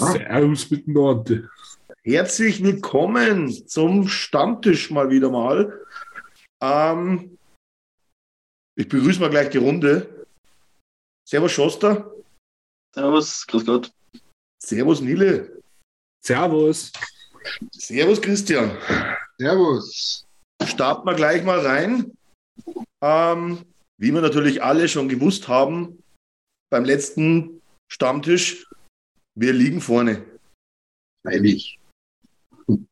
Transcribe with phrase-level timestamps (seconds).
[0.00, 1.50] Servus miteinander.
[2.02, 5.78] Herzlich willkommen zum Stammtisch mal wieder mal.
[6.62, 7.36] Ähm,
[8.76, 10.26] ich begrüße mal gleich die Runde.
[11.28, 12.10] Servus Schoster.
[12.94, 13.92] Servus, grüß Gott.
[14.62, 15.60] Servus Nile.
[16.24, 16.92] Servus.
[17.72, 18.78] Servus Christian.
[19.38, 20.26] Servus.
[20.64, 22.16] Starten wir gleich mal rein.
[23.02, 23.66] Ähm,
[23.98, 26.02] wie wir natürlich alle schon gewusst haben,
[26.70, 27.60] beim letzten
[27.92, 28.66] Stammtisch,
[29.40, 30.24] wir liegen vorne.
[31.22, 31.78] Freilich.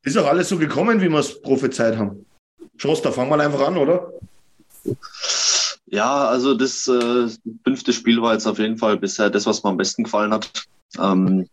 [0.02, 2.26] Ist auch alles so gekommen, wie wir es prophezeit haben.
[2.76, 4.12] Schoster, fangen wir einfach an, oder?
[5.86, 7.28] Ja, also das äh,
[7.64, 10.64] fünfte Spiel war jetzt auf jeden Fall bisher das, was mir am besten gefallen hat.
[10.98, 11.48] Ähm,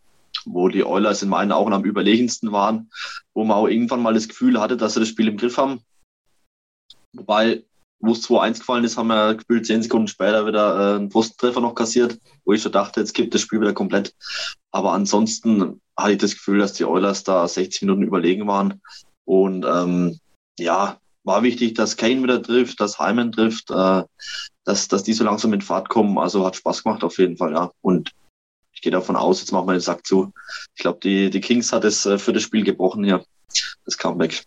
[0.45, 2.91] wo die Oilers in meinen Augen am überlegensten waren,
[3.33, 5.81] wo man auch irgendwann mal das Gefühl hatte, dass sie das Spiel im Griff haben.
[7.13, 7.63] Wobei,
[7.99, 11.61] wo es 2-1 gefallen ist, haben wir gefühlt zehn Sekunden später wieder äh, einen Posttreffer
[11.61, 14.13] noch kassiert, wo ich schon dachte, jetzt kippt das Spiel wieder komplett.
[14.71, 18.81] Aber ansonsten hatte ich das Gefühl, dass die Oilers da 60 Minuten überlegen waren.
[19.23, 20.19] Und ähm,
[20.59, 24.03] ja, war wichtig, dass Kane wieder trifft, dass Hyman trifft, äh,
[24.63, 26.17] dass, dass die so langsam in Fahrt kommen.
[26.17, 27.71] Also hat Spaß gemacht auf jeden Fall, ja.
[27.81, 28.11] Und
[28.73, 30.31] ich gehe davon aus, jetzt machen wir den Sack zu.
[30.75, 33.23] Ich glaube, die, die Kings hat es äh, für das Spiel gebrochen hier,
[33.85, 34.45] das Comeback.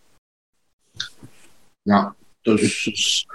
[1.84, 2.14] Ja,
[2.48, 3.26] Das ist,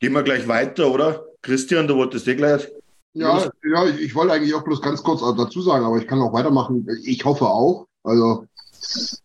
[0.00, 1.24] gehen wir gleich weiter, oder?
[1.42, 2.68] Christian, du wolltest eh gleich.
[3.14, 6.32] ja, ja ich, wollte eigentlich auch bloß ganz kurz dazu sagen, aber ich kann auch
[6.32, 6.86] weitermachen.
[7.04, 7.86] Ich hoffe auch.
[8.04, 8.46] Also,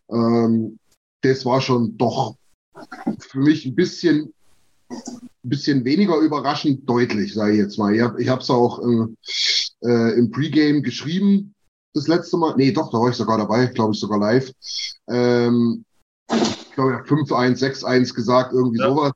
[0.10, 0.78] ähm,
[1.22, 2.36] das war schon doch
[3.20, 4.34] für mich ein bisschen,
[4.90, 7.94] ein bisschen weniger überraschend deutlich, sage ich jetzt mal.
[8.20, 11.54] Ich habe es auch äh, äh, im Pre-Game geschrieben,
[11.94, 12.56] das letzte Mal.
[12.58, 14.52] Nee, doch, da war ich sogar dabei, glaube ich sogar live.
[15.08, 15.86] Ähm,
[16.32, 18.90] ich glaube, ja, 5-1, 6-1 gesagt, irgendwie Ja.
[18.90, 19.12] sowas.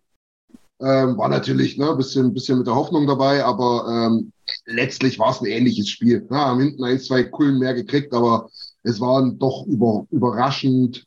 [0.80, 4.32] Ähm, war natürlich ne, bisschen, bisschen mit der Hoffnung dabei, aber ähm,
[4.66, 6.28] letztlich war es ein ähnliches Spiel.
[6.30, 8.50] Ja, haben hinten ein, zwei Kullen mehr gekriegt, aber
[8.84, 11.06] es waren doch über, überraschend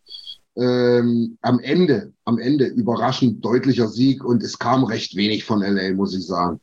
[0.56, 5.94] ähm, am Ende, am Ende überraschend deutlicher Sieg und es kam recht wenig von LA,
[5.94, 6.60] muss ich sagen.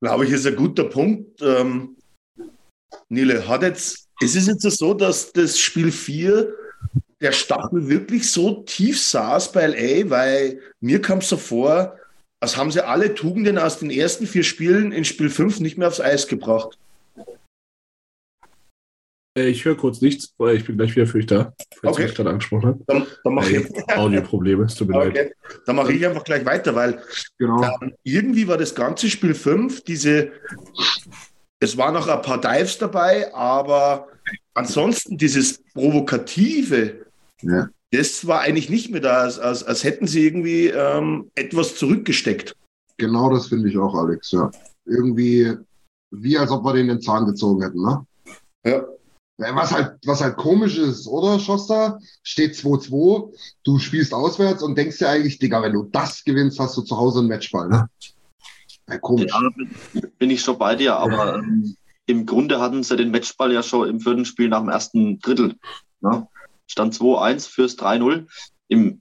[0.00, 1.40] Glaube ich, ist ein guter Punkt.
[1.42, 1.96] Ähm,
[3.08, 6.52] Nile, hat jetzt, ist es jetzt so, dass das Spiel 4
[7.22, 11.96] der Stachel wirklich so tief saß bei LA, weil mir kam es so vor,
[12.40, 15.88] als haben sie alle Tugenden aus den ersten vier Spielen in Spiel 5 nicht mehr
[15.88, 16.76] aufs Eis gebracht.
[19.38, 22.06] Äh, Ich höre kurz nichts, weil ich bin gleich wieder für euch da, falls Okay.
[22.06, 22.80] ich gerade angesprochen habe.
[22.86, 25.10] Dann, dann mache ich, Äh, Audioprobleme, es tut mir leid.
[25.10, 25.32] okay.
[25.66, 27.02] dann mache ich einfach gleich weiter, weil
[27.38, 27.62] Genau.
[27.80, 30.32] Ähm, irgendwie war das ganze Spiel 5, diese,
[31.60, 34.08] es waren noch ein paar Dives dabei, aber
[34.54, 37.06] ansonsten dieses Provokative,
[37.42, 37.68] Ja.
[37.90, 42.56] das war eigentlich nicht mehr da, als, als, als hätten sie irgendwie ähm, etwas zurückgesteckt.
[42.98, 44.50] Genau das finde ich auch, Alex, ja.
[44.84, 45.52] Irgendwie,
[46.10, 48.06] wie als ob wir den den Zahn gezogen hätten, ne?
[48.64, 48.84] Ja.
[49.38, 51.98] Was halt, was halt komisch ist, oder, Schoster?
[52.22, 53.34] Steht 2-2,
[53.64, 56.96] du spielst auswärts und denkst dir eigentlich, Digga, wenn du das gewinnst, hast du zu
[56.96, 57.88] Hause einen Matchball, ne?
[58.88, 59.32] Ja, komisch.
[59.32, 63.52] Ja, bin, bin ich schon bei dir, aber ähm, im Grunde hatten sie den Matchball
[63.52, 65.56] ja schon im vierten Spiel nach dem ersten Drittel.
[66.00, 66.26] Ne?
[66.66, 68.26] Stand 2-1 fürs 3-0.
[68.68, 69.00] Im,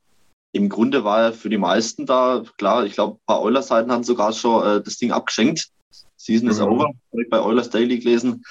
[0.51, 4.03] Im Grunde war er für die meisten da, klar, ich glaube, ein paar Euler-Seiten haben
[4.03, 5.69] sogar schon äh, das Ding abgeschenkt.
[6.17, 6.65] Season is Mhm.
[6.65, 8.43] over, habe ich bei Eulers Daily gelesen.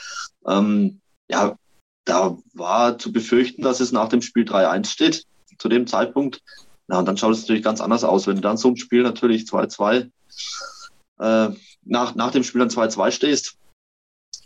[0.46, 1.56] Ähm, ja,
[2.04, 5.24] da war zu befürchten, dass es nach dem Spiel 3-1 steht,
[5.58, 6.42] zu dem Zeitpunkt.
[6.88, 8.26] Na, und dann schaut es natürlich ganz anders aus.
[8.26, 10.10] Wenn du dann so ein Spiel natürlich 2-2
[11.20, 11.50] äh,
[11.84, 13.56] nach, nach dem Spiel dann 2-2 stehst,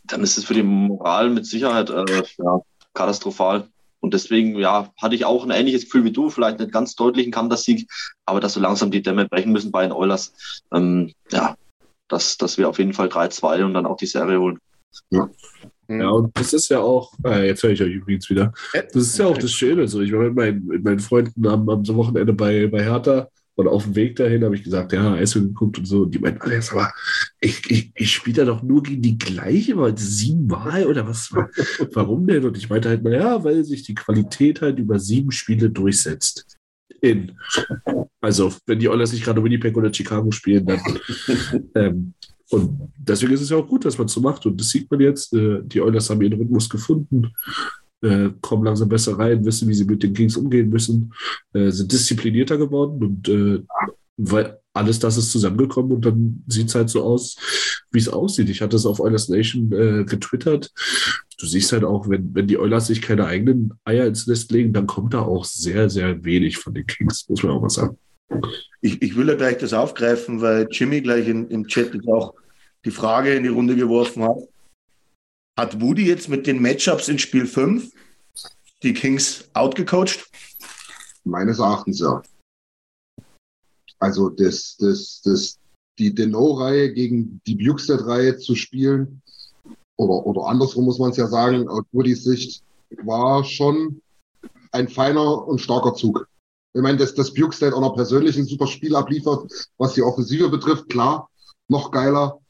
[0.05, 2.61] dann ist es für die Moral mit Sicherheit äh, ja,
[2.93, 3.69] katastrophal.
[4.05, 7.33] Und deswegen, ja, hatte ich auch ein ähnliches Gefühl wie du, vielleicht nicht ganz deutlichen
[7.33, 7.91] Kantersieg,
[8.27, 10.63] aber dass so langsam die Dämme brechen müssen bei den Oilers.
[10.75, 11.57] Ähm, ja,
[12.09, 14.59] dass, dass wir auf jeden Fall 3-2 und dann auch die Serie holen.
[15.09, 15.31] Ja.
[15.89, 19.19] Ja, und das ist ja auch, äh, jetzt höre ich euch übrigens wieder, das ist
[19.19, 19.89] ja auch das Schöne.
[19.89, 20.03] So.
[20.03, 23.85] Ich war mit meinen, mit meinen Freunden am, am Wochenende bei, bei Hertha und auf
[23.85, 26.03] dem Weg dahin habe ich gesagt, ja, Eishockey geguckt und so.
[26.03, 26.93] Und die meinten, Alex, aber
[27.41, 31.33] ich, ich, ich spiele da doch nur gegen die gleiche, weil siebenmal oder was?
[31.93, 32.45] Warum denn?
[32.45, 36.59] Und ich meinte halt, naja, weil sich die Qualität halt über sieben Spiele durchsetzt.
[37.01, 37.33] In.
[38.21, 40.81] Also, wenn die Oilers nicht gerade Winnipeg oder Chicago spielen, dann.
[41.75, 42.15] ähm,
[42.51, 44.47] und deswegen ist es ja auch gut, dass man es so macht.
[44.47, 45.33] Und das sieht man jetzt.
[45.33, 47.33] Äh, die Oilers haben ihren Rhythmus gefunden
[48.05, 51.13] äh, kommen langsam besser rein, wissen, wie sie mit den Kings umgehen müssen,
[51.53, 53.63] äh, sind disziplinierter geworden und äh,
[54.17, 57.37] weil alles das ist zusammengekommen und dann sieht es halt so aus,
[57.91, 58.49] wie es aussieht.
[58.49, 60.73] Ich hatte es auf Oilers Nation äh, getwittert.
[61.39, 64.73] Du siehst halt auch, wenn, wenn die Oilers sich keine eigenen Eier ins Nest legen,
[64.73, 67.97] dann kommt da auch sehr, sehr wenig von den Kings, muss man auch mal sagen.
[68.81, 72.35] Ich, ich will ja gleich das aufgreifen, weil Jimmy gleich in, im Chat auch
[72.85, 74.37] die Frage in die Runde geworfen hat.
[75.57, 77.93] Hat Woody jetzt mit den Matchups in Spiel 5
[78.83, 80.29] die Kings outgecoacht?
[81.25, 82.23] Meines Erachtens ja.
[84.01, 85.59] Also das, das, das,
[85.99, 89.23] die Deno-Reihe gegen die Bukestead-Reihe zu spielen,
[89.97, 92.63] oder, oder andersrum muss man es ja sagen, aus Woodys Sicht,
[93.05, 94.03] war schon
[94.73, 96.29] ein feiner und starker Zug.
[96.75, 100.49] Ich meine, dass, dass Bukestead auch noch persönlich ein super Spiel abliefert, was die Offensive
[100.49, 101.31] betrifft, klar,
[101.69, 102.41] noch geiler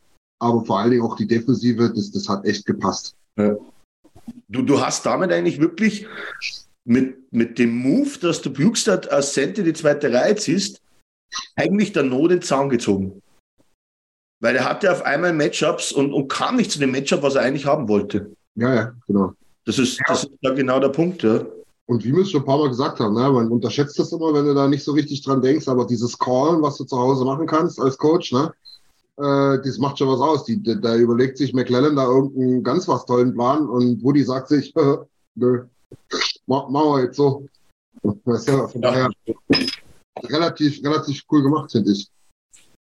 [0.40, 3.16] aber vor allen Dingen auch die Defensive, das, das hat echt gepasst.
[3.36, 3.56] Ja.
[4.48, 6.06] Du, du hast damit eigentlich wirklich
[6.84, 10.80] mit, mit dem Move, dass du Bukestad als Center die zweite Reihe ziehst,
[11.56, 13.20] eigentlich der Not den Zaun gezogen.
[14.40, 17.42] Weil er hatte auf einmal Matchups und, und kam nicht zu dem Matchup, was er
[17.42, 18.34] eigentlich haben wollte.
[18.56, 19.32] Ja, ja, genau.
[19.64, 20.04] Das ist, ja.
[20.08, 21.44] das ist da genau der Punkt, ja.
[21.86, 24.32] Und wie wir es schon ein paar Mal gesagt haben, ne, man unterschätzt das immer,
[24.32, 27.24] wenn du da nicht so richtig dran denkst, aber dieses Callen, was du zu Hause
[27.24, 28.52] machen kannst als Coach, ne,
[29.16, 30.44] äh, das macht schon was aus.
[30.44, 34.48] Die, da, da überlegt sich McClellan da irgendeinen ganz was tollen Plan und Woody sagt
[34.48, 34.96] sich, äh,
[35.34, 35.64] nö,
[36.46, 37.46] machen wir jetzt so.
[38.24, 39.10] Das ist ja von daher
[40.24, 42.10] relativ, relativ cool gemacht, finde ich.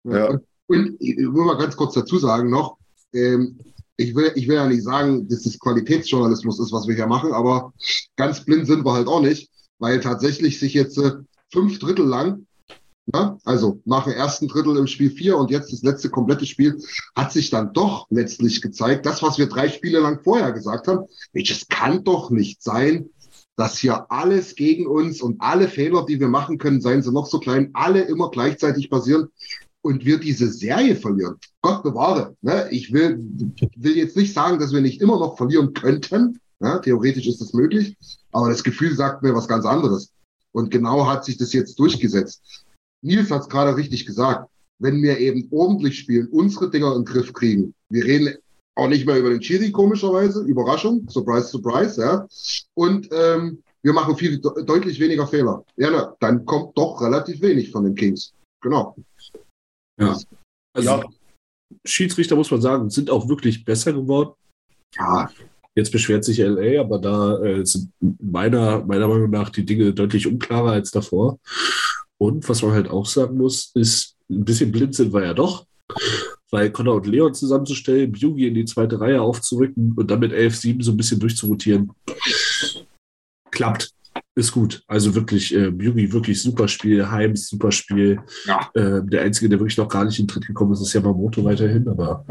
[0.03, 0.29] Ja.
[0.29, 2.77] Und, und ich will mal ganz kurz dazu sagen noch,
[3.13, 3.59] ähm,
[3.97, 7.33] ich will, ich will ja nicht sagen, dass das Qualitätsjournalismus ist, was wir hier machen,
[7.33, 7.73] aber
[8.15, 9.49] ganz blind sind wir halt auch nicht,
[9.79, 11.11] weil tatsächlich sich jetzt äh,
[11.51, 12.45] fünf Drittel lang
[13.13, 16.81] ja, also nach dem ersten Drittel im Spiel 4 und jetzt das letzte komplette Spiel
[17.15, 21.05] hat sich dann doch letztlich gezeigt, das, was wir drei Spiele lang vorher gesagt haben,
[21.33, 23.09] es kann doch nicht sein,
[23.55, 27.25] dass hier alles gegen uns und alle Fehler, die wir machen können, seien sie noch
[27.25, 29.29] so klein, alle immer gleichzeitig passieren
[29.81, 31.35] und wir diese Serie verlieren.
[31.61, 32.35] Gott bewahre.
[32.41, 32.67] Ne?
[32.71, 33.19] Ich will,
[33.75, 36.39] will jetzt nicht sagen, dass wir nicht immer noch verlieren könnten.
[36.61, 37.97] Ja, theoretisch ist das möglich,
[38.31, 40.11] aber das Gefühl sagt mir was ganz anderes.
[40.51, 42.65] Und genau hat sich das jetzt durchgesetzt.
[43.01, 44.49] Nils hat es gerade richtig gesagt.
[44.79, 48.37] Wenn wir eben ordentlich spielen, unsere Dinger in den Griff kriegen, wir reden
[48.75, 52.27] auch nicht mehr über den Chiri, komischerweise, Überraschung, surprise, surprise, ja.
[52.75, 55.63] Und ähm, wir machen viel deutlich weniger Fehler.
[55.75, 58.33] Ja, na, dann kommt doch relativ wenig von den Kings.
[58.61, 58.95] Genau.
[59.99, 60.17] Ja.
[60.73, 61.03] Also ja.
[61.85, 64.33] Schiedsrichter, muss man sagen, sind auch wirklich besser geworden.
[64.95, 65.29] Ja.
[65.75, 70.27] Jetzt beschwert sich LA, aber da äh, sind meiner, meiner Meinung nach die Dinge deutlich
[70.27, 71.39] unklarer als davor.
[72.19, 75.65] Und was man halt auch sagen muss, ist, ein bisschen blind sind wir ja doch.
[76.51, 80.83] Weil Connor und Leon zusammenzustellen, Yugi in die zweite Reihe aufzurücken und dann mit 11-7
[80.83, 81.91] so ein bisschen durchzurotieren,
[83.51, 83.93] klappt.
[84.35, 84.83] Ist gut.
[84.87, 88.19] Also wirklich, äh, Yugi wirklich super Spiel, Heims super Spiel.
[88.45, 88.69] Ja.
[88.73, 91.43] Äh, der Einzige, der wirklich noch gar nicht in den Tritt gekommen ist, ist Yamamoto
[91.43, 92.25] weiterhin, aber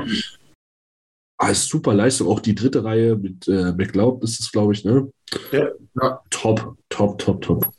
[1.38, 2.28] ah, super Leistung.
[2.28, 5.10] Auch die dritte Reihe mit äh, McLeod ist es, glaube ich, ne?
[5.52, 5.68] Ja.
[6.00, 6.20] ja.
[6.30, 7.72] Top, top, top, top.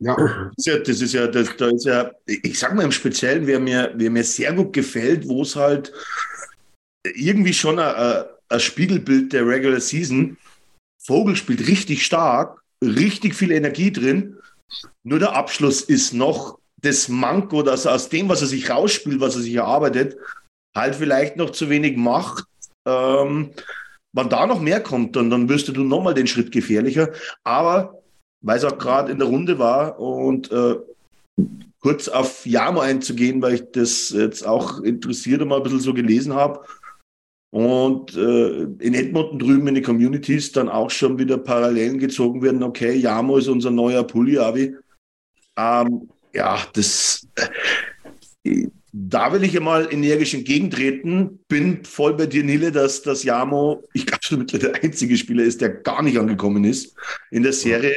[0.00, 0.50] Ja.
[0.56, 4.10] Das ist ja, das da ist ja, ich sag mal im Speziellen, wer mir, wer
[4.10, 5.92] mir sehr gut gefällt, wo es halt
[7.14, 10.36] irgendwie schon ein, ein Spiegelbild der Regular Season.
[11.02, 14.36] Vogel spielt richtig stark, richtig viel Energie drin.
[15.02, 19.20] Nur der Abschluss ist noch das Manko, dass er aus dem, was er sich rausspielt,
[19.20, 20.16] was er sich erarbeitet,
[20.76, 22.44] halt vielleicht noch zu wenig macht.
[22.86, 23.52] Ähm,
[24.12, 27.10] wenn da noch mehr kommt, dann, dann wirst du nochmal den Schritt gefährlicher.
[27.44, 27.97] Aber
[28.40, 30.76] weil es auch gerade in der Runde war und äh,
[31.80, 35.94] kurz auf Jamo einzugehen, weil ich das jetzt auch interessiert und mal ein bisschen so
[35.94, 36.64] gelesen habe.
[37.50, 42.62] und äh, in Edmonton drüben in den Communities dann auch schon wieder Parallelen gezogen werden.
[42.62, 44.76] Okay, Jamo ist unser neuer Pulli-Avi.
[45.56, 47.26] Ähm, ja, das,
[48.44, 51.40] äh, da will ich ja mal energisch entgegentreten.
[51.48, 55.60] Bin voll bei dir, Nille, dass das Jamo, ich glaube schon der einzige Spieler ist,
[55.60, 56.94] der gar nicht angekommen ist
[57.30, 57.96] in der Serie.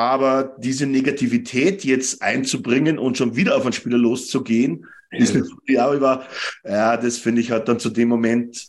[0.00, 5.38] Aber diese Negativität jetzt einzubringen und schon wieder auf einen Spieler loszugehen, ist
[5.68, 6.26] ja, über,
[6.64, 8.68] ja, das finde ich halt dann zu dem Moment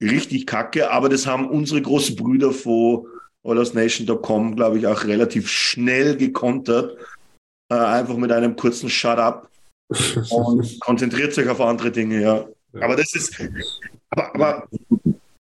[0.00, 0.90] richtig kacke.
[0.90, 3.06] Aber das haben unsere großen Brüder von
[3.44, 6.96] allersnation.com, glaube ich, auch relativ schnell gekontert.
[7.70, 9.50] Äh, einfach mit einem kurzen Shut up
[10.30, 12.48] und konzentriert sich auf andere Dinge, ja.
[12.80, 13.38] Aber das ist,
[14.08, 14.68] aber, aber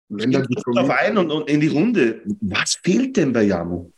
[0.10, 0.48] wenn dann
[0.78, 2.24] auf ein und, und in die Runde.
[2.42, 3.92] Was fehlt denn bei Jamo?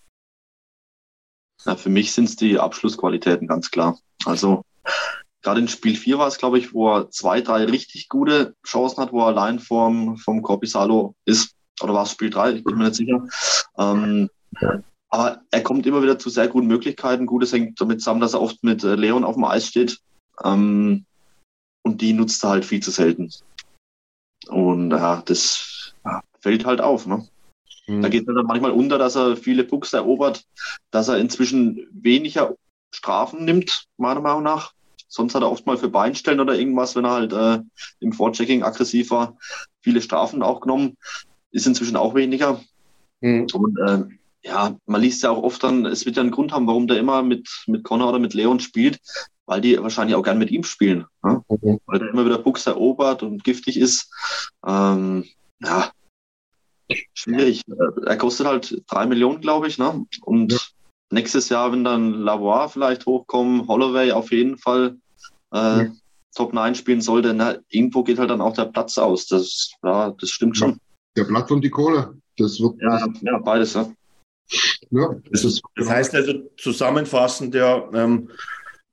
[1.66, 3.98] Ja, für mich sind es die Abschlussqualitäten, ganz klar.
[4.26, 4.64] Also
[5.42, 9.02] gerade in Spiel 4 war es, glaube ich, wo er zwei, drei richtig gute Chancen
[9.02, 11.56] hat, wo er allein vom, vom Corpisalo ist.
[11.82, 12.54] Oder war es Spiel 3?
[12.54, 13.28] Ich bin mir nicht sicher.
[13.78, 14.30] Ähm,
[15.10, 17.26] aber er kommt immer wieder zu sehr guten Möglichkeiten.
[17.26, 20.00] Gutes hängt damit zusammen, dass er oft mit äh, Leon auf dem Eis steht.
[20.44, 21.06] Ähm,
[21.84, 23.32] und die nutzt er halt viel zu selten.
[24.50, 25.94] Und ja, das
[26.42, 27.06] fällt halt auf.
[27.06, 27.28] Ne?
[27.88, 28.02] Mhm.
[28.02, 30.46] Da geht es dann manchmal unter, dass er viele Pucks erobert,
[30.92, 32.56] dass er inzwischen weniger
[32.92, 34.74] Strafen nimmt, meiner Meinung nach.
[35.08, 37.60] Sonst hat er oft mal für Beinstellen oder irgendwas, wenn er halt äh,
[38.02, 39.38] im Vorchecking aggressiv war,
[39.82, 40.98] viele Strafen auch genommen.
[41.52, 42.62] Ist inzwischen auch weniger.
[43.22, 43.48] Mhm.
[43.54, 44.04] Und äh,
[44.44, 47.00] ja, man liest ja auch oft dann, es wird ja einen Grund haben, warum der
[47.00, 49.00] immer mit, mit Connor oder mit Leon spielt,
[49.46, 51.06] weil die wahrscheinlich auch gern mit ihm spielen.
[51.24, 51.42] Ne?
[51.50, 51.80] Mhm.
[51.86, 54.12] Weil der immer wieder Buchs erobert und giftig ist.
[54.66, 55.26] Ähm,
[55.62, 55.92] ja,
[57.14, 57.64] schwierig.
[58.06, 59.78] Er kostet halt drei Millionen, glaube ich.
[59.78, 60.06] Ne?
[60.22, 60.60] Und ja.
[61.12, 64.98] nächstes Jahr, wenn dann Lavoie vielleicht hochkommen, Holloway auf jeden Fall
[65.54, 65.88] äh, ja.
[66.36, 69.28] Top 9 spielen sollte, na, irgendwo geht halt dann auch der Platz aus.
[69.28, 70.80] Das, ja, das stimmt schon.
[71.16, 72.16] Der Platz und die Kohle.
[72.38, 73.74] Das wird ja, ja beides.
[73.74, 73.92] Ja.
[74.92, 78.30] Ja, das, ist, das heißt also zusammenfassend, der, ähm,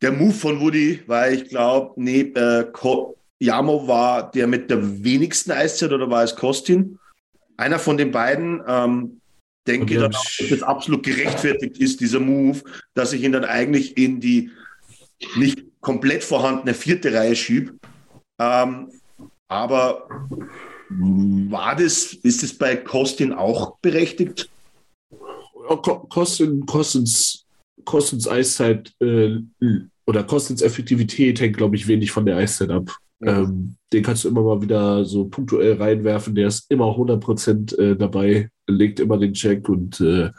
[0.03, 2.67] der Move von Woody, weil ich glaube, nee, äh,
[3.39, 6.99] Jamo war der mit der wenigsten Eiszeit oder war es Kostin?
[7.57, 9.21] Einer von den beiden, ähm,
[9.67, 12.63] denke, dass das absolut gerechtfertigt ist, dieser Move,
[12.95, 14.51] dass ich ihn dann eigentlich in die
[15.37, 17.75] nicht komplett vorhandene vierte Reihe schiebe.
[18.39, 18.91] Ähm,
[19.49, 20.09] aber
[20.91, 24.51] war das, ist es bei Kostin auch berechtigt?
[25.69, 27.47] Ja, Kostin, Kostins,
[27.85, 29.39] Kostins Eiszeit äh,
[30.07, 32.99] oder Kostins Effektivität hängt, glaube ich, wenig von der Eiszeit ab.
[33.23, 36.35] Ähm, den kannst du immer mal wieder so punktuell reinwerfen.
[36.35, 40.31] Der ist immer 100% äh, dabei, legt immer den Check und äh,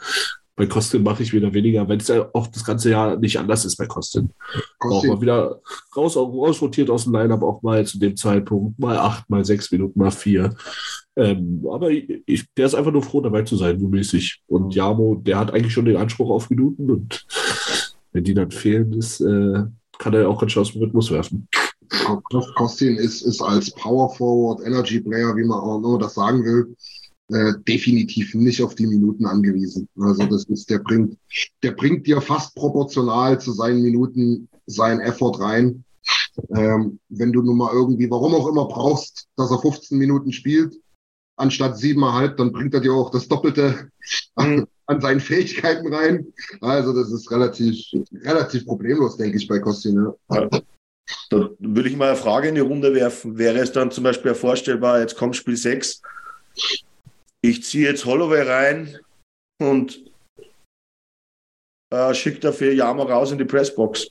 [0.56, 3.66] bei Kostin mache ich wieder weniger, wenn es ja auch das ganze Jahr nicht anders
[3.66, 4.30] ist bei Kostin.
[4.80, 5.60] Auch mal wieder
[5.94, 9.98] raus, rausrotiert aus dem Line-Up, auch mal zu dem Zeitpunkt, mal acht, mal sechs Minuten,
[9.98, 10.54] mal vier.
[11.14, 14.42] Ähm, aber ich, der ist einfach nur froh, dabei zu sein, so mäßig.
[14.46, 17.26] Und Jamo, der hat eigentlich schon den Anspruch auf Minuten und
[18.12, 19.64] wenn die dann fehlen, ist, äh,
[19.98, 21.48] kann er auch ganz schön aus dem Rhythmus werfen.
[22.56, 26.76] Kostin ist, ist als Power Forward, Energy Player, wie man auch nur das sagen will,
[27.28, 29.88] äh, definitiv nicht auf die Minuten angewiesen.
[29.98, 31.18] Also das ist, der bringt,
[31.62, 35.84] der bringt dir fast proportional zu seinen Minuten seinen Effort rein.
[36.54, 40.78] Ähm, wenn du nun mal irgendwie, warum auch immer brauchst, dass er 15 Minuten spielt,
[41.36, 43.90] anstatt siebeneinhalb, dann bringt er dir auch das Doppelte
[44.34, 44.66] an, mhm.
[44.86, 46.32] an seinen Fähigkeiten rein.
[46.60, 47.76] Also das ist relativ,
[48.22, 50.12] relativ problemlos, denke ich, bei Kostin.
[50.30, 50.48] Ja.
[51.30, 53.38] Da würde ich mal eine Frage in die Runde werfen.
[53.38, 56.02] Wäre es dann zum Beispiel vorstellbar, jetzt kommt Spiel 6,
[57.42, 58.98] ich ziehe jetzt Holloway rein
[59.58, 60.00] und
[61.90, 64.08] äh, schicke dafür Yama raus in die Pressbox?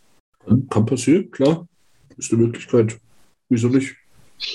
[0.69, 1.67] Kann passieren, klar.
[2.17, 2.97] Ist eine Möglichkeit.
[3.49, 3.95] Wieso nicht?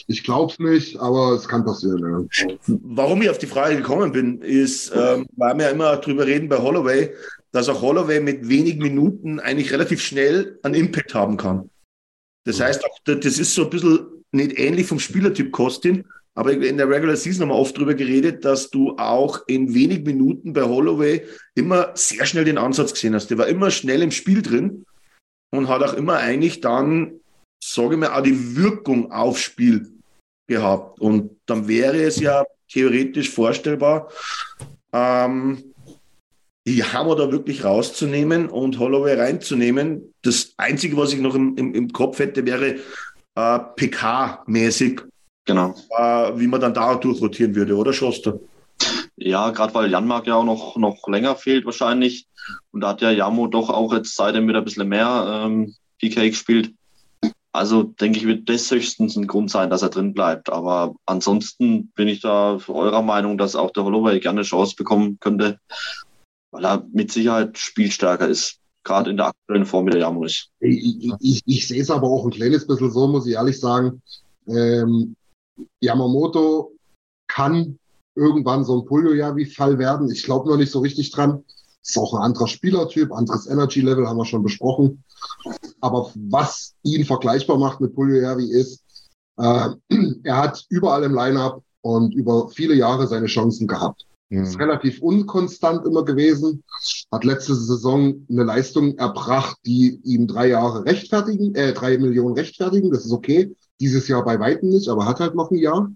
[0.07, 2.29] Ich glaube es nicht, aber es kann passieren.
[2.33, 2.55] Ja.
[2.67, 6.49] Warum ich auf die Frage gekommen bin, ist, ähm, weil wir ja immer drüber reden
[6.49, 7.15] bei Holloway,
[7.53, 11.71] dass auch Holloway mit wenigen Minuten eigentlich relativ schnell einen Impact haben kann.
[12.45, 12.63] Das mhm.
[12.65, 16.05] heißt, auch, das ist so ein bisschen nicht ähnlich vom Spielertyp Kostin,
[16.35, 20.05] aber in der Regular Season haben wir oft darüber geredet, dass du auch in wenig
[20.05, 23.29] Minuten bei Holloway immer sehr schnell den Ansatz gesehen hast.
[23.31, 24.87] Der war immer schnell im Spiel drin
[25.51, 27.21] und hat auch immer eigentlich dann,
[27.63, 29.93] sage ich mal, auch die Wirkung aufs Spiel
[30.47, 31.01] gehabt.
[31.01, 34.09] Und dann wäre es ja theoretisch vorstellbar,
[34.93, 35.70] ähm,
[36.79, 40.15] Hammer da wirklich rauszunehmen und Holloway reinzunehmen.
[40.23, 42.77] Das Einzige, was ich noch im, im, im Kopf hätte, wäre
[43.35, 45.03] äh, PK-mäßig,
[45.45, 45.75] genau.
[45.97, 48.39] Äh, wie man dann da durchrotieren würde, oder Schoster?
[49.17, 52.27] Ja, gerade weil Janmark ja auch noch, noch länger fehlt wahrscheinlich.
[52.71, 56.31] Und da hat ja Jamo doch auch jetzt seitdem wieder ein bisschen mehr ähm, PK
[56.31, 56.73] gespielt.
[57.53, 60.51] Also denke ich, wird das höchstens ein Grund sein, dass er drin bleibt.
[60.51, 65.19] Aber ansonsten bin ich da eurer Meinung, dass auch der Holloway gerne eine Chance bekommen
[65.21, 65.59] könnte,
[66.51, 68.57] weil er mit Sicherheit spielstärker ist.
[68.83, 70.49] Gerade in der aktuellen Form mit der Jammerich.
[70.59, 74.01] Ich, ich, ich sehe es aber auch ein kleines bisschen so, muss ich ehrlich sagen.
[74.47, 75.15] Ähm,
[75.81, 76.73] Yamamoto
[77.29, 77.79] kann
[78.15, 80.11] irgendwann so ein Puljo-Javi-Fall werden.
[80.11, 81.45] Ich glaube noch nicht so richtig dran.
[81.83, 85.05] Ist auch ein anderer Spielertyp, anderes Energy-Level, haben wir schon besprochen.
[85.81, 88.83] Aber was ihn vergleichbar macht mit Puljujervi ist,
[89.37, 89.71] äh,
[90.25, 94.07] er hat überall im Lineup und über viele Jahre seine Chancen gehabt.
[94.31, 94.45] Mhm.
[94.45, 96.63] Ist relativ unkonstant immer gewesen.
[97.13, 102.91] Hat letzte Saison eine Leistung erbracht, die ihm drei Jahre rechtfertigen, äh, drei Millionen rechtfertigen.
[102.91, 103.55] Das ist okay.
[103.81, 105.91] Dieses Jahr bei Weitem nicht, aber hat halt noch ein Jahr.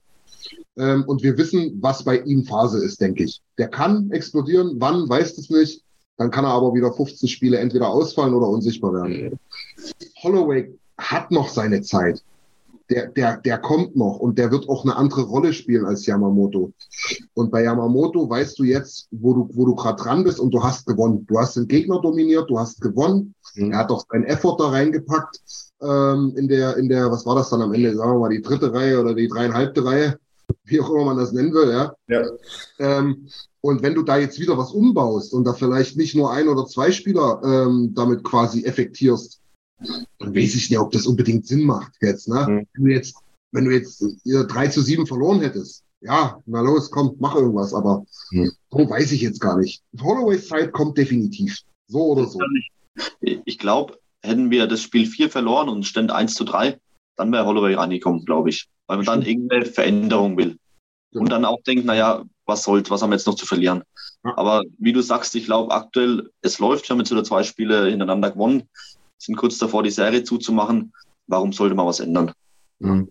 [0.76, 3.40] Ähm, und wir wissen, was bei ihm Phase ist, denke ich.
[3.56, 4.74] Der kann explodieren.
[4.78, 5.82] Wann, weiß es nicht.
[6.16, 9.38] Dann kann er aber wieder 15 Spiele entweder ausfallen oder unsichtbar werden.
[10.22, 12.22] Holloway hat noch seine Zeit.
[12.90, 16.72] Der, der, der kommt noch und der wird auch eine andere Rolle spielen als Yamamoto.
[17.32, 20.62] Und bei Yamamoto weißt du jetzt, wo du, wo du gerade dran bist und du
[20.62, 21.26] hast gewonnen.
[21.26, 23.34] Du hast den Gegner dominiert, du hast gewonnen.
[23.54, 23.72] Mhm.
[23.72, 25.40] Er hat auch seinen Effort da reingepackt
[25.80, 27.94] ähm, in der, in der, was war das dann am Ende?
[27.96, 30.18] Sagen wir mal die dritte Reihe oder die dreieinhalbte Reihe
[30.64, 31.94] wie auch immer man das nennen will, ja.
[32.08, 32.22] ja.
[32.78, 33.28] Ähm,
[33.60, 36.66] und wenn du da jetzt wieder was umbaust und da vielleicht nicht nur ein oder
[36.66, 39.40] zwei Spieler ähm, damit quasi effektierst,
[39.78, 42.28] dann weiß ich nicht, ob das unbedingt Sinn macht jetzt.
[42.28, 42.46] Ne?
[42.48, 42.66] Mhm.
[42.74, 43.16] Wenn du jetzt,
[43.52, 47.72] wenn du jetzt ihr 3 zu 7 verloren hättest, ja, na los, komm, mach irgendwas,
[47.72, 48.52] aber mhm.
[48.70, 49.82] so weiß ich jetzt gar nicht.
[50.00, 51.58] Holloways Zeit kommt definitiv.
[51.88, 52.38] So oder so.
[53.20, 56.78] Ich glaube, hätten wir das Spiel 4 verloren und stände 1 zu 3,
[57.16, 60.58] dann wäre Holloway reingekommen, glaube ich weil man dann irgendeine Veränderung will.
[61.12, 63.82] Und dann auch denkt, naja, was soll's, was haben wir jetzt noch zu verlieren?
[64.22, 67.86] Aber wie du sagst, ich glaube aktuell, es läuft, wir haben jetzt wieder zwei Spiele
[67.86, 68.68] hintereinander gewonnen,
[69.26, 70.92] sind kurz davor, die Serie zuzumachen.
[71.26, 72.32] Warum sollte man was ändern?
[72.78, 73.08] Mhm.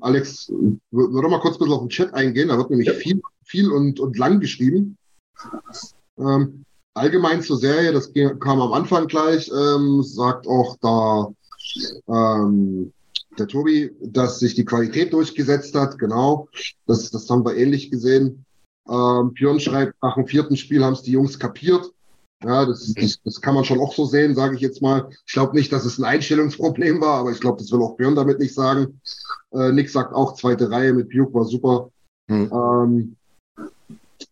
[0.00, 0.52] Alex,
[0.90, 2.94] würde mal kurz ein bisschen auf den Chat eingehen, da wird nämlich ja.
[2.94, 4.96] viel, viel und, und lang geschrieben.
[6.18, 6.64] Ähm,
[6.94, 11.32] allgemein zur Serie, das kam am Anfang gleich, ähm, sagt auch da
[12.08, 12.92] ähm,
[13.38, 16.48] der Tobi, dass sich die Qualität durchgesetzt hat, genau.
[16.86, 18.44] Das, das haben wir ähnlich gesehen.
[18.88, 21.92] Ähm, Björn schreibt, nach dem vierten Spiel haben es die Jungs kapiert.
[22.44, 25.10] Ja, das, das, das kann man schon auch so sehen, sage ich jetzt mal.
[25.26, 28.14] Ich glaube nicht, dass es ein Einstellungsproblem war, aber ich glaube, das will auch Björn
[28.14, 29.00] damit nicht sagen.
[29.52, 31.90] Äh, Nick sagt auch, zweite Reihe mit Bjuk war super.
[32.30, 32.50] Hm.
[32.52, 33.16] Ähm,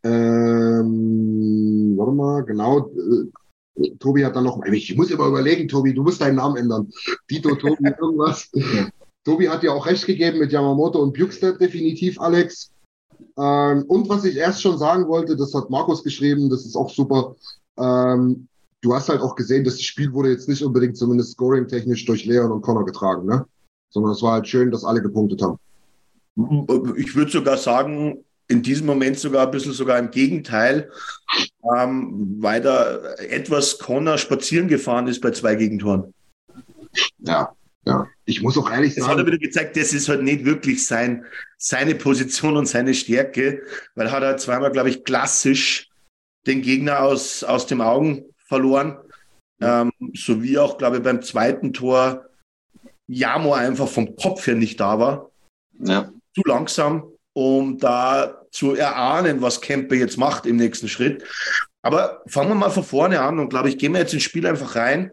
[0.04, 2.90] ähm, warte mal, genau.
[2.90, 6.90] Äh, Tobi hat dann noch, ich muss immer überlegen, Tobi, du musst deinen Namen ändern.
[7.28, 8.50] Dito, Tobi, irgendwas.
[9.24, 12.70] Tobi hat ja auch recht gegeben mit Yamamoto und Bukestead, definitiv, Alex.
[13.36, 16.90] Ähm, und was ich erst schon sagen wollte, das hat Markus geschrieben, das ist auch
[16.90, 17.34] super.
[17.78, 18.48] Ähm,
[18.80, 22.52] du hast halt auch gesehen, das Spiel wurde jetzt nicht unbedingt zumindest scoring-technisch durch Leon
[22.52, 23.46] und Connor getragen, ne?
[23.90, 25.58] Sondern es war halt schön, dass alle gepunktet haben.
[26.96, 30.90] Ich würde sogar sagen, in diesem Moment sogar ein bisschen sogar im Gegenteil,
[31.76, 36.14] ähm, weil da etwas Connor spazieren gefahren ist bei zwei Gegentoren.
[37.18, 37.52] Ja,
[37.86, 39.16] ja, ich muss auch ehrlich das sagen.
[39.16, 41.24] Das hat er wieder gezeigt, das ist halt nicht wirklich sein,
[41.56, 43.62] seine Position und seine Stärke,
[43.94, 45.85] weil er hat halt zweimal, glaube ich, klassisch
[46.46, 48.98] den Gegner aus, aus dem Augen verloren.
[49.60, 52.26] Ähm, so wie auch, glaube ich, beim zweiten Tor
[53.08, 55.30] Jamo einfach vom Kopf her nicht da war.
[55.78, 56.10] Ja.
[56.34, 61.24] Zu langsam, um da zu erahnen, was Kempe jetzt macht im nächsten Schritt.
[61.82, 64.46] Aber fangen wir mal von vorne an und glaube ich, gehen wir jetzt ins Spiel
[64.46, 65.12] einfach rein.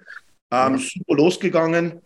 [0.52, 2.02] Ähm, super losgegangen.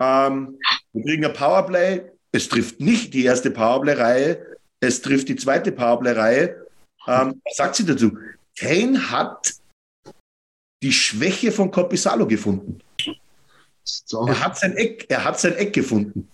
[0.00, 0.58] Ähm,
[0.92, 2.02] wir kriegen ein Powerplay.
[2.32, 4.46] Es trifft nicht die erste Powerplay-Reihe.
[4.80, 6.66] Es trifft die zweite Powerplay-Reihe.
[7.06, 8.16] Ähm, was sagt sie dazu?
[8.58, 9.54] Kane hat
[10.82, 12.78] die Schwäche von Copisalo gefunden.
[14.12, 16.28] Er hat sein Eck, er hat sein Eck gefunden.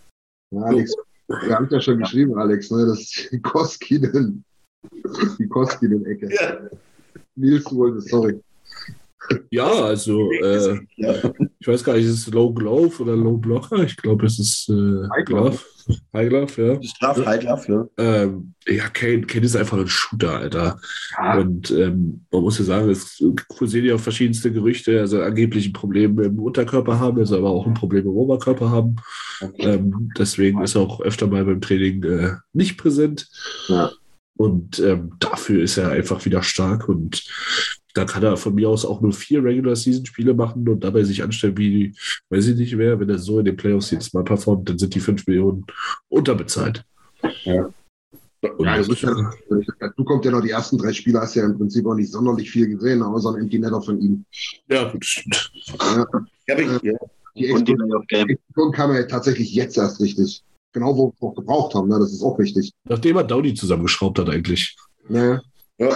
[0.51, 0.95] Ja, Alex,
[1.29, 4.45] wir haben es ja schon geschrieben, Alex, ne, das ist die Koskinen,
[5.39, 6.35] die Koskinen-Ecke.
[6.35, 6.59] Ja.
[7.37, 8.41] Nils Wolde, sorry.
[9.51, 10.81] Ja, also äh,
[11.59, 13.83] ich weiß gar nicht, ist es Low Glove oder Low Blocker?
[13.83, 15.59] Ich glaube, es ist äh, High Glove.
[16.13, 16.81] High Glove, ja.
[16.99, 18.23] Glove, High Glove, ja.
[18.23, 20.81] Ähm, ja, Kane, Kane ist einfach ein Shooter, Alter.
[21.17, 21.39] Ja.
[21.39, 25.73] Und ähm, man muss ja sagen, es kursieren ja auch verschiedenste Gerüchte, also angeblich ein
[25.73, 28.97] Problem im Unterkörper haben, also aber auch ein Problem im Oberkörper haben.
[29.59, 33.29] Ähm, deswegen ist er auch öfter mal beim Training äh, nicht präsent.
[33.69, 33.91] Ja.
[34.37, 37.25] Und ähm, dafür ist er einfach wieder stark und
[37.95, 41.57] da kann er von mir aus auch nur vier Regular-Season-Spiele machen und dabei sich anstellen
[41.57, 41.95] wie,
[42.29, 44.95] weiß ich nicht mehr, wenn er so in den Playoffs jetzt mal performt, dann sind
[44.95, 45.65] die fünf Millionen
[46.09, 46.85] unterbezahlt.
[47.45, 47.71] Ja.
[48.59, 51.95] Ja, ja, du kommt ja noch die ersten drei Spiele, hast ja im Prinzip auch
[51.95, 54.27] nicht sonderlich viel gesehen, außer ein Empty Netter von ihm.
[54.69, 55.51] Ja, gut, stimmt.
[55.81, 56.07] Ja,
[56.49, 56.93] ja, ich, ja.
[57.37, 60.45] Die Explosion kam ja tatsächlich jetzt erst richtig.
[60.73, 61.89] Genau, wo wir es gebraucht haben.
[61.89, 61.99] Ne?
[61.99, 62.73] Das ist auch wichtig.
[62.85, 64.77] Nachdem er Dowdy zusammengeschraubt hat, eigentlich.
[65.09, 65.41] Ja.
[65.79, 65.89] ja.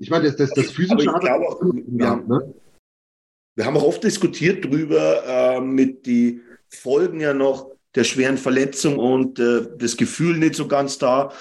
[0.00, 2.54] Ich meine, das, das, das physische hat er auch, wir, haben, ne?
[3.54, 8.98] wir haben auch oft diskutiert drüber äh, mit die Folgen ja noch der schweren Verletzung
[8.98, 11.32] und äh, das Gefühl nicht so ganz da.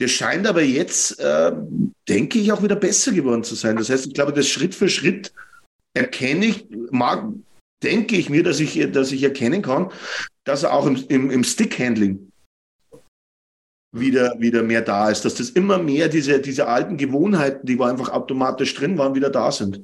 [0.00, 1.52] Der scheint aber jetzt, äh,
[2.08, 3.76] denke ich, auch wieder besser geworden zu sein.
[3.76, 5.34] Das heißt, ich glaube, das Schritt für Schritt
[5.92, 7.30] erkenne ich, mag,
[7.82, 9.90] denke ich mir, dass ich, dass ich erkennen kann,
[10.44, 12.29] dass er auch im, im, im Stick-Handling
[13.92, 18.10] wieder, wieder mehr da ist, dass das immer mehr diese, diese alten Gewohnheiten, die einfach
[18.10, 19.80] automatisch drin waren, wieder da sind.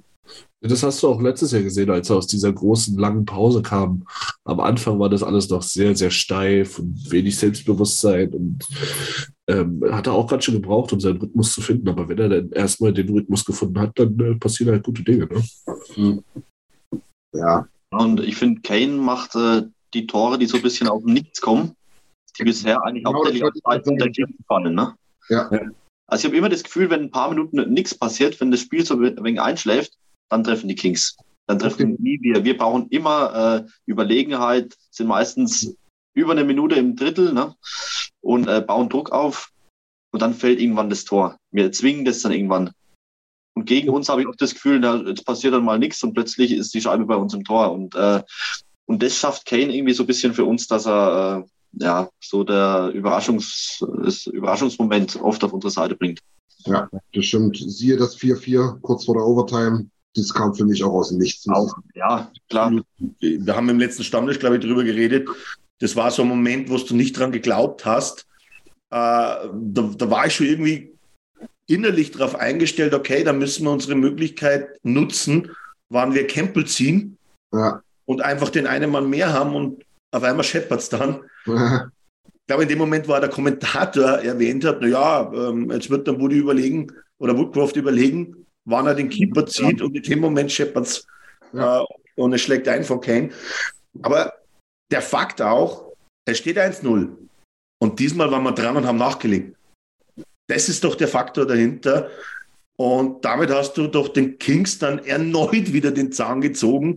[0.61, 4.07] Das hast du auch letztes Jahr gesehen, als er aus dieser großen, langen Pause kam.
[4.45, 8.67] Am Anfang war das alles noch sehr, sehr steif und wenig Selbstbewusstsein und
[9.49, 11.89] ähm, hat er auch ganz schön gebraucht, um seinen Rhythmus zu finden.
[11.89, 15.27] Aber wenn er dann erstmal den Rhythmus gefunden hat, dann äh, passieren halt gute Dinge.
[15.27, 15.45] Ne?
[15.97, 16.25] Mhm.
[17.33, 17.69] Ja.
[17.91, 19.63] Und ich finde, Kane macht äh,
[19.95, 21.73] die Tore, die so ein bisschen auf nichts kommen,
[22.45, 24.11] bisher eigentlich genau, hauptsächlich auf Seiten der
[24.47, 24.75] fallen.
[24.75, 24.95] Ne?
[25.29, 25.51] Ja.
[26.09, 28.85] Also ich habe immer das Gefühl, wenn ein paar Minuten nichts passiert, wenn das Spiel
[28.85, 29.95] so ein wenig einschläft,
[30.29, 31.17] dann treffen die Kings.
[31.47, 32.03] Dann treffen okay.
[32.03, 32.45] nie wir.
[32.45, 35.75] Wir brauchen immer äh, Überlegenheit, sind meistens
[36.15, 37.55] über eine Minute im Drittel ne?
[38.21, 39.51] und äh, bauen Druck auf
[40.13, 41.39] und dann fällt irgendwann das Tor.
[41.51, 42.73] Wir zwingen das dann irgendwann.
[43.55, 46.15] Und gegen uns habe ich auch das Gefühl, da, jetzt passiert dann mal nichts und
[46.15, 47.73] plötzlich ist die Scheibe bei uns im Tor.
[47.73, 48.23] Und, äh,
[48.87, 52.45] und das schafft Kane irgendwie so ein bisschen für uns, dass er äh, ja so
[52.45, 56.21] der Überraschungs, das Überraschungsmoment oft auf unsere Seite bringt.
[56.65, 57.57] Ja, das stimmt.
[57.57, 59.87] Siehe das 4-4 kurz vor der Overtime
[60.17, 61.47] das kam für mich auch aus dem Nichts.
[61.49, 62.73] Auch, ja, klar.
[63.21, 65.29] Wir haben im letzten Stammtisch, glaube ich, darüber geredet.
[65.79, 68.27] Das war so ein Moment, wo du nicht dran geglaubt hast.
[68.91, 69.51] Äh, da,
[69.97, 70.95] da war ich schon irgendwie
[71.67, 75.51] innerlich darauf eingestellt, okay, da müssen wir unsere Möglichkeit nutzen,
[75.91, 77.19] wann wir Campbell ziehen
[77.53, 77.83] ja.
[78.05, 81.23] und einfach den einen Mann mehr haben und auf einmal scheppert es dann.
[81.47, 81.91] Ja.
[82.47, 86.21] Ich glaube, in dem Moment war der Kommentator erwähnt hat, naja, ähm, jetzt wird dann
[86.21, 90.87] Woody überlegen oder Woodcroft überlegen, wann er den Keeper zieht und in dem Moment scheppert
[90.87, 91.07] es
[91.53, 91.81] ja.
[91.81, 93.31] äh, und es schlägt ein von Kane.
[94.01, 94.33] Aber
[94.93, 95.93] der Fakt auch,
[96.25, 97.09] es steht 1-0
[97.79, 99.57] und diesmal waren wir dran und haben nachgelegt.
[100.47, 102.11] Das ist doch der Faktor dahinter.
[102.77, 106.97] Und damit hast du doch den Kings dann erneut wieder den Zahn gezogen,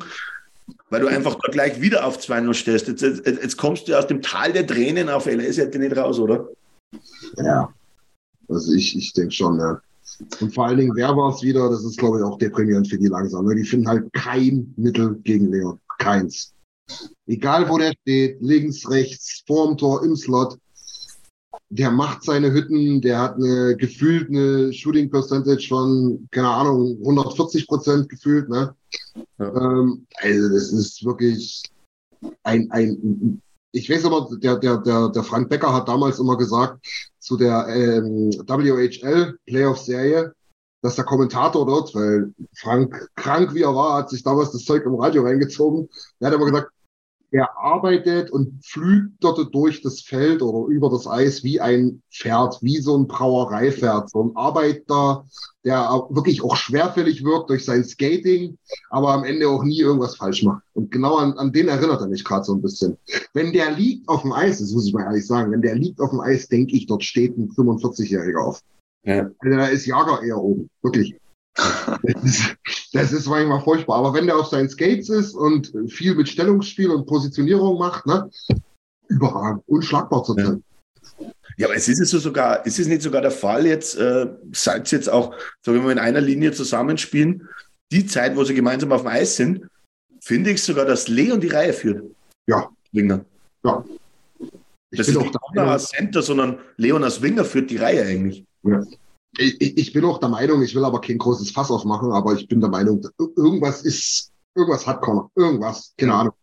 [0.90, 2.88] weil du einfach da gleich wieder auf 2-0 stehst.
[2.88, 6.48] Jetzt, jetzt, jetzt, kommst du aus dem Tal der Tränen auf LS-Seite nicht raus, oder?
[7.38, 7.74] Ja,
[8.48, 9.82] also ich, ich denke schon, ja.
[10.42, 11.70] Und vor allen Dingen, wer war es wieder?
[11.70, 13.46] Das ist, glaube ich, auch deprimierend für die langsam.
[13.46, 13.56] Ne?
[13.56, 15.80] Die finden halt kein Mittel gegen Leon.
[16.00, 16.54] Keins.
[17.28, 20.58] Egal, wo der steht, links, rechts, vorm Tor, im Slot.
[21.70, 27.68] Der macht seine Hütten, der hat eine gefühlt eine Shooting Percentage von, keine Ahnung, 140
[27.68, 28.76] Prozent gefühlt, ne?
[29.38, 29.56] Ja.
[29.56, 31.64] Ähm, also, das ist wirklich
[32.44, 33.42] ein, ein,
[33.72, 36.86] ich weiß aber, der, der, der, der Frank Becker hat damals immer gesagt,
[37.20, 40.34] zu der ähm, WHL Playoff-Serie,
[40.82, 44.86] dass der Kommentator dort, weil Frank krank wie er war, hat sich damals das Zeug
[44.86, 45.90] im Radio reingezogen.
[46.20, 46.72] Der hat immer gesagt,
[47.32, 52.58] er arbeitet und pflügt dort durch das Feld oder über das Eis wie ein Pferd,
[52.62, 55.26] wie so ein Brauereipferd, so ein Arbeiter,
[55.64, 58.58] der wirklich auch schwerfällig wirkt durch sein Skating,
[58.90, 60.64] aber am Ende auch nie irgendwas falsch macht.
[60.74, 62.98] Und genau an, an den erinnert er mich gerade so ein bisschen.
[63.34, 66.02] Wenn der liegt auf dem Eis, das muss ich mal ehrlich sagen, wenn der liegt
[66.02, 68.62] auf dem Eis, denke ich, dort steht ein 45-Jähriger auf.
[69.04, 69.30] Ja.
[69.42, 71.16] Da ist Jager eher oben, wirklich.
[71.56, 72.56] Das ist,
[72.94, 73.98] das ist manchmal furchtbar.
[73.98, 78.30] Aber wenn der auf seinen Skates ist und viel mit Stellungsspiel und Positionierung macht, ne,
[79.08, 80.64] überragend, unschlagbar zu sein.
[81.20, 81.32] Ja.
[81.58, 81.68] ja.
[81.68, 84.88] aber es ist es so sogar, ist es nicht sogar der Fall jetzt, äh, seit
[84.88, 85.34] sie jetzt auch,
[85.66, 87.48] sagen wir mal, in einer Linie zusammenspielen,
[87.92, 89.68] die Zeit, wo sie gemeinsam auf dem Eis sind,
[90.22, 92.04] finde ich sogar, dass Leon die Reihe führt.
[92.48, 92.70] Ja.
[92.92, 93.26] Winger.
[93.64, 93.84] Ja.
[94.92, 98.46] Ich das ist nicht Leon als Center, sondern Leon als Winger führt die Reihe eigentlich.
[98.64, 98.84] Ja.
[99.38, 102.48] Ich, ich, bin auch der Meinung, ich will aber kein großes Fass aufmachen, aber ich
[102.48, 105.32] bin der Meinung, irgendwas ist, irgendwas hat Connor.
[105.36, 106.34] Irgendwas, keine Ahnung.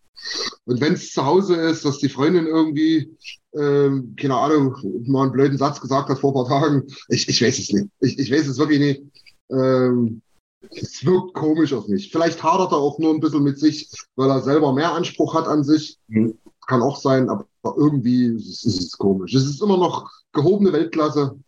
[0.65, 3.11] Und wenn es zu Hause ist, dass die Freundin irgendwie,
[3.55, 7.43] ähm, keine Ahnung, mal einen blöden Satz gesagt hat vor ein paar Tagen, ich, ich
[7.43, 7.89] weiß es nicht.
[8.01, 9.03] Ich, ich weiß es wirklich nicht.
[9.51, 10.23] Ähm,
[10.71, 12.11] es wirkt komisch auf mich.
[12.11, 15.47] Vielleicht hadert er auch nur ein bisschen mit sich, weil er selber mehr Anspruch hat
[15.47, 15.99] an sich.
[16.09, 16.39] Mhm.
[16.67, 17.47] Kann auch sein, aber
[17.77, 19.35] irgendwie ist es komisch.
[19.35, 21.39] Es ist immer noch gehobene Weltklasse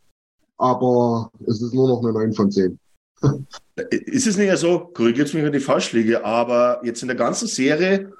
[0.59, 2.79] aber es ist nur noch eine 9 von 10.
[3.91, 7.49] ist es nicht so, korrigiert mich, wenn ich falsch liege, aber jetzt in der ganzen
[7.49, 8.13] Serie,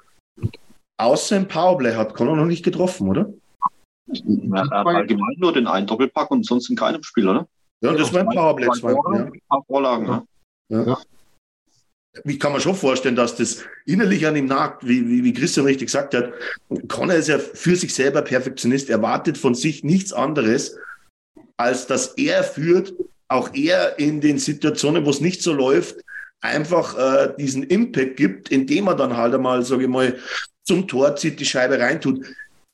[0.97, 3.31] außer im Powerplay, hat Connor noch nicht getroffen, oder?
[4.07, 7.47] Ja, er hat allgemein nur den einen Doppelpack und sonst in keinem Spiel, oder?
[7.81, 8.67] Ja, das war ein Powerplay.
[8.77, 9.23] Zwei, ja.
[9.25, 10.25] Ein paar Vorlagen,
[10.69, 10.83] ja.
[10.83, 10.97] ja.
[12.25, 15.65] ich kann mir schon vorstellen, dass das innerlich an ihm nagt, wie, wie, wie Christian
[15.65, 16.33] richtig gesagt hat.
[16.87, 20.75] Connor ist ja für sich selber Perfektionist, erwartet von sich nichts anderes,
[21.59, 22.93] als dass er führt,
[23.27, 25.97] auch er in den Situationen, wo es nicht so läuft,
[26.39, 30.17] einfach äh, diesen Impact gibt, indem er dann halt einmal, sage ich mal,
[30.63, 32.25] zum Tor zieht, die Scheibe reintut.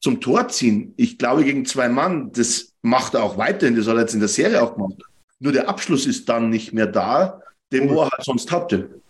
[0.02, 3.96] Zum Tor ziehen, ich glaube, gegen zwei Mann, das macht er auch weiterhin, das hat
[3.96, 5.02] er jetzt in der Serie auch gemacht.
[5.40, 7.42] Nur der Abschluss ist dann nicht mehr da,
[7.74, 9.02] den wo er halt sonst hatte.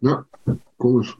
[0.00, 0.24] Ja,
[0.78, 1.16] komisch.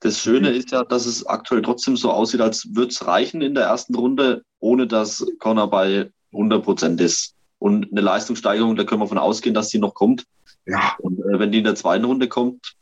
[0.00, 3.54] Das Schöne ist ja, dass es aktuell trotzdem so aussieht, als würde es reichen in
[3.54, 7.33] der ersten Runde, ohne dass Connor bei 100 Prozent ist.
[7.64, 10.26] Und eine Leistungssteigerung, da können wir von ausgehen, dass sie noch kommt.
[10.66, 10.96] Ja.
[10.98, 12.76] Und äh, wenn die in der zweiten Runde kommt,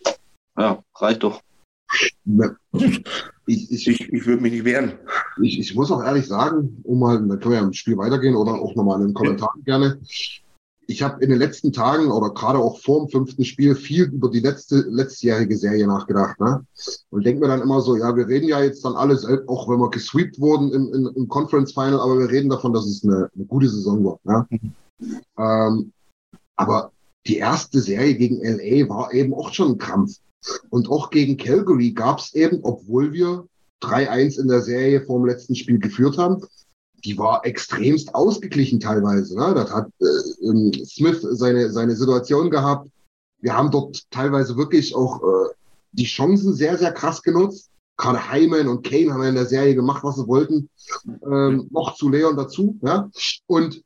[0.59, 1.41] ja, reicht doch.
[3.47, 4.95] Ich, ich, ich, ich würde mich nicht wehren.
[5.41, 8.55] Ich, ich muss auch ehrlich sagen, um mal, da können wir im Spiel weitergehen oder
[8.55, 9.79] auch nochmal in den Kommentaren ja.
[9.79, 10.01] gerne
[10.93, 14.31] ich habe in den letzten Tagen oder gerade auch vor dem fünften Spiel viel über
[14.31, 16.39] die letzte letztjährige Serie nachgedacht.
[16.39, 16.65] Ne?
[17.11, 19.81] Und denke mir dann immer so, ja, wir reden ja jetzt dann alles, auch wenn
[19.81, 23.31] wir gesweept wurden im, im, im Conference Final, aber wir reden davon, dass es eine,
[23.35, 24.19] eine gute Saison war.
[24.25, 24.47] Ne?
[24.51, 24.73] Mhm.
[25.39, 25.93] Ähm,
[26.57, 26.93] aber
[27.27, 30.19] die erste Serie gegen LA war eben auch schon ein Krampf.
[30.71, 33.47] Und auch gegen Calgary gab es eben, obwohl wir
[33.83, 36.45] 3-1 in der Serie vor dem letzten Spiel geführt haben,
[37.05, 39.37] die war extremst ausgeglichen teilweise.
[39.37, 39.55] Ne?
[39.55, 42.89] Das hat äh, ähm, Smith seine, seine Situation gehabt.
[43.41, 45.55] Wir haben dort teilweise wirklich auch äh,
[45.93, 47.71] die Chancen sehr, sehr krass genutzt.
[47.97, 50.69] Gerade Hyman und Kane haben in der Serie gemacht, was sie wollten.
[51.07, 52.79] Ähm, noch zu Leon dazu.
[52.83, 53.11] Ja?
[53.47, 53.83] Und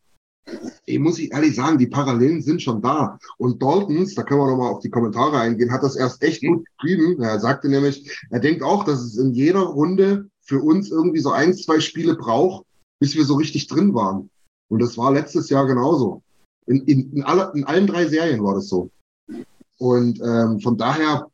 [0.85, 3.19] ich muss ich ehrlich sagen, die Parallelen sind schon da.
[3.39, 6.65] Und Daltons, da können wir nochmal auf die Kommentare eingehen, hat das erst echt gut
[6.79, 7.21] geschrieben.
[7.21, 11.33] Er sagte nämlich, er denkt auch, dass es in jeder Runde für uns irgendwie so
[11.33, 12.66] ein, zwei Spiele braucht,
[13.01, 14.31] bis wir so richtig drin waren.
[14.69, 16.23] Und das war letztes Jahr genauso.
[16.67, 18.91] In, in, in, alle, in allen drei Serien war das so.
[19.79, 21.31] Und ähm, von daher,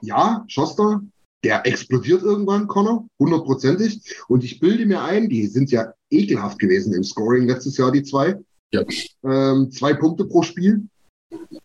[0.00, 1.02] ja, Schoster,
[1.44, 4.16] der explodiert irgendwann, Connor, hundertprozentig.
[4.28, 8.02] Und ich bilde mir ein, die sind ja ekelhaft gewesen im Scoring letztes Jahr, die
[8.02, 8.40] zwei.
[8.72, 8.82] Ja.
[9.24, 10.88] Ähm, zwei Punkte pro Spiel.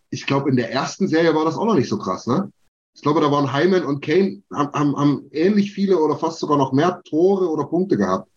[0.09, 2.51] Ich glaube, in der ersten Serie war das auch noch nicht so krass, ne?
[2.95, 6.57] Ich glaube, da waren Hyman und Kane, haben, haben, haben ähnlich viele oder fast sogar
[6.57, 8.29] noch mehr Tore oder Punkte gehabt.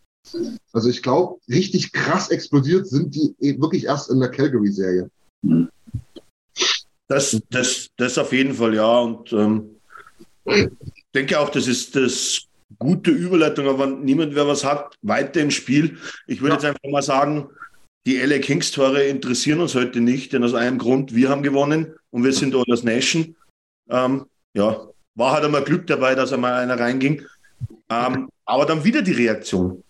[0.72, 5.10] Also ich glaube, richtig krass explodiert sind die eh wirklich erst in der Calgary-Serie.
[7.08, 9.00] Das, das, das auf jeden Fall, ja.
[9.00, 9.76] Und ähm,
[10.46, 10.68] ich
[11.14, 12.46] denke auch, das ist das
[12.78, 15.98] gute Überleitung, aber niemand wer was hat, weiter im Spiel.
[16.26, 16.60] Ich würde ja.
[16.60, 17.48] jetzt einfach mal sagen,
[18.06, 21.94] die LA Kings Tore interessieren uns heute nicht, denn aus einem Grund, wir haben gewonnen
[22.10, 23.36] und wir sind Oilers Nation.
[23.88, 27.22] Ähm, ja, war halt einmal Glück dabei, dass einmal einer reinging.
[27.88, 29.84] Ähm, aber dann wieder die Reaktion.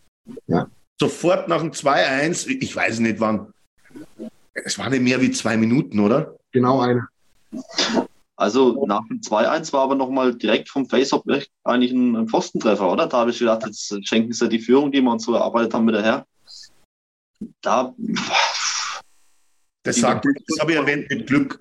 [0.47, 0.69] Ja.
[1.01, 3.53] Sofort nach dem 2-1, ich weiß nicht wann.
[4.55, 6.37] Es war nicht mehr wie zwei Minuten, oder?
[6.53, 7.09] Genau eine.
[8.37, 11.23] Also nach dem 2-1 war aber nochmal direkt vom Face-Off
[11.65, 13.07] eigentlich ein, ein Pfostentreffer, oder?
[13.07, 15.85] Da habe ich gedacht, jetzt schenken sie die Führung, die wir uns so erarbeitet haben
[15.85, 16.27] mit der Herr.
[17.61, 17.95] Da.
[19.83, 21.61] Das, sagt, das habe ich erwähnt mit Glück.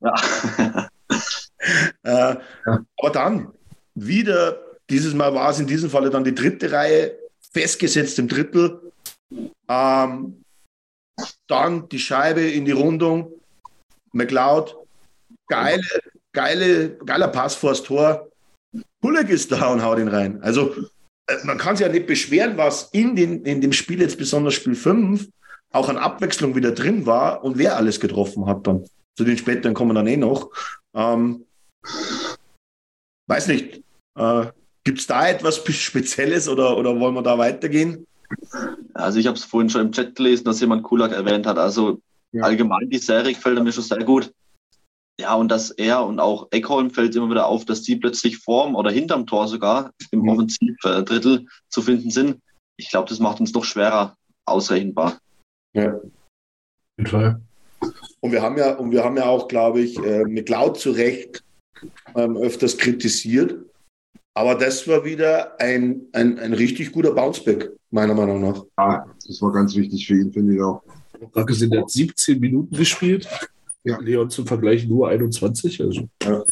[0.00, 0.88] Ja.
[2.02, 2.84] äh, ja.
[2.98, 3.52] Aber dann,
[3.94, 7.16] wieder, dieses Mal war es in diesem Falle dann die dritte Reihe,
[7.52, 8.92] festgesetzt im Drittel.
[9.68, 10.42] Ähm,
[11.46, 13.32] dann die Scheibe in die Rundung.
[14.12, 14.76] McLeod,
[15.48, 15.82] geile,
[16.32, 18.28] geile, geiler Pass vors Tor.
[19.02, 20.42] Hulek ist da und haut ihn rein.
[20.42, 20.74] Also
[21.26, 24.54] äh, man kann sich ja nicht beschweren, was in, den, in dem Spiel jetzt besonders
[24.54, 25.28] Spiel 5
[25.72, 28.86] auch an Abwechslung wieder drin war und wer alles getroffen hat dann.
[29.16, 30.50] Zu den späteren kommen dann eh noch.
[30.94, 31.46] Ähm,
[33.26, 33.82] weiß nicht.
[34.18, 34.46] Äh,
[34.84, 38.06] Gibt es da etwas Spezielles oder, oder wollen wir da weitergehen?
[38.94, 41.58] Also ich habe es vorhin schon im Chat gelesen, dass jemand Kulak erwähnt hat.
[41.58, 42.00] Also
[42.32, 42.42] ja.
[42.42, 44.32] allgemein die Serie gefällt mir schon sehr gut.
[45.20, 48.74] Ja, und dass er und auch Eckholm fällt immer wieder auf, dass die plötzlich vorm
[48.74, 50.28] oder hinterm Tor sogar im mhm.
[50.30, 52.40] Offensivdrittel zu finden sind.
[52.76, 54.16] Ich glaube, das macht uns doch schwerer
[54.46, 55.18] ausrechenbar.
[55.74, 56.02] Ja, auf
[56.96, 57.40] jeden Fall.
[58.20, 61.44] Und wir haben ja, und wir haben ja auch, glaube ich, äh, McLeod zu Recht
[62.14, 63.64] ähm, öfters kritisiert.
[64.34, 68.64] Aber das war wieder ein, ein, ein richtig guter Bounceback, meiner Meinung nach.
[68.78, 70.82] Ja, das war ganz wichtig für ihn, finde ich auch.
[71.34, 73.28] Racke sind jetzt 17 Minuten gespielt.
[73.84, 73.98] Ja.
[73.98, 75.80] Leon zum Vergleich nur 21.
[75.80, 76.08] Also.
[76.22, 76.44] Ja.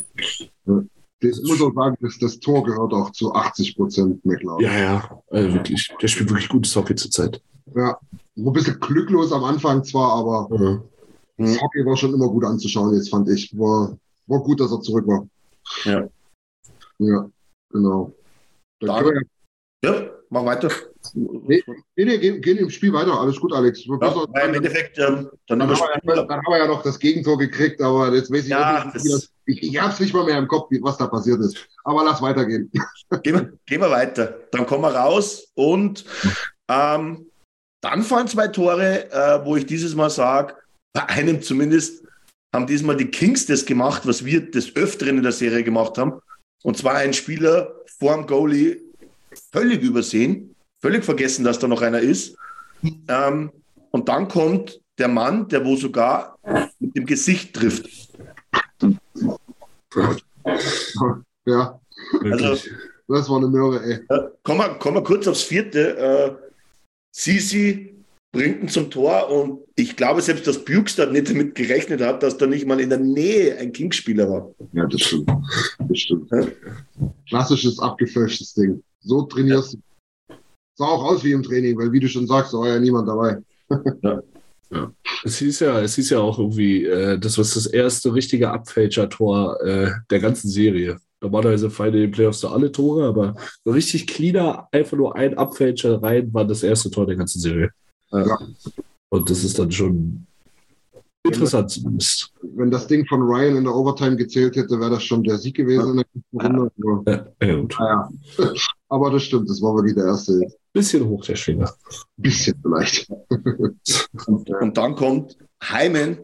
[0.66, 0.83] ja.
[1.23, 4.62] Das muss auch sagen, dass das Tor gehört auch zu 80 Prozent McLeod.
[4.62, 5.93] Ja, ja, also wirklich.
[6.01, 7.43] Der spielt wirklich gutes Hockey zurzeit.
[7.75, 7.99] Ja,
[8.37, 10.83] ein bisschen glücklos am Anfang zwar, aber ja.
[11.37, 13.57] das Hockey war schon immer gut anzuschauen, jetzt fand ich.
[13.59, 15.27] War, war gut, dass er zurück war.
[15.85, 16.09] Ja.
[16.99, 17.31] Ja.
[17.70, 18.14] Genau.
[18.80, 19.24] Dann Dann,
[19.85, 20.70] ja, mach weiter.
[21.14, 21.62] Nee,
[21.96, 23.18] nee, gehen, gehen im Spiel weiter.
[23.18, 23.85] Alles gut, Alex.
[23.87, 27.38] Ja, Im Endeffekt, ähm, dann, dann, haben wir, dann, haben wir, ja noch das Gegentor
[27.38, 30.38] gekriegt, aber jetzt weiß ich ja, nicht, das, Ich, ich habe es nicht mal mehr
[30.38, 31.56] im Kopf, was da passiert ist.
[31.85, 32.70] Aber lass weitergehen.
[33.22, 34.38] Gehen wir, gehen wir weiter.
[34.52, 36.04] Dann kommen wir raus und
[36.68, 37.26] ähm,
[37.80, 40.54] dann fallen zwei Tore, äh, wo ich dieses Mal sage,
[40.92, 42.04] bei einem zumindest
[42.54, 46.20] haben diesmal die Kings das gemacht, was wir des Öfteren in der Serie gemacht haben.
[46.62, 48.81] Und zwar ein Spieler vorm Goalie
[49.53, 52.37] völlig übersehen, völlig vergessen, dass da noch einer ist.
[53.09, 53.51] Ähm,
[53.90, 56.38] und dann kommt der Mann, der wo sogar
[56.79, 58.11] mit dem Gesicht trifft.
[61.46, 61.81] Ja,
[62.23, 62.70] Also,
[63.09, 63.94] das war eine Möhre, ey.
[64.09, 65.96] äh, kommen, wir, kommen wir kurz aufs vierte.
[65.96, 66.51] Äh,
[67.11, 68.00] Sisi
[68.33, 72.38] bringt ihn zum Tor und ich glaube, selbst dass Bukestad nicht damit gerechnet hat, dass
[72.38, 74.55] da nicht mal in der Nähe ein Kingspieler war.
[74.73, 75.31] Ja, das stimmt.
[75.88, 76.31] Das stimmt.
[76.31, 76.47] Ja.
[77.29, 78.83] Klassisches abgefälschtes Ding.
[79.01, 79.79] So trainierst du.
[80.77, 83.09] Sah auch aus wie im Training, weil wie du schon sagst, da war ja niemand
[83.09, 83.38] dabei.
[85.25, 89.61] Es hieß ja, es hieß ja auch irgendwie, äh, das war das erste richtige Abfälscher-Tor
[89.62, 90.99] äh, der ganzen Serie.
[91.21, 95.37] Normalerweise fallen in den Playoffs da alle Tore, aber so richtig cleaner, einfach nur ein
[95.37, 97.71] Abfälscher rein, war das erste Tor der ganzen Serie.
[98.12, 98.38] Ja.
[99.11, 100.27] Und das ist dann schon
[101.25, 102.33] interessant zumindest.
[102.42, 105.57] Wenn das Ding von Ryan in der Overtime gezählt hätte, wäre das schon der Sieg
[105.57, 106.73] gewesen in der nächsten Runde.
[106.83, 108.11] Aber, Ja, ja, naja.
[108.88, 110.40] Aber das stimmt, das war wirklich der erste.
[110.73, 111.73] Bisschen hoch der Schwinger.
[112.16, 113.11] Bisschen vielleicht.
[114.27, 116.18] Und dann kommt Heimen.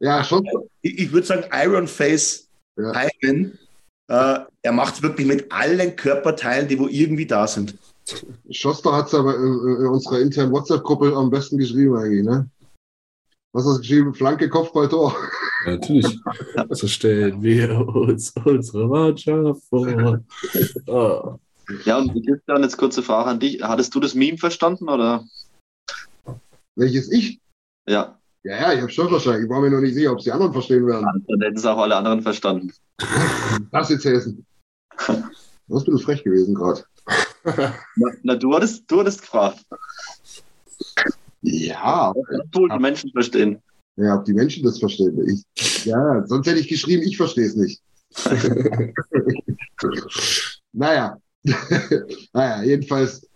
[0.00, 0.46] Ja, schon.
[0.80, 2.92] Ich, ich würde sagen, Iron Face Ja.
[2.94, 3.58] Heimen.
[4.08, 7.74] Äh, er macht es wirklich mit allen Körperteilen, die wo irgendwie da sind.
[8.50, 12.48] Schoster hat es aber in, in unserer internen WhatsApp-Gruppe am besten geschrieben eigentlich, ne?
[13.52, 14.14] Was hast du geschrieben?
[14.14, 15.14] Flanke, Kopfball, Tor.
[15.66, 16.18] Ja, natürlich.
[16.70, 20.20] So stellen wir uns unsere Mannschaft vor.
[20.88, 21.38] Ah.
[21.84, 23.62] Ja, und Christian, jetzt kurze Frage an dich.
[23.62, 25.24] Hattest du das Meme verstanden oder?
[26.74, 27.40] Welches ich?
[27.86, 29.44] Ja, Ja, ja, ich habe schon verstanden.
[29.44, 31.06] Ich war mir noch nicht sicher, ob es die anderen verstehen werden.
[31.28, 32.72] dann hätten es auch alle anderen verstanden.
[33.70, 34.44] Das jetzt Hessen.
[35.06, 35.14] Du
[35.68, 36.84] bist bisschen frech gewesen gerade.
[37.44, 37.74] Na,
[38.22, 39.64] na, du, hattest, du hattest gefragt.
[41.42, 42.12] Ja,
[42.50, 43.60] Du die Menschen verstehen.
[43.96, 45.44] ja, ob die Menschen das verstehen.
[45.54, 47.82] Ich, ja, sonst hätte ich geschrieben, ich verstehe es nicht.
[50.72, 51.16] naja.
[52.32, 53.26] naja, jedenfalls,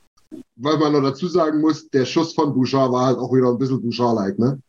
[0.56, 3.58] weil man noch dazu sagen muss, der Schuss von Bouchard war halt auch wieder ein
[3.58, 4.60] bisschen Bouchard-like, ne?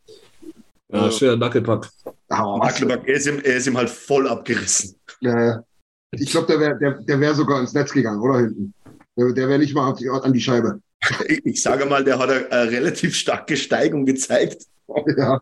[0.90, 1.88] Ja, schöner Nackelpack.
[2.28, 4.96] Aber was, Magdeburg, er ist, ihm, er ist ihm halt voll abgerissen.
[5.20, 5.58] äh,
[6.12, 8.72] ich glaube, der wäre der, der wär sogar ins Netz gegangen, oder hinten?
[9.18, 10.80] Der, der wäre nicht mal auf die, an die Scheibe.
[11.44, 14.66] Ich, sage mal, der hat eine, eine relativ starke Steigung gezeigt.
[15.16, 15.40] Ja,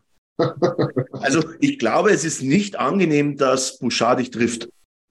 [1.13, 4.69] Also ich glaube, es ist nicht angenehm, dass Bouchard dich trifft.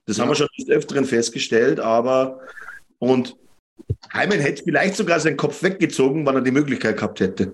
[0.08, 2.40] Das haben wir schon des Öfteren festgestellt, aber
[3.00, 3.36] und
[4.14, 7.54] Heimen hätte vielleicht sogar seinen Kopf weggezogen, wenn er die Möglichkeit gehabt hätte.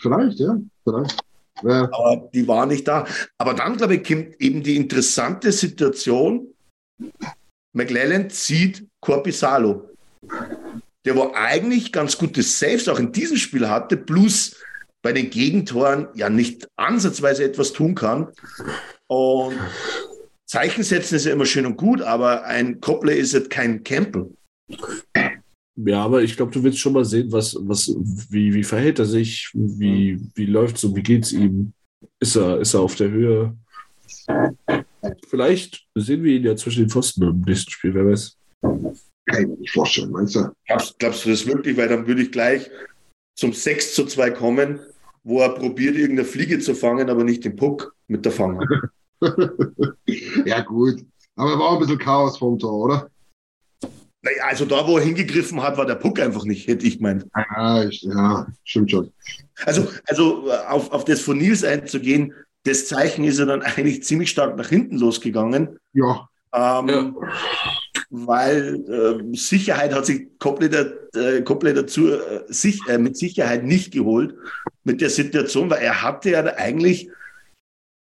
[0.00, 1.18] vielleicht, ja, vielleicht.
[1.62, 3.06] Ja, Aber die war nicht da.
[3.38, 6.48] Aber dann, glaube ich, kommt eben die interessante Situation.
[7.72, 9.88] McLellan zieht Corpisalo,
[11.04, 14.56] der wo eigentlich ganz gute Saves auch in diesem Spiel hatte, plus
[15.02, 18.28] bei den Gegentoren ja nicht ansatzweise etwas tun kann.
[19.06, 19.56] Und
[20.46, 24.30] Zeichen setzen ist ja immer schön und gut, aber ein Koppler ist jetzt kein Campbell.
[25.76, 27.94] Ja, aber ich glaube, du willst schon mal sehen, was, was,
[28.30, 31.72] wie, wie verhält er sich, wie, wie läuft's und wie geht's ihm?
[32.18, 33.56] Ist er, ist er auf der Höhe?
[35.28, 38.36] Vielleicht sehen wir ihn ja zwischen den Pfosten im nächsten Spiel, wer weiß.
[39.26, 40.50] Kann ich mir nicht vorstellen, meinst du?
[40.66, 41.76] Glaubst, glaubst du das wirklich?
[41.76, 42.70] Weil dann würde ich gleich
[43.34, 44.80] zum 6 zu 2 kommen,
[45.24, 48.90] wo er probiert, irgendeine Fliege zu fangen, aber nicht den Puck mit der Fange.
[50.44, 51.04] ja, gut.
[51.34, 53.10] Aber war auch ein bisschen Chaos vom Tor, oder?
[54.22, 57.26] Naja, also da, wo er hingegriffen hat, war der Puck einfach nicht, hätte ich gemeint.
[57.36, 59.12] Ja, ich, ja stimmt schon.
[59.64, 62.32] Also, also äh, auf, auf das von Nils einzugehen,
[62.64, 65.78] das Zeichen ist ja dann eigentlich ziemlich stark nach hinten losgegangen.
[65.92, 67.14] Ja, Ähm, Ja.
[68.10, 73.92] Weil äh, Sicherheit hat sich komplett, äh, komplett dazu äh, sich, äh, mit Sicherheit nicht
[73.92, 74.34] geholt
[74.84, 77.08] mit der Situation, weil er hatte ja eigentlich,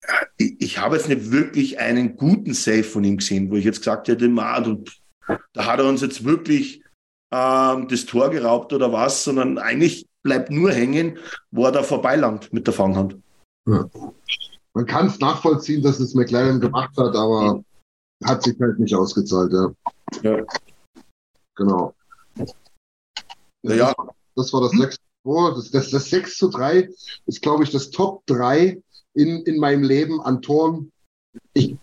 [0.03, 3.65] äh, ich, ich habe jetzt nicht wirklich einen guten Save von ihm gesehen, wo ich
[3.65, 4.83] jetzt gesagt hätte, ma, du,
[5.53, 6.83] da hat er uns jetzt wirklich
[7.31, 11.19] ähm, das Tor geraubt oder was, sondern eigentlich bleibt nur hängen,
[11.51, 13.17] wo er da vorbeilangt mit der Fanghand.
[14.75, 17.63] man kann es nachvollziehen, dass es McLaren gemacht hat, aber
[18.25, 19.73] hat sich halt nicht ausgezahlt, ja.
[20.23, 20.45] Ja.
[21.57, 21.95] Genau.
[23.63, 23.95] Naja,
[24.35, 26.89] Das war das 6 oh, das, das, das 6 zu 3
[27.27, 28.83] ist, glaube ich, das Top 3
[29.15, 30.93] in, in meinem Leben an Toren.
[31.53, 31.77] Ich,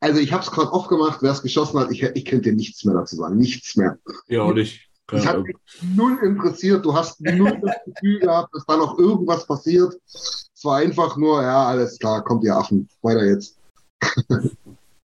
[0.00, 2.56] also ich habe es gerade oft gemacht, wer es geschossen hat, ich, ich könnte dir
[2.56, 3.38] nichts mehr dazu sagen.
[3.38, 3.98] Nichts mehr.
[4.28, 4.88] Ja, auch nicht.
[5.12, 6.84] Es hat mich null interessiert.
[6.84, 9.94] Du hast null das Gefühl gehabt, dass da noch irgendwas passiert.
[10.06, 12.88] Es war einfach nur, ja, alles klar, kommt ihr Affen.
[13.02, 13.58] Weiter jetzt.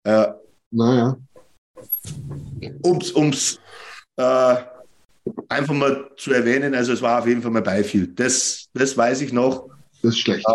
[0.04, 0.34] äh,
[0.76, 1.18] Naja.
[2.82, 3.60] um's, um's
[4.18, 4.56] äh,
[5.48, 8.08] einfach mal zu erwähnen, also es war auf jeden Fall mal Beifiel.
[8.08, 9.70] Das, das weiß ich noch.
[10.02, 10.46] Das ist schlecht.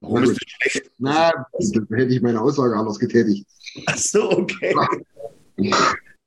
[0.00, 0.90] Warum ist das schlecht?
[0.98, 3.46] Na, da hätte ich meine Aussage anders getätigt.
[3.86, 4.74] Ach so, okay.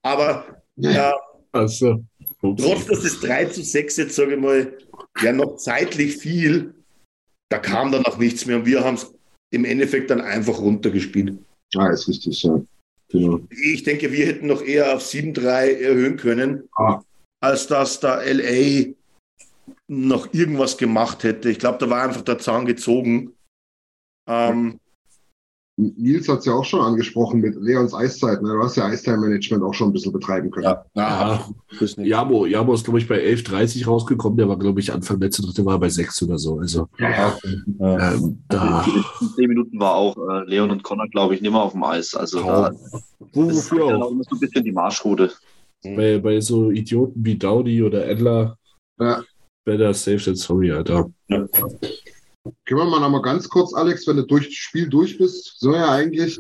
[0.04, 1.12] Aber Ja.
[1.12, 1.14] äh,
[1.52, 2.04] Also,
[2.42, 4.76] trotz dass das 3 zu 6 jetzt, sage ich mal,
[5.22, 6.74] ja noch zeitlich viel,
[7.50, 9.14] da kam dann auch nichts mehr und wir haben es
[9.54, 11.38] im Endeffekt dann einfach runtergespielt.
[11.76, 12.62] Ah, ist richtig, ja.
[13.10, 13.42] Genau.
[13.50, 17.02] Ich denke, wir hätten noch eher auf 7-3 erhöhen können, Ah.
[17.42, 18.94] als dass da LA
[19.88, 21.50] noch irgendwas gemacht hätte.
[21.50, 23.34] Ich glaube, da war einfach der Zahn gezogen.
[24.30, 24.80] Ähm,
[25.98, 28.42] Nils hat es ja auch schon angesprochen mit Leons Eiszeit.
[28.42, 28.50] Ne?
[28.54, 30.66] Du hast ja Eistime-Management auch schon ein bisschen betreiben können.
[30.66, 31.46] ja, ja.
[31.98, 34.38] Jamo, Jamo ist, glaube ich, bei 11.30 rausgekommen.
[34.38, 36.60] Der war, glaube ich, Anfang letzte Dritte war bei 6 oder so.
[36.60, 37.10] Also, Ja,
[37.80, 38.14] Ja.
[38.14, 38.84] ähm, da.
[38.86, 41.72] In den zehn Minuten war auch äh, Leon und Connor, glaube ich, nicht mehr auf
[41.72, 42.14] dem Eis.
[42.16, 42.82] Also da ist
[43.34, 44.12] wofür auch?
[44.12, 45.32] immer so ein bisschen die Marschroute.
[45.84, 48.56] Bei, bei so Idioten wie Dowdy oder Adler,
[49.00, 49.24] Ja.
[49.66, 51.10] better safe than sorry, Alter.
[52.44, 55.60] Können wir mal noch mal ganz kurz, Alex, wenn du durch das Spiel durch bist,
[55.60, 56.40] soll ja eigentlich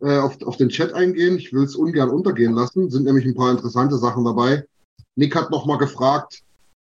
[0.00, 1.38] äh, auf, auf den Chat eingehen.
[1.38, 2.88] Ich will es ungern untergehen lassen.
[2.88, 4.64] Sind nämlich ein paar interessante Sachen dabei.
[5.16, 6.42] Nick hat noch mal gefragt,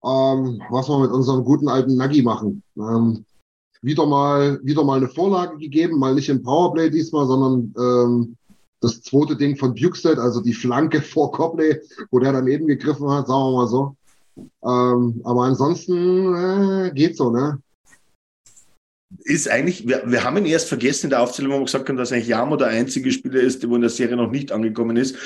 [0.05, 2.63] ähm, was wir mit unserem guten alten Nagi machen.
[2.77, 3.25] Ähm,
[3.83, 8.37] wieder mal, wieder mal eine Vorlage gegeben, mal nicht im Powerplay diesmal, sondern ähm,
[8.81, 11.81] das zweite Ding von Bukestead, also die Flanke vor Copley,
[12.11, 13.97] wo der daneben gegriffen hat, sagen wir mal so.
[14.63, 17.61] Ähm, aber ansonsten äh, geht so, ne?
[19.25, 21.97] Ist eigentlich, wir, wir haben ihn erst vergessen in der Aufzählung, wo wir gesagt haben,
[21.97, 24.97] dass eigentlich Jamo der einzige Spieler ist, der wo in der Serie noch nicht angekommen
[24.97, 25.17] ist.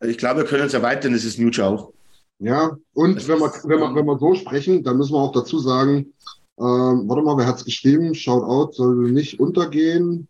[0.00, 1.92] Ich glaube, wir können es erweitern, das ist Nuge auch.
[2.38, 5.32] Ja, und wenn wir, wenn, wir, ähm, wenn wir so sprechen, dann müssen wir auch
[5.32, 6.12] dazu sagen,
[6.58, 8.14] ähm, warte mal, wer hat's geschrieben?
[8.14, 10.28] Shoutout soll nicht untergehen.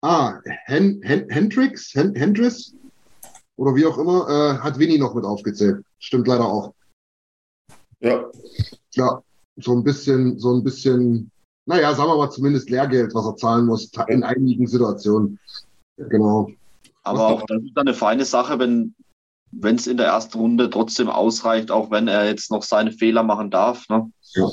[0.00, 2.74] Ah, Hen, Hen, Hendrix, Hen, Hendris
[3.56, 5.84] oder wie auch immer, äh, hat Winnie noch mit aufgezählt.
[5.98, 6.74] Stimmt leider auch.
[8.00, 8.30] Ja,
[8.94, 9.22] Ja,
[9.56, 11.30] so ein bisschen, so ein bisschen,
[11.66, 15.38] naja, sagen wir mal zumindest Lehrgeld, was er zahlen muss, in einigen Situationen.
[15.96, 16.50] Genau.
[17.04, 18.94] Aber auch das ist dann eine feine Sache, wenn
[19.52, 23.22] wenn es in der ersten Runde trotzdem ausreicht, auch wenn er jetzt noch seine Fehler
[23.22, 23.88] machen darf.
[23.88, 24.10] Ne?
[24.34, 24.48] Ja,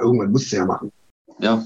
[0.00, 0.90] irgendwann musst du ja machen.
[1.38, 1.64] Ja,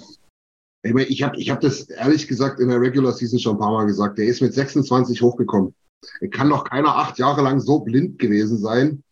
[0.83, 3.61] Ich, meine, ich habe ich hab das ehrlich gesagt in der Regular Season schon ein
[3.61, 4.19] paar Mal gesagt.
[4.19, 5.75] Der ist mit 26 hochgekommen.
[6.21, 9.03] Er kann doch keiner acht Jahre lang so blind gewesen sein,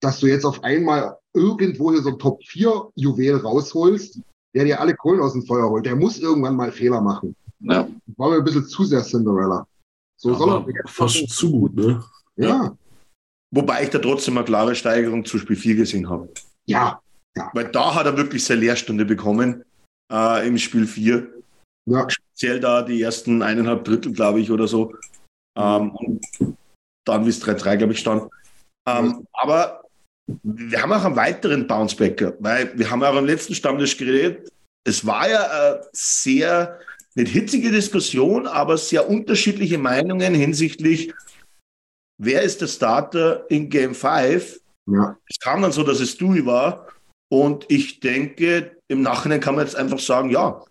[0.00, 4.20] dass du jetzt auf einmal irgendwo hier so ein Top 4 Juwel rausholst,
[4.54, 5.86] der dir alle Kohlen aus dem Feuer holt.
[5.86, 7.34] Der muss irgendwann mal Fehler machen.
[7.60, 7.88] ja.
[8.16, 9.66] War mir ein bisschen zu sehr Cinderella.
[10.16, 10.88] So soll Aber er.
[10.88, 12.02] fast zu gut, ne?
[12.36, 12.76] Ja,
[13.54, 16.28] wobei ich da trotzdem eine klare Steigerung zu Spiel 4 gesehen habe.
[16.66, 17.00] ja,
[17.52, 19.64] Weil da hat er wirklich seine Lehrstunde bekommen
[20.12, 21.28] äh, im Spiel 4.
[21.86, 22.08] ja.
[22.10, 24.94] Speziell da die ersten eineinhalb Drittel, glaube ich, oder so.
[25.56, 26.56] Ähm, und
[27.04, 28.30] dann, wie es 3-3, glaube ich, stand.
[28.88, 29.77] Ähm, aber
[30.42, 34.52] wir haben auch einen weiteren Bouncebacker, weil wir haben auch am letzten Stammtisch geredet.
[34.84, 36.78] Es war ja eine sehr,
[37.14, 41.12] nicht hitzige Diskussion, aber sehr unterschiedliche Meinungen hinsichtlich,
[42.18, 44.60] wer ist der Starter in Game 5
[44.90, 45.18] ja.
[45.28, 46.86] es kam dann so, dass es Dewey war.
[47.30, 50.64] Und ich denke, im Nachhinein kann man jetzt einfach sagen, ja,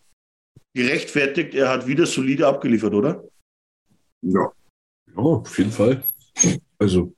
[0.73, 3.23] gerechtfertigt, er hat wieder solide abgeliefert, oder?
[4.21, 4.51] ja.
[5.15, 6.03] Ja, auf jeden Fall.
[6.77, 7.11] Also,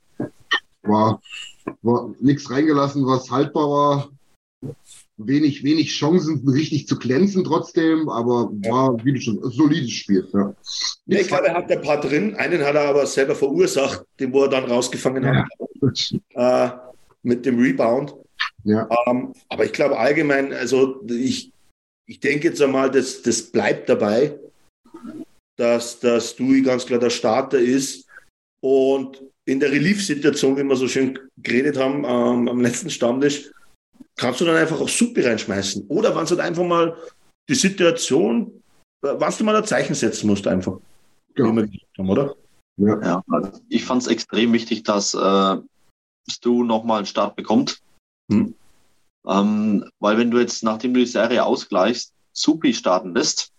[0.84, 1.22] war,
[1.82, 4.10] war nichts reingelassen, was haltbar war.
[5.18, 10.26] Wenig, wenig Chancen, richtig zu glänzen trotzdem, aber war, wie du schon, ein solides Spiel.
[10.34, 10.54] Ja.
[11.08, 12.36] Ja, ich glaube, er hat ein paar drin.
[12.36, 15.48] Einen hat er aber selber verursacht, den wo er dann rausgefangen hat
[16.36, 16.70] äh,
[17.24, 18.16] mit dem Rebound.
[18.64, 18.88] Ja.
[19.08, 21.52] Ähm, aber ich glaube allgemein, also ich,
[22.06, 24.38] ich denke jetzt einmal, das, das bleibt dabei,
[25.58, 28.08] dass, dass Dewey ganz klar der Starter ist.
[28.62, 33.52] Und in der Relief-Situation, wie wir so schön geredet haben ähm, am letzten Stammtisch,
[34.16, 35.88] kannst du dann einfach auch Suppe reinschmeißen.
[35.88, 36.96] Oder wenn es halt einfach mal
[37.50, 38.62] die Situation,
[39.02, 40.78] äh, was du mal ein Zeichen setzen musst, einfach.
[41.34, 41.52] Genau.
[41.52, 42.36] Wie wir gesagt haben, oder?
[42.78, 45.58] Ja, also ich fand es extrem wichtig, dass äh,
[46.30, 47.82] Stu nochmal einen Start bekommt.
[48.32, 48.54] Hm.
[49.28, 53.52] Ähm, weil wenn du jetzt, nachdem du die Serie ausgleichst, Supi starten lässt,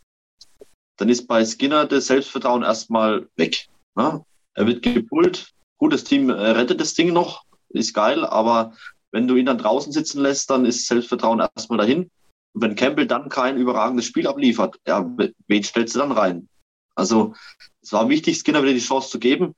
[0.97, 3.69] dann ist bei Skinner das Selbstvertrauen erstmal weg.
[3.95, 4.25] Ne?
[4.55, 5.53] Er wird gepult.
[5.81, 8.75] Gut, das Team äh, rettet das Ding noch, ist geil, aber
[9.13, 12.11] wenn du ihn dann draußen sitzen lässt, dann ist Selbstvertrauen erstmal dahin.
[12.53, 15.11] Und wenn Campbell dann kein überragendes Spiel abliefert, ja,
[15.49, 16.49] wen stellst du dann rein?
[16.95, 17.35] Also
[17.81, 19.55] es war wichtig, Skinner wieder die Chance zu geben.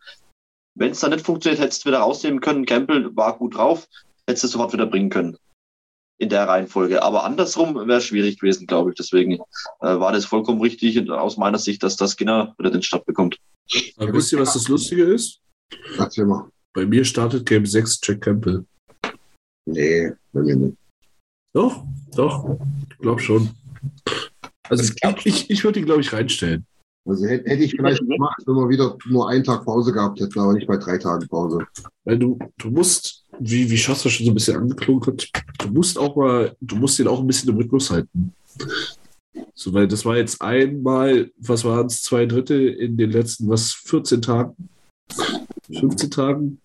[0.74, 2.66] Wenn es dann nicht funktioniert, hättest du wieder rausnehmen können.
[2.66, 3.88] Campbell war gut drauf,
[4.26, 5.36] hättest du sofort wieder bringen können.
[6.18, 7.02] in der Reihenfolge.
[7.02, 8.96] Aber andersrum wäre schwierig gewesen, glaube ich.
[8.96, 9.38] Deswegen äh,
[9.80, 13.38] war das vollkommen richtig aus meiner Sicht, dass das Skinner wieder den Start bekommt.
[13.96, 15.40] Aber wisst ihr, was das Lustige ist?
[15.98, 16.48] Erzähl mal.
[16.74, 18.64] Bei mir startet Game 6 Jack Campbell.
[19.66, 20.76] Nee, bei mir nicht.
[21.54, 21.84] Doch,
[22.16, 22.58] doch,
[22.90, 23.50] ich glaube schon.
[24.68, 26.66] Also ich, ich, ich würde ihn, glaube ich, reinstellen.
[27.04, 30.38] Also hätte, hätte ich vielleicht gemacht, wenn wir wieder nur einen Tag Pause gehabt hätten,
[30.38, 31.66] aber nicht bei drei Tagen Pause.
[32.04, 35.98] Weil du, du musst, wie, wie Schasser schon so ein bisschen angeklungen hat, du musst
[35.98, 38.32] auch mal, du musst den auch ein bisschen im Rhythmus halten.
[39.54, 43.72] So, weil das war jetzt einmal, was waren es, zwei Drittel in den letzten, was,
[43.72, 44.68] 14 Tagen?
[45.72, 46.60] 15 Tagen?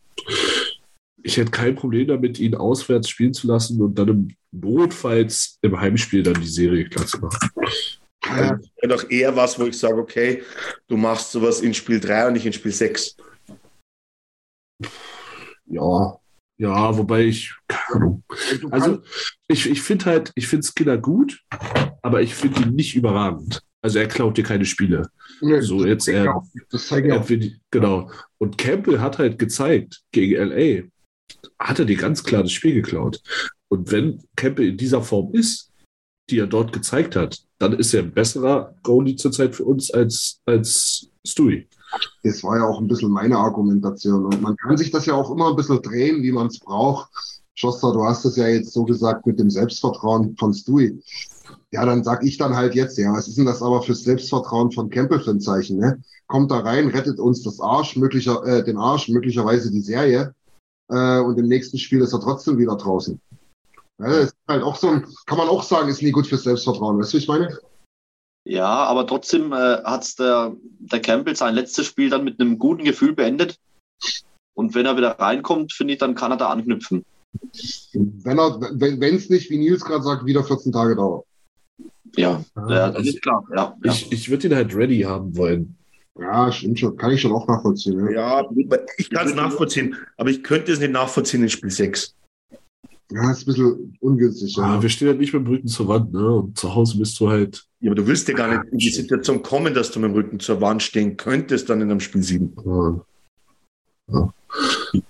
[1.24, 5.80] Ich hätte kein Problem damit, ihn auswärts spielen zu lassen und dann im notfalls im
[5.80, 7.50] Heimspiel dann die Serie klar zu machen.
[8.26, 8.60] Ja.
[8.82, 10.44] Wäre doch eher was, wo ich sage, okay,
[10.88, 13.16] du machst sowas in Spiel 3 und nicht in Spiel 6.
[15.66, 16.18] Ja,
[16.58, 18.24] ja, wobei ich, keine Ahnung.
[18.72, 19.02] Also
[19.48, 21.44] ich, ich finde halt, ich finde Skinner gut,
[22.02, 23.62] aber ich finde ihn nicht überragend.
[23.88, 25.10] Also er klaut dir keine Spiele.
[25.40, 28.12] Nee, so jetzt er, das zeige er will- genau.
[28.38, 30.84] Und Campbell hat halt gezeigt gegen LA,
[31.58, 33.22] hat er dir ganz klar das Spiel geklaut.
[33.70, 35.72] Und wenn Campbell in dieser Form ist,
[36.30, 40.42] die er dort gezeigt hat, dann ist er ein besserer Goalie zurzeit für uns als,
[40.46, 41.66] als Stewie.
[42.24, 44.26] Das war ja auch ein bisschen meine Argumentation.
[44.26, 47.10] Und man kann sich das ja auch immer ein bisschen drehen, wie man es braucht.
[47.56, 51.02] Schoster, du hast es ja jetzt so gesagt mit dem Selbstvertrauen von Stewie.
[51.74, 54.72] Ja, dann sag ich dann halt jetzt, ja, was ist denn das aber fürs Selbstvertrauen
[54.72, 56.02] von Campbell für ein Zeichen, ne?
[56.28, 60.34] Kommt da rein, rettet uns das Arsch, möglicher, äh, den Arsch, möglicherweise die Serie,
[60.90, 63.20] äh, und im nächsten Spiel ist er trotzdem wieder draußen.
[64.00, 66.44] Ja, das ist halt auch so ein, kann man auch sagen, ist nie gut fürs
[66.44, 67.58] Selbstvertrauen, weißt du, wie ich meine?
[68.46, 72.86] Ja, aber trotzdem äh, hat der, der Campbell sein letztes Spiel dann mit einem guten
[72.86, 73.60] Gefühl beendet.
[74.54, 77.04] Und wenn er wieder reinkommt, finde ich, dann kann er da anknüpfen.
[77.94, 81.26] Wenn er, wenn es nicht, wie Nils gerade sagt, wieder 14 Tage dauert.
[82.16, 83.44] Ja, Ah, ja das also ist klar.
[83.56, 83.92] Ja, ja.
[83.92, 85.76] Ich, ich würde ihn halt ready haben wollen.
[86.20, 86.98] Ja, stimmt schon.
[86.98, 88.00] Kann ich schon auch nachvollziehen.
[88.12, 88.50] Ja, Ja,
[88.98, 92.16] ich kann es nachvollziehen, aber ich könnte es nicht nachvollziehen in Spiel 6.
[93.12, 94.56] ja ist ein bisschen ungünstig.
[94.58, 94.64] Ja.
[94.64, 96.32] Ah, wir stehen halt nicht mit dem Rücken zur Wand, ne?
[96.32, 97.66] Und zu Hause bist du halt.
[97.82, 100.16] Ja, aber du willst ja gar nicht in die Situation kommen, dass du mit dem
[100.16, 102.52] Rücken zur Wand stehen könntest, dann in einem Spiel 7.
[104.12, 104.22] äh,
[104.94, 105.04] Ich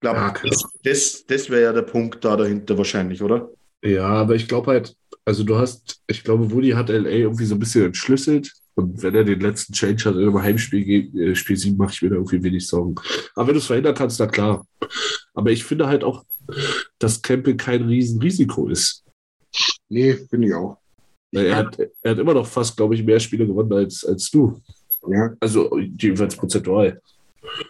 [0.00, 0.50] glaube, Ja, klar.
[0.50, 3.50] das, das, das wäre ja der Punkt da dahinter wahrscheinlich, oder?
[3.84, 4.96] Ja, aber ich glaube halt,
[5.28, 8.50] also du hast, ich glaube, Woody hat LA irgendwie so ein bisschen entschlüsselt.
[8.74, 12.00] Und wenn er den letzten Change hat in einem Heimspiel, äh, Spiel 7, mache ich
[12.00, 12.94] mir da irgendwie wenig Sorgen.
[13.34, 14.66] Aber wenn du es verhindern kannst, dann klar.
[15.34, 16.24] Aber ich finde halt auch,
[16.98, 19.04] dass Campbell kein Riesenrisiko ist.
[19.90, 20.78] Nee, finde ich auch.
[21.30, 24.30] Weil Er hat, er hat immer noch fast, glaube ich, mehr Spiele gewonnen als, als
[24.30, 24.62] du.
[25.10, 25.34] Ja.
[25.40, 27.02] Also jedenfalls prozentual.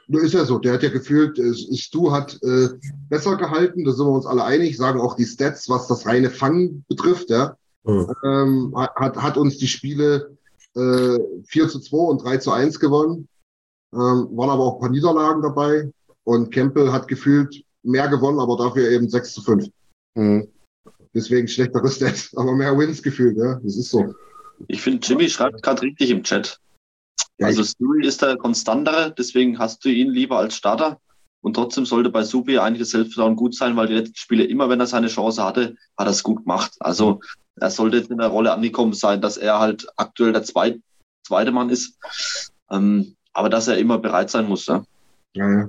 [0.06, 0.58] Nur ist ja so.
[0.58, 2.68] Der hat ja gefühlt, äh, Stu hat äh,
[3.08, 6.30] besser gehalten, da sind wir uns alle einig, sagen auch die Stats, was das reine
[6.30, 7.56] Fangen betrifft, ja.
[7.84, 8.06] Ja.
[8.24, 10.36] Ähm, hat, hat uns die Spiele
[10.74, 13.28] äh, 4 zu 2 und 3 zu 1 gewonnen.
[13.92, 15.90] Ähm, waren aber auch ein paar Niederlagen dabei.
[16.24, 19.66] Und Campbell hat gefühlt mehr gewonnen, aber dafür eben 6 zu 5.
[20.14, 20.48] Mhm.
[21.14, 23.54] Deswegen schlechtere Stats, aber mehr Wins gefühlt, ja.
[23.62, 24.14] Das ist so.
[24.66, 26.60] Ich finde, Jimmy schreibt gerade richtig im Chat.
[27.38, 31.00] Ja, Also Stewie ist der konstantere, deswegen hast du ihn lieber als Starter.
[31.40, 34.68] Und trotzdem sollte bei Supi eigentlich das Selbstvertrauen gut sein, weil die letzten Spiele, immer
[34.68, 36.72] wenn er seine Chance hatte, hat er es gut gemacht.
[36.80, 37.20] Also
[37.56, 40.80] er sollte jetzt in der Rolle angekommen sein, dass er halt aktuell der zweit,
[41.24, 41.96] zweite Mann ist.
[42.70, 44.66] Ähm, aber dass er immer bereit sein muss.
[44.66, 44.82] Ja.
[45.34, 45.68] ja, ja.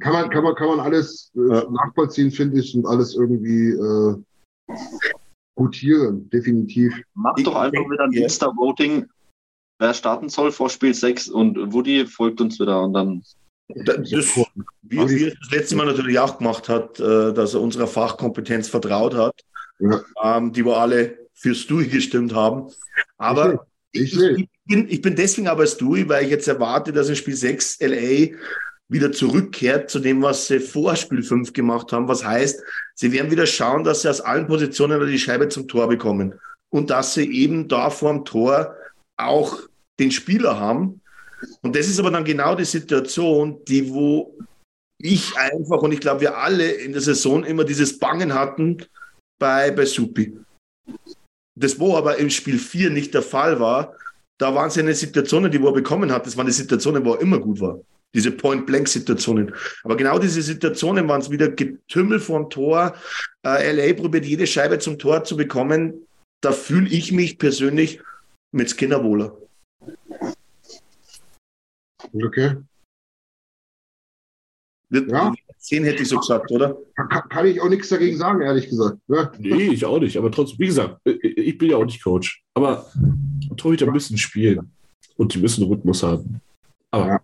[0.00, 1.70] Kann man, kann man, kann man alles äh, Ja.
[1.70, 4.16] nachvollziehen, finde ich, und alles irgendwie äh,
[5.54, 6.94] gutieren, definitiv.
[7.14, 8.12] Mach doch einfach wieder ein.
[8.12, 9.06] Insta-Voting,
[9.78, 13.22] wer starten soll vor Spiel 6 und Woody folgt uns wieder und dann
[13.68, 13.98] Das,
[14.82, 18.68] wie, wie er das letzte Mal natürlich auch gemacht hat, äh, dass er unserer Fachkompetenz
[18.68, 19.34] vertraut hat,
[19.78, 20.02] Ja.
[20.22, 22.70] ähm, die wir alle für Stui gestimmt haben.
[23.18, 24.36] Aber Ich ich, will.
[24.40, 27.78] ich, bin, ich bin deswegen aber Stui, weil ich jetzt erwarte, dass in Spiel 6
[27.80, 28.34] LA
[28.90, 32.08] wieder zurückkehrt zu dem, was sie vor Spiel 5 gemacht haben.
[32.08, 32.62] Was heißt,
[32.94, 36.34] sie werden wieder schauen, dass sie aus allen Positionen die Scheibe zum Tor bekommen.
[36.70, 38.74] Und dass sie eben da vorm Tor
[39.16, 39.58] auch
[39.98, 41.00] den Spieler haben.
[41.62, 44.36] Und das ist aber dann genau die Situation, die wo
[45.00, 48.78] ich einfach und ich glaube wir alle in der Saison immer dieses Bangen hatten
[49.38, 50.36] bei, bei Supi.
[51.58, 53.94] Das, wo aber im Spiel 4 nicht der Fall war,
[54.38, 57.20] da waren seine Situationen, die wo er bekommen hat, das waren die Situationen, wo er
[57.20, 57.80] immer gut war.
[58.14, 59.54] Diese Point-Blank-Situationen.
[59.82, 62.94] Aber genau diese Situationen waren es wieder Getümmel vom Tor.
[63.44, 66.06] Äh, LA probiert jede Scheibe zum Tor zu bekommen.
[66.40, 68.00] Da fühle ich mich persönlich
[68.52, 69.36] mit Skinner wohler.
[72.12, 72.56] Okay.
[74.90, 75.34] Wird, Ja.
[75.58, 76.78] 10 hätte ich so gesagt, oder?
[76.94, 78.96] Kann, kann ich auch nichts dagegen sagen, ehrlich gesagt.
[79.08, 79.30] Ne?
[79.38, 80.16] Nee, ich auch nicht.
[80.16, 82.42] Aber trotzdem, wie gesagt, ich bin ja auch nicht Coach.
[82.54, 82.90] Aber
[83.56, 84.72] Torhüter müssen spielen.
[85.16, 86.40] Und die müssen Rhythmus haben.
[86.90, 87.20] Aber.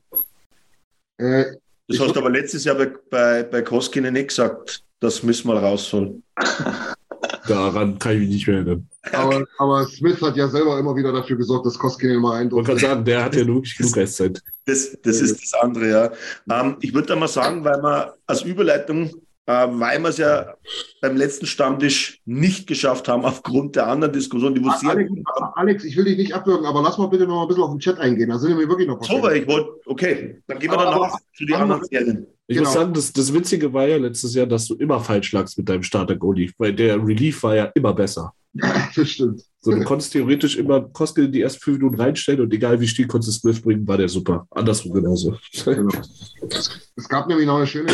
[1.18, 1.41] Ja.
[1.41, 1.57] Äh,
[1.89, 5.57] das hast du aber letztes Jahr bei, bei, bei Koskinen nicht gesagt, das müssen wir
[5.57, 6.22] raus soll.
[7.49, 8.89] Daran kann ich mich nicht mehr erinnern.
[9.12, 12.64] Aber, aber, Smith hat ja selber immer wieder dafür gesorgt, dass Koskinen mal ein Ich
[12.64, 14.43] kann sagen, der hat ja wirklich genug Restzeit.
[14.66, 16.12] Das, das ist das andere, ja.
[16.51, 19.11] Ähm, ich würde da mal sagen, weil wir als Überleitung
[19.47, 20.55] weil wir es ja
[21.01, 25.13] beim letzten Stammtisch nicht geschafft haben, aufgrund der anderen Diskussion, die wir sehr Alex,
[25.55, 27.81] Alex, ich will dich nicht abwürgen, aber lass mal bitte noch ein bisschen auf den
[27.81, 28.31] Chat eingehen.
[28.31, 31.45] Da sind wir wirklich noch So, weil ich wollte, okay, dann gehen wir danach zu
[31.45, 32.27] den anderen Serien.
[32.47, 32.69] Ich genau.
[32.69, 35.69] muss sagen, das, das Witzige war ja letztes Jahr, dass du immer falsch lagst mit
[35.69, 38.35] deinem Starter-Goalie, weil der Relief war ja immer besser.
[38.97, 39.43] das stimmt.
[39.61, 42.87] So, du konntest theoretisch immer Koske in die ersten fünf Minuten reinstellen und egal wie
[42.87, 44.47] still konntest du Smith bringen, war der super.
[44.51, 45.37] Andersrum genauso.
[45.65, 45.91] Genau.
[46.97, 47.93] Es gab nämlich noch eine schöne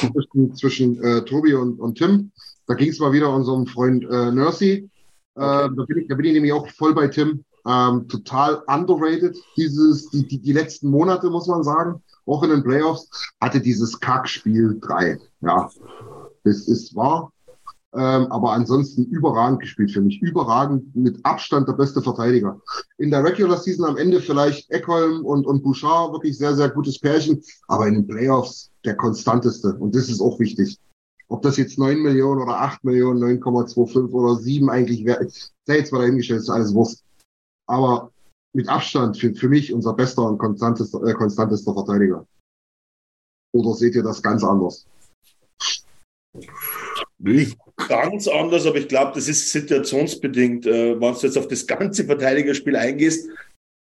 [0.00, 2.32] zwischen, zwischen äh, Tobi und, und Tim.
[2.66, 4.88] Da ging es mal wieder unseren Freund äh, Nursey.
[5.36, 5.74] Äh, okay.
[5.76, 7.44] da, bin ich, da bin ich nämlich auch voll bei Tim.
[7.66, 12.02] Ähm, total underrated, dieses, die, die, die letzten Monate, muss man sagen.
[12.26, 13.08] Auch in den Playoffs
[13.40, 15.18] hatte dieses Kackspiel 3.
[15.42, 15.70] Ja,
[16.44, 17.32] das ist wahr.
[17.92, 20.22] Ähm, aber ansonsten überragend gespielt für mich.
[20.22, 22.60] Überragend mit Abstand der beste Verteidiger.
[22.98, 27.00] In der Regular Season am Ende vielleicht Eckholm und, und Bouchard wirklich sehr, sehr gutes
[27.00, 27.42] Pärchen.
[27.66, 29.74] Aber in den Playoffs der konstanteste.
[29.74, 30.78] Und das ist auch wichtig.
[31.28, 35.92] Ob das jetzt 9 Millionen oder 8 Millionen, 9,25 oder 7 eigentlich wäre, sei jetzt
[35.92, 37.04] mal dahingestellt, ist alles Wurst.
[37.66, 38.10] Aber
[38.52, 42.26] mit Abstand für, für mich unser bester und konstantester, äh, konstantester Verteidiger.
[43.52, 44.86] Oder seht ihr das ganz anders?
[47.18, 47.58] Nicht
[47.88, 50.66] ganz anders, aber ich glaube, das ist situationsbedingt.
[50.66, 53.28] Äh, wenn du jetzt auf das ganze Verteidigerspiel eingehst,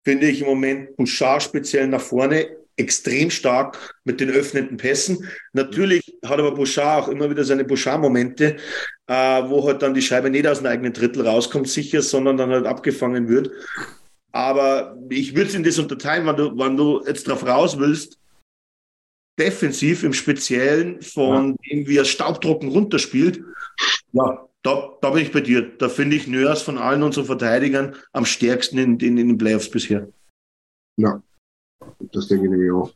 [0.04, 5.26] finde ich im Moment Bouchard speziell nach vorne extrem stark mit den öffnenden Pässen.
[5.52, 8.56] Natürlich hat aber Bouchard auch immer wieder seine Bouchard-Momente,
[9.06, 9.14] äh,
[9.48, 12.66] wo halt dann die Scheibe nicht aus dem eigenen Drittel rauskommt, sicher, sondern dann halt
[12.66, 13.50] abgefangen wird.
[14.32, 18.18] Aber ich würde es in das unterteilen, wenn du, wenn du jetzt drauf raus willst,
[19.38, 21.56] defensiv im Speziellen von ja.
[21.70, 23.42] dem, wie er Staubdrucken runterspielt.
[24.12, 25.76] Ja, da, da bin ich bei dir.
[25.78, 29.70] Da finde ich Nörs von allen unseren Verteidigern am stärksten in, in, in den Playoffs
[29.70, 30.08] bisher.
[30.96, 31.22] Ja,
[32.12, 32.92] das denke ich nämlich auch.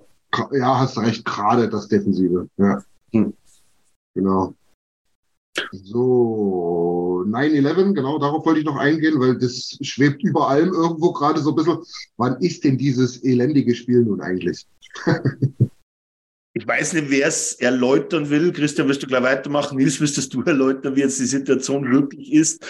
[0.53, 2.49] Ja, hast recht, gerade das Defensive.
[2.57, 2.83] Ja.
[3.13, 3.35] Hm.
[4.15, 4.55] Genau.
[5.73, 11.41] So, 9-11, genau, darauf wollte ich noch eingehen, weil das schwebt über allem irgendwo gerade
[11.41, 11.79] so ein bisschen.
[12.17, 14.67] Wann ist denn dieses elendige Spiel nun eigentlich?
[16.53, 18.53] Ich weiß nicht, wer es erläutern will.
[18.53, 19.79] Christian, wirst du gleich weitermachen?
[19.79, 22.65] Nils, wirst du erläutern, wie jetzt die Situation wirklich ist?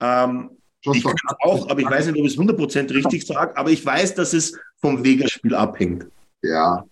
[0.00, 0.50] Ähm,
[0.82, 3.70] ich kann es auch, aber ich weiß nicht, ob ich es 100% richtig sage, aber
[3.70, 6.06] ich weiß, dass es vom Vegas-Spiel abhängt.
[6.42, 6.84] Ja.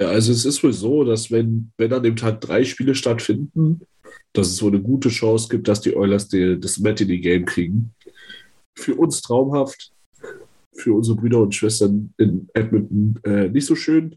[0.00, 3.80] Ja, also es ist wohl so, dass wenn, wenn an dem Tag drei Spiele stattfinden,
[4.32, 7.94] dass es wohl eine gute Chance gibt, dass die Oilers die, das Matinee-Game kriegen.
[8.78, 9.92] Für uns traumhaft,
[10.74, 14.16] für unsere Brüder und Schwestern in Edmonton äh, nicht so schön.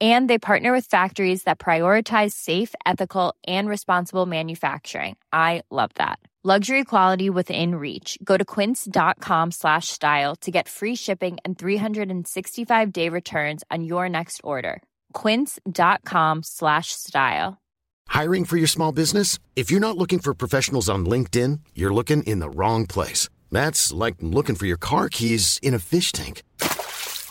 [0.00, 5.16] and they partner with factories that prioritize safe ethical and responsible manufacturing.
[5.32, 6.18] I love that.
[6.42, 8.16] Luxury quality within reach.
[8.24, 14.08] Go to quince.com slash style to get free shipping and 365 day returns on your
[14.08, 14.82] next order.
[15.12, 17.60] quince.com slash style.
[18.08, 19.38] Hiring for your small business?
[19.54, 23.28] If you're not looking for professionals on linkedin you're looking in the wrong place.
[23.52, 26.42] That's like looking for your car keys in a fish tank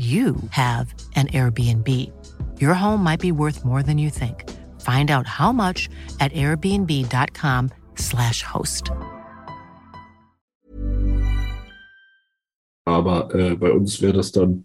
[0.00, 1.86] you have an Airbnb.
[2.58, 4.48] Your home might be worth more than you think.
[4.80, 5.90] Find out how much
[6.20, 8.90] at airbnb.com/slash host.
[12.86, 14.64] Aber äh, bei uns wäre das dann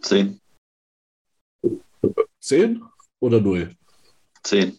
[0.00, 0.40] Zehn.
[2.40, 2.82] 10
[3.20, 3.70] oder 0?
[4.42, 4.78] Zehn.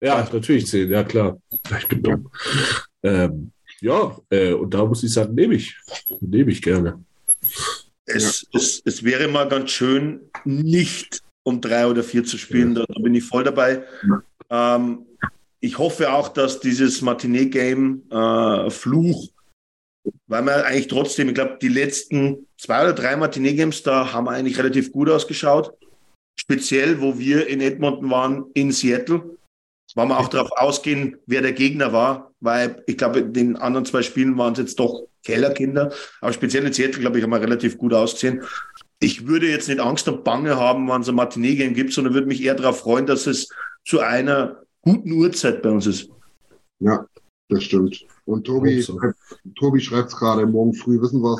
[0.00, 1.38] Ja, natürlich 10, ja klar.
[1.78, 2.30] Ich bin dumm.
[3.02, 5.76] Ähm, ja, äh, und da muss ich sagen, nehme ich.
[6.20, 7.04] Nehme ich gerne.
[8.06, 12.74] Es, es, es wäre mal ganz schön, nicht um drei oder vier zu spielen.
[12.74, 13.84] Da, da bin ich voll dabei.
[14.50, 15.06] Ähm,
[15.60, 19.28] ich hoffe auch, dass dieses Matinee-Game äh, Fluch,
[20.28, 24.32] weil wir eigentlich trotzdem, ich glaube, die letzten zwei oder drei Matinee-Games, da haben wir
[24.32, 25.72] eigentlich relativ gut ausgeschaut.
[26.38, 29.36] Speziell, wo wir in Edmonton waren, in Seattle.
[29.94, 33.86] Wollen wir auch darauf ausgehen, wer der Gegner war, weil ich glaube, in den anderen
[33.86, 35.92] zwei Spielen waren es jetzt doch Kellerkinder.
[36.20, 38.42] Aber speziell in Seattle, glaube ich, haben wir relativ gut ausgesehen.
[39.00, 42.28] Ich würde jetzt nicht Angst und Bange haben, wenn es ein Matinee-Game gibt, sondern würde
[42.28, 43.48] mich eher darauf freuen, dass es
[43.84, 46.08] zu einer guten Uhrzeit bei uns ist.
[46.78, 47.04] Ja,
[47.48, 48.06] das stimmt.
[48.24, 48.98] Und Tobi, so.
[49.56, 51.38] Tobi schreibt es gerade, morgen früh wissen wir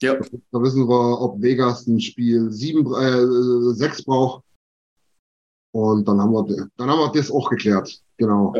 [0.00, 0.14] Ja,
[0.52, 4.44] Da wissen wir, ob Vegas ein Spiel sieben, äh, sechs braucht.
[5.74, 8.00] Und dann haben wir, dann haben wir das auch geklärt.
[8.16, 8.52] Genau.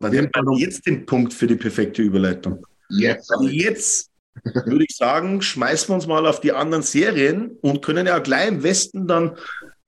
[0.00, 2.66] weil wir haben jetzt den Punkt für die perfekte Überleitung.
[2.88, 3.32] Jetzt.
[3.32, 4.10] Also jetzt
[4.44, 8.48] würde ich sagen, schmeißen wir uns mal auf die anderen Serien und können ja gleich
[8.48, 9.36] im Westen dann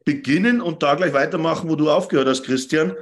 [0.04, 2.94] beginnen und da gleich weitermachen, wo du aufgehört hast, Christian.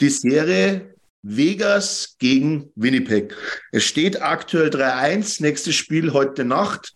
[0.00, 3.34] Die Serie Vegas gegen Winnipeg.
[3.72, 6.94] Es steht aktuell 3-1, nächstes Spiel heute Nacht.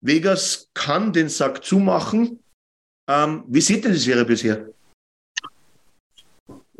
[0.00, 2.40] Vegas kann den Sack zumachen.
[3.08, 4.68] Ähm, wie sieht denn die Serie bisher?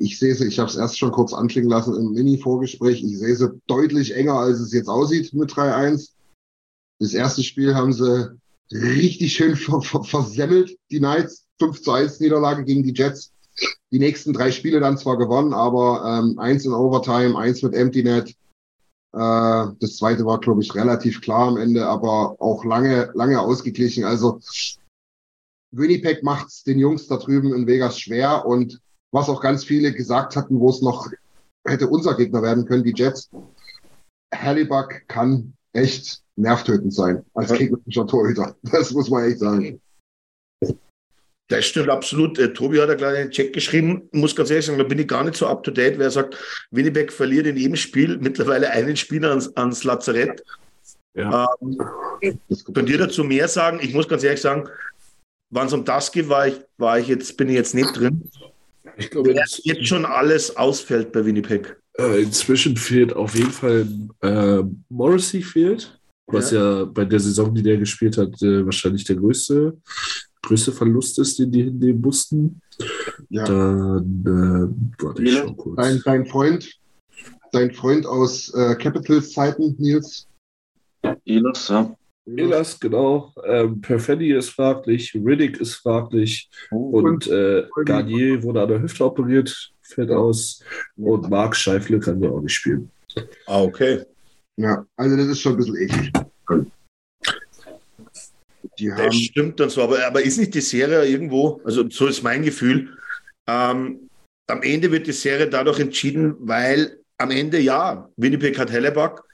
[0.01, 3.03] Ich sehe sie, ich habe es erst schon kurz anklingen lassen im Mini-Vorgespräch.
[3.03, 6.11] Ich sehe sie deutlich enger, als es jetzt aussieht mit 3-1.
[7.01, 8.31] Das erste Spiel haben sie
[8.71, 11.45] richtig schön ver ver versemmelt, die Knights.
[11.61, 13.33] 5 zu 1 Niederlage gegen die Jets.
[13.91, 18.05] Die nächsten drei Spiele dann zwar gewonnen, aber ähm, eins in Overtime, eins mit Empty
[18.05, 18.37] Net.
[19.13, 24.05] Äh, das zweite war, glaube ich, relativ klar am Ende, aber auch lange, lange ausgeglichen.
[24.05, 24.39] Also
[25.73, 28.81] Winnipeg macht es den Jungs da drüben in Vegas schwer und
[29.13, 31.09] was auch ganz viele gesagt hatten, wo es noch
[31.67, 33.31] hätte unser Gegner werden können, die Jets.
[34.35, 38.57] Hallibuck kann echt nervtötend sein als gegnerischer Torhüter.
[38.63, 39.81] Das muss man echt sagen.
[41.49, 42.39] Das stimmt absolut.
[42.39, 44.09] Äh, Tobi hat ja gleich einen Check geschrieben.
[44.13, 45.99] Muss ganz ehrlich sagen, da bin ich gar nicht so up to date.
[45.99, 46.37] Wer sagt,
[46.71, 50.45] Winnipeg verliert in jedem Spiel mittlerweile einen Spieler ans, ans Lazarett.
[51.15, 51.49] Ja.
[51.63, 53.79] Ähm, Das könnt ihr dazu mehr sagen?
[53.81, 54.69] Ich muss ganz ehrlich sagen,
[55.51, 58.31] wann es um das geht, war ich, war ich jetzt, bin ich jetzt nicht drin.
[58.99, 61.81] Ich glaube, Wer jetzt schon alles ausfällt bei Winnipeg.
[61.99, 63.87] Äh, inzwischen fehlt auf jeden Fall
[64.23, 66.85] äh, Morrissey fehlt, was ja.
[66.85, 69.77] bei der Saison, die der gespielt hat, äh, wahrscheinlich der größte,
[70.43, 72.61] größte Verlust ist, den die hinnehmen mussten.
[73.31, 73.45] Ja.
[73.45, 74.23] Dann,
[75.01, 75.77] äh, warte ich schon kurz.
[75.77, 76.69] Dein, dein Freund,
[77.53, 80.27] dein Freund aus äh, Capitals Zeiten, Nils.
[81.25, 81.97] Ehlers, ja.
[82.37, 83.33] Elas, genau.
[83.45, 89.73] Ähm, Perfetti ist fraglich, Riddick ist fraglich und äh, Garnier wurde an der Hüfte operiert,
[89.83, 90.63] fällt aus.
[90.97, 92.91] Und Marc Scheifle kann ja auch nicht spielen.
[93.47, 94.05] Ah, okay.
[94.57, 96.13] Ja, also das ist schon ein bisschen eklig.
[98.79, 102.07] Die Das haben, stimmt dann so, aber, aber ist nicht die Serie irgendwo, also so
[102.07, 102.97] ist mein Gefühl,
[103.47, 104.09] ähm,
[104.47, 109.28] am Ende wird die Serie dadurch entschieden, weil am Ende ja, Winnipeg hat Hellebuck,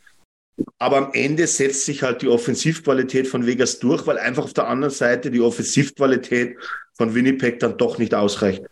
[0.78, 4.68] aber am Ende setzt sich halt die Offensivqualität von Vegas durch, weil einfach auf der
[4.68, 6.56] anderen Seite die Offensivqualität
[6.94, 8.64] von Winnipeg dann doch nicht ausreicht.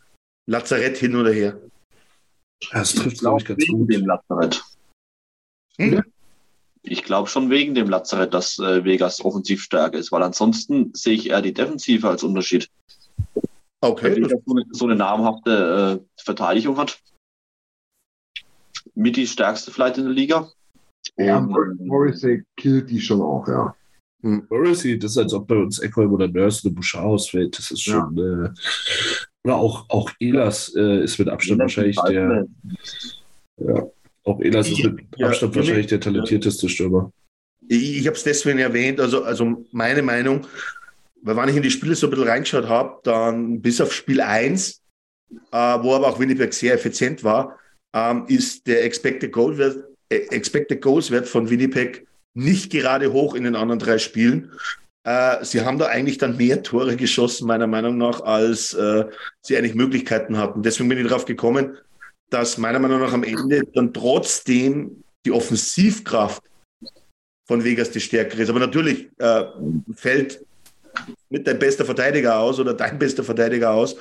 [0.46, 1.60] Lazarett hin oder her.
[2.72, 3.92] Das trifft, glaube ich, ganz wegen gut.
[3.92, 4.62] dem Lazarett.
[5.78, 6.02] Hm?
[6.82, 11.14] Ich glaube schon wegen dem Lazarett, dass äh, Vegas offensiv stärker ist, weil ansonsten sehe
[11.14, 12.68] ich eher die Defensive als Unterschied.
[13.34, 13.44] Weil
[13.80, 17.00] Okay, Vegas so eine, so eine namhafte äh, Verteidigung hat.
[18.94, 20.50] Mit die stärkste vielleicht in der Liga.
[21.16, 23.74] Ja, Und, Morrissey killt die schon auch, ja.
[24.22, 27.58] Morrissey, das ist, als ob bei uns Eckholm oder Nurse eine Bouchard ausfällt.
[27.58, 28.16] Das ist schon.
[28.16, 28.50] Äh,
[29.44, 32.46] oder auch, auch Elas äh, ist mit Abstand wahrscheinlich der.
[33.58, 33.86] Ja,
[34.24, 37.12] auch Elas ist mit Ja, Abstand wahrscheinlich der talentierteste Stürmer.
[37.68, 40.46] Ich, ich habe es deswegen erwähnt, also, also meine Meinung,
[41.22, 44.20] weil wenn ich in die Spiele so ein bisschen reingeschaut habe, dann bis auf Spiel
[44.20, 44.82] 1,
[45.30, 47.58] äh, wo aber auch Winnipeg sehr effizient war,
[47.92, 49.84] ähm, ist der Expected, Goal Wert,
[50.16, 54.52] Expected Goals Wert von Winnipeg nicht gerade hoch in den anderen drei Spielen.
[55.04, 59.04] Äh, sie haben da eigentlich dann mehr Tore geschossen, meiner Meinung nach, als äh,
[59.40, 60.62] sie eigentlich Möglichkeiten hatten.
[60.62, 61.76] Deswegen bin ich darauf gekommen,
[62.30, 66.42] dass meiner Meinung nach am Ende dann trotzdem die Offensivkraft
[67.46, 68.48] von Vegas die stärkere ist.
[68.48, 69.44] Aber natürlich äh,
[69.94, 70.44] fällt
[71.28, 73.96] nicht dein bester Verteidiger aus oder dein bester Verteidiger aus,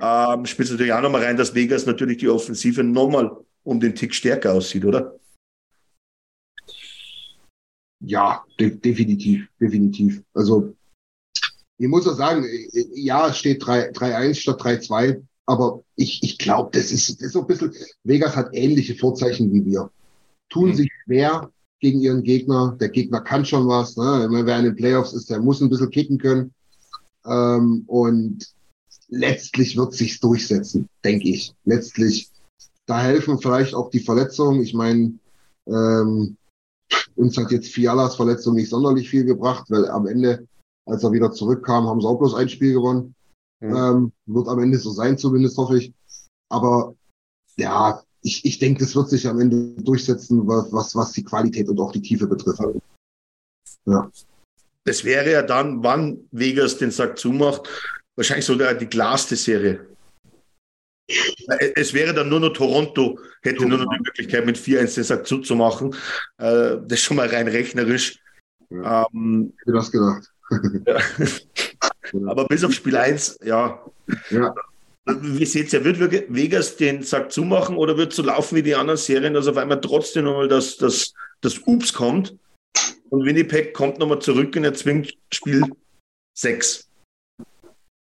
[0.00, 4.14] ähm, spielt natürlich auch nochmal rein, dass Vegas natürlich die Offensive nochmal um den Tick
[4.14, 5.14] stärker aussieht, oder?
[8.06, 10.22] Ja, de definitiv, definitiv.
[10.34, 10.74] Also
[11.78, 12.46] ich muss auch sagen,
[12.94, 17.40] ja, es steht 3-1 statt 3-2, aber ich, ich glaube, das ist, das ist so
[17.40, 17.72] ein bisschen,
[18.04, 19.90] Vegas hat ähnliche Vorzeichen wie wir.
[20.48, 20.74] Tun mhm.
[20.74, 21.50] sich schwer
[21.80, 22.76] gegen ihren Gegner.
[22.80, 23.96] Der Gegner kann schon was.
[23.96, 24.28] Ne?
[24.30, 26.54] Wer in den Playoffs ist, der muss ein bisschen kicken können.
[27.26, 28.46] Ähm, und
[29.08, 31.52] letztlich wird sich's durchsetzen, denke ich.
[31.64, 32.30] Letztlich,
[32.86, 34.62] da helfen vielleicht auch die Verletzungen.
[34.62, 35.14] Ich meine,
[35.66, 36.36] ähm,
[37.16, 40.46] uns hat jetzt Fialas Verletzung nicht sonderlich viel gebracht, weil am Ende,
[40.86, 43.14] als er wieder zurückkam, haben sie auch bloß ein Spiel gewonnen.
[43.60, 43.76] Mhm.
[43.76, 45.92] Ähm, wird am Ende so sein, zumindest hoffe ich.
[46.50, 46.94] Aber
[47.56, 51.68] ja, ich, ich denke, das wird sich am Ende durchsetzen, was, was, was die Qualität
[51.68, 52.60] und auch die Tiefe betrifft.
[53.86, 54.10] Ja.
[54.84, 57.68] Das wäre ja dann, wann Vegas den Sack zumacht,
[58.16, 59.86] wahrscheinlich sogar die klarste Serie.
[61.74, 65.26] Es wäre dann nur noch Toronto, hätte nur noch die Möglichkeit, mit 4-1 den Sack
[65.26, 65.94] zuzumachen.
[66.38, 68.18] Äh, das ist schon mal rein rechnerisch.
[68.70, 69.06] Ja.
[69.12, 70.30] Ähm, ich hätte das gedacht.
[72.12, 72.26] ja.
[72.26, 73.84] Aber bis auf Spiel 1, ja.
[74.30, 74.54] ja.
[75.06, 76.00] Wie seht ihr, wird
[76.34, 79.58] Vegas den Sack zumachen oder wird es so laufen wie die anderen Serien, dass auf
[79.58, 82.34] einmal trotzdem nochmal das, das, das Ups kommt
[83.10, 85.62] und Winnipeg kommt nochmal zurück und erzwingt Spiel
[86.38, 86.88] 6?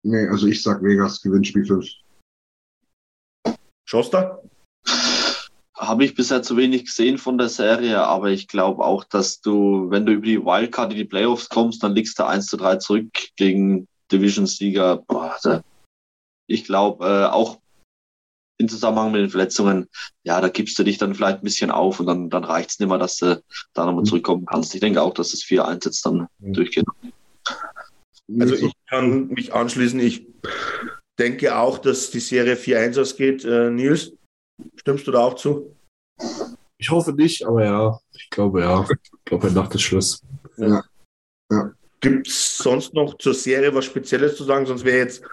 [0.04, 1.86] Nee, also ich sag Vegas gewinnt Spiel 5.
[3.88, 4.44] Schoster?
[5.76, 9.90] Habe ich bisher zu wenig gesehen von der Serie, aber ich glaube auch, dass du,
[9.90, 12.78] wenn du über die Wildcard in die Playoffs kommst, dann liegst du 1 zu 3
[12.78, 13.08] zurück
[13.38, 15.04] gegen Division-Sieger.
[16.48, 17.60] Ich glaube, äh, auch
[18.58, 19.88] im Zusammenhang mit den Verletzungen,
[20.24, 22.80] ja, da gibst du dich dann vielleicht ein bisschen auf und dann, dann reicht es
[22.80, 23.42] nicht mehr, dass du
[23.74, 24.08] da nochmal mhm.
[24.08, 24.74] zurückkommen kannst.
[24.74, 26.54] Ich denke auch, dass das 4-1 jetzt dann mhm.
[26.54, 26.86] durchgeht.
[28.40, 30.00] Also ich kann mich anschließen.
[30.00, 30.26] Ich
[31.18, 33.46] denke auch, dass die Serie 4-1 ausgeht.
[33.46, 34.14] Äh, Nils,
[34.76, 35.76] stimmst du da auch zu?
[36.78, 38.86] Ich hoffe nicht, aber ja, ich glaube ja.
[38.90, 40.22] Ich glaube, Nacht ist Schluss.
[40.58, 40.84] Ja.
[41.52, 41.72] ja.
[42.00, 44.66] Gibt es sonst noch zur Serie was Spezielles zu sagen?
[44.66, 45.24] Sonst wäre jetzt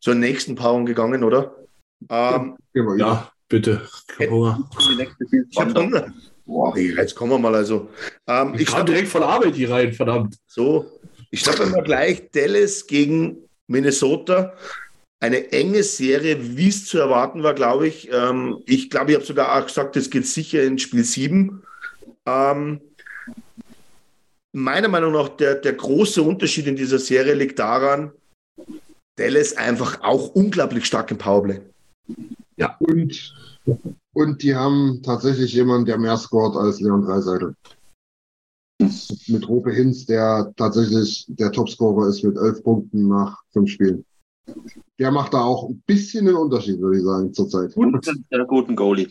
[0.00, 1.56] zur nächsten Paarung gegangen, oder?
[2.08, 2.56] Ähm,
[2.96, 3.88] ja, bitte.
[4.18, 4.28] Ich
[5.58, 6.12] habe
[6.46, 7.90] Boah, jetzt kommen wir mal also.
[8.28, 10.36] Ähm, ich, ich kam direkt von Arbeit hier rein, verdammt.
[10.46, 11.00] So,
[11.32, 14.54] ich starte mal gleich Dallas gegen Minnesota.
[15.26, 18.08] Eine enge Serie, wie es zu erwarten war, glaube ich.
[18.12, 21.64] Ähm, ich glaube, ich habe sogar auch gesagt, es geht sicher in Spiel 7.
[22.26, 22.80] Ähm,
[24.52, 28.12] meiner Meinung nach, der, der große Unterschied in dieser Serie liegt daran,
[29.16, 31.60] Dallas einfach auch unglaublich stark im Powerplay.
[32.56, 32.76] Ja.
[32.78, 33.34] Und,
[34.12, 37.56] und die haben tatsächlich jemanden, der mehr scored als Leon Dreiseitel
[39.26, 44.04] mit Rope Hinz, der tatsächlich der Topscorer ist mit elf Punkten nach fünf Spielen.
[44.98, 47.76] Der macht da auch ein bisschen einen Unterschied, würde ich sagen, zurzeit.
[47.76, 49.08] Und der guten Goalie.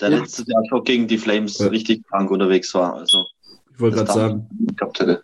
[0.00, 0.18] Der ja.
[0.18, 1.68] letztes Jahr schon gegen die Flames ja.
[1.68, 2.94] richtig krank unterwegs war.
[2.94, 3.24] Also,
[3.72, 4.48] ich wollte gerade sagen.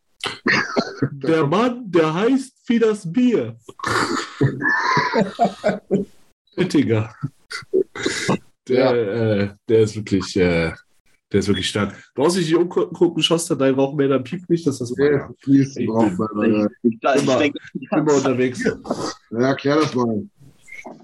[1.13, 3.57] Der Mann, der heißt wie das Bier.
[6.57, 7.15] Oettinger.
[8.69, 8.93] Der, ja.
[8.95, 10.73] äh, der ist wirklich, äh,
[11.33, 11.95] der ist wirklich stark.
[12.15, 15.79] Brauchst du dich nicht umgucken, Schoster, dein Rauchmelder piept nicht, dass das so ja, fließt.
[15.79, 17.49] Ich, bin, ich, immer,
[17.93, 18.65] immer unterwegs.
[18.65, 20.25] Ja, erklär das mal.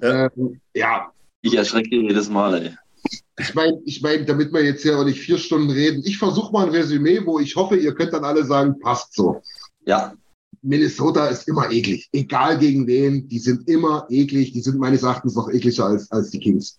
[0.02, 0.26] Ja.
[0.36, 1.12] Ähm, ja.
[1.42, 2.76] Ich erschrecke jedes Mal, ey.
[3.38, 6.52] Ich meine, ich mein, damit wir jetzt hier auch nicht vier Stunden reden, ich versuche
[6.52, 9.42] mal ein Resümee, wo ich hoffe, ihr könnt dann alle sagen, passt so.
[9.84, 10.14] Ja.
[10.66, 12.08] Minnesota ist immer eklig.
[12.12, 14.52] Egal gegen wen, die sind immer eklig.
[14.52, 16.78] Die sind meines Erachtens noch ekliger als, als die Kings.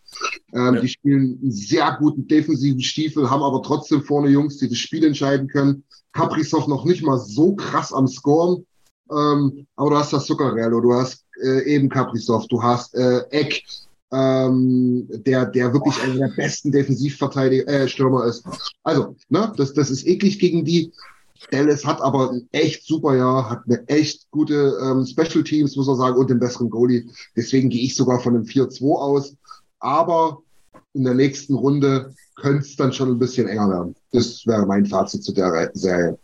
[0.53, 0.81] Ähm, ja.
[0.81, 5.03] Die spielen einen sehr guten defensiven Stiefel, haben aber trotzdem vorne Jungs, die das Spiel
[5.03, 5.83] entscheiden können.
[6.11, 8.65] Kaprizov noch nicht mal so krass am Scoren.
[9.09, 13.63] Ähm, aber du hast das Zuckerrello, du hast äh, eben Kaprizov, du hast äh, Eck,
[14.11, 18.43] ähm, der, der wirklich einer der besten Defensivverteidiger, äh, Stürmer ist.
[18.83, 20.91] Also, ne, das, das ist eklig gegen die.
[21.51, 25.88] Dallas hat aber ein echt super Jahr, hat eine echt gute ähm, Special Teams, muss
[25.88, 27.05] man sagen, und den besseren Goalie.
[27.35, 29.35] Deswegen gehe ich sogar von einem 4-2 aus.
[29.79, 30.39] Aber
[30.93, 33.95] in der nächsten Runde könnte es dann schon ein bisschen enger werden.
[34.11, 36.17] Das wäre mein Fazit zu der Serie.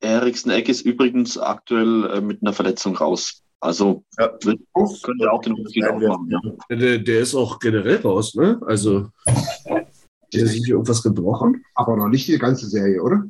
[0.00, 3.42] Eriksen Eck ist übrigens aktuell äh, mit einer Verletzung raus.
[3.60, 4.30] Also ja.
[4.44, 4.60] wird,
[5.02, 6.30] könnte auch den Unterschied machen.
[6.30, 6.76] Ja.
[6.76, 8.60] Der, der, ist auch generell raus, ne?
[8.66, 9.08] Also
[10.32, 11.64] der ist sich irgendwas gebrochen.
[11.74, 13.24] Aber noch nicht die ganze Serie, oder?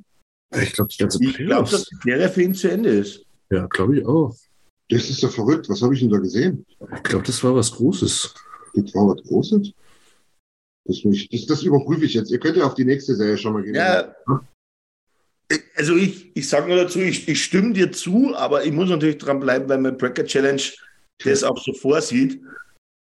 [0.57, 3.25] Ich glaube, die ganze Ich glaube, dass die Serie für ihn zu Ende ist.
[3.51, 4.35] Ja, glaube ich auch.
[4.89, 5.69] Das ist ja verrückt.
[5.69, 6.65] Was habe ich denn da gesehen?
[6.95, 8.35] Ich glaube, das war was Großes.
[8.75, 9.73] Das war was Großes?
[10.85, 12.31] Das, das, das, überprüfe ich jetzt.
[12.31, 13.75] Ihr könnt ja auf die nächste Serie schon mal gehen.
[13.75, 14.15] Ja.
[15.77, 19.19] Also ich, ich sage nur dazu, ich, ich stimme dir zu, aber ich muss natürlich
[19.19, 20.63] dran bleiben, weil mein Breaker Challenge
[21.25, 22.41] das auch so vorsieht.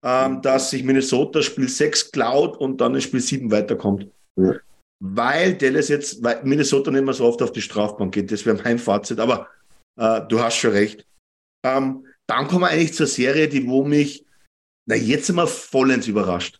[0.03, 4.07] ähm, dass sich Minnesota Spiel 6 klaut und dann in Spiel 7 weiterkommt.
[4.37, 4.55] Ja.
[5.01, 8.31] Weil Dallas jetzt, weil Minnesota nicht mehr so oft auf die Strafbank geht.
[8.31, 9.19] Das wäre mein Fazit.
[9.19, 9.47] Aber
[9.97, 11.05] äh, du hast schon recht.
[11.65, 14.25] Ähm, dann kommen wir eigentlich zur Serie, die wo mich,
[14.87, 16.59] na jetzt sind wir vollends überrascht.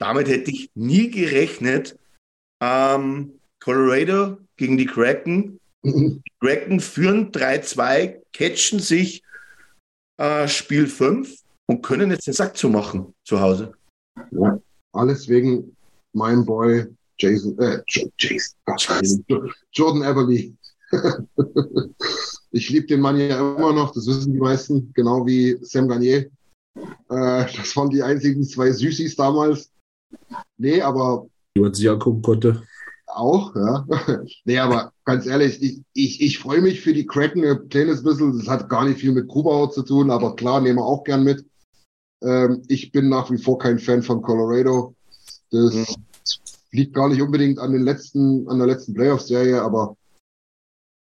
[0.00, 1.98] Damit hätte ich nie gerechnet.
[2.62, 5.60] Ähm, Colorado gegen die Kraken.
[5.84, 9.22] Die Kraken führen 3-2, catchen sich
[10.20, 13.74] äh, Spiel 5 und können jetzt den Sack zumachen zu Hause.
[14.30, 14.60] Ja,
[14.92, 15.76] alles wegen
[16.12, 16.86] mein Boy
[17.22, 17.80] Jason, äh,
[18.18, 19.24] Jason,
[19.72, 20.56] Jordan Everly.
[22.50, 26.28] ich liebe den Mann ja immer noch, das wissen die meisten, genau wie Sam Garnier.
[26.76, 29.70] Äh, das waren die einzigen zwei Süßis damals.
[30.58, 31.26] Nee, aber.
[31.56, 32.62] Die man sich angucken konnte.
[33.06, 33.86] Auch, ja.
[34.44, 38.36] nee, aber ganz ehrlich, ich, ich, ich freue mich für die Kraken ein kleines bisschen.
[38.36, 41.22] Das hat gar nicht viel mit Grubauer zu tun, aber klar, nehmen wir auch gern
[41.22, 41.44] mit.
[42.22, 44.94] Ähm, ich bin nach wie vor kein Fan von Colorado.
[45.50, 45.84] Das mhm.
[46.72, 49.96] Liegt gar nicht unbedingt an den letzten, an der letzten Playoff-Serie, aber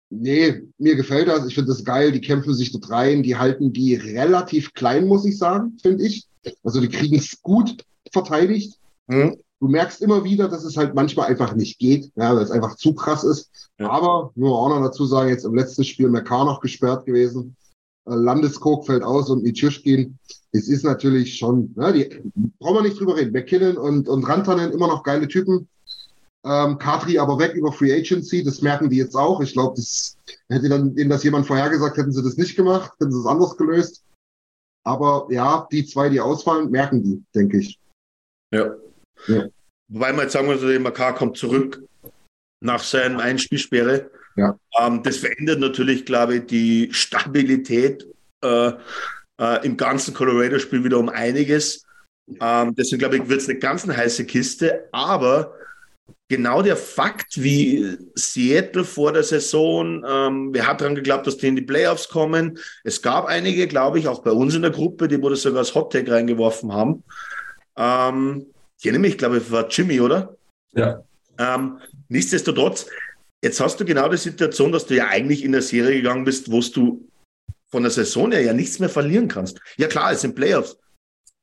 [0.10, 1.46] nee, mir gefällt das.
[1.48, 2.12] Ich finde das geil.
[2.12, 3.24] Die kämpfen sich dort rein.
[3.24, 6.28] Die halten die relativ klein, muss ich sagen, finde ich.
[6.64, 8.80] Also die kriegen es gut verteidigt.
[9.08, 9.38] Mhm.
[9.60, 12.76] Du merkst immer wieder, dass es halt manchmal einfach nicht geht, ja, weil es einfach
[12.76, 13.70] zu krass ist.
[13.80, 13.90] Ja.
[13.90, 17.56] Aber nur auch noch dazu sagen, jetzt im letzten Spiel Mekar noch gesperrt gewesen.
[18.06, 20.18] Äh, Landeskog fällt aus und Michushkin.
[20.52, 23.34] Es ist natürlich schon, ne, die brauchen wir nicht drüber reden.
[23.34, 25.68] McKinnon und, und Rantanen immer noch geile Typen.
[26.46, 29.42] Ähm, Kadri aber weg über Free Agency, das merken die jetzt auch.
[29.42, 30.16] Ich glaube, das
[30.48, 33.58] hätte dann ihnen das jemand vorhergesagt, hätten sie das nicht gemacht, hätten sie es anders
[33.58, 34.04] gelöst.
[34.84, 37.80] Aber ja, die zwei, die ausfallen, merken die, denke ich.
[38.54, 38.76] Ja.
[39.28, 39.48] ja.
[39.88, 41.84] Wobei man jetzt sagen muss, der MK kommt zurück
[42.64, 44.12] nach seinem Einspielsperre.
[44.36, 44.58] Ja.
[44.80, 48.06] Ähm, das verändert natürlich, glaube ich, die Stabilität
[48.42, 48.72] äh,
[49.40, 51.86] äh, im ganzen Colorado-Spiel wieder um einiges.
[52.42, 54.88] Ähm, deswegen, glaube ich, wird es eine ganz eine heiße Kiste.
[54.92, 55.54] Aber
[56.28, 61.48] genau der Fakt, wie Seattle vor der Saison, ähm, wer hat daran geglaubt, dass die
[61.48, 62.58] in die Playoffs kommen?
[62.84, 65.76] Es gab einige, glaube ich, auch bei uns in der Gruppe, die wurde sogar als
[65.76, 67.04] Hottag reingeworfen haben.
[67.78, 70.36] Ähm, ich erinnere mich, glaube ich, war Jimmy, oder?
[70.74, 71.04] Ja.
[71.38, 71.80] Ähm,
[72.10, 72.88] nichtsdestotrotz,
[73.46, 76.52] jetzt hast du genau die Situation, dass du ja eigentlich in der Serie gegangen bist,
[76.52, 77.08] wo du
[77.70, 79.60] von der Saison her ja nichts mehr verlieren kannst.
[79.78, 80.78] Ja klar, es sind Playoffs,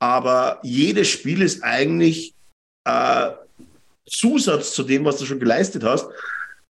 [0.01, 2.35] aber jedes Spiel ist eigentlich
[2.85, 3.31] äh,
[4.09, 6.09] Zusatz zu dem, was du schon geleistet hast.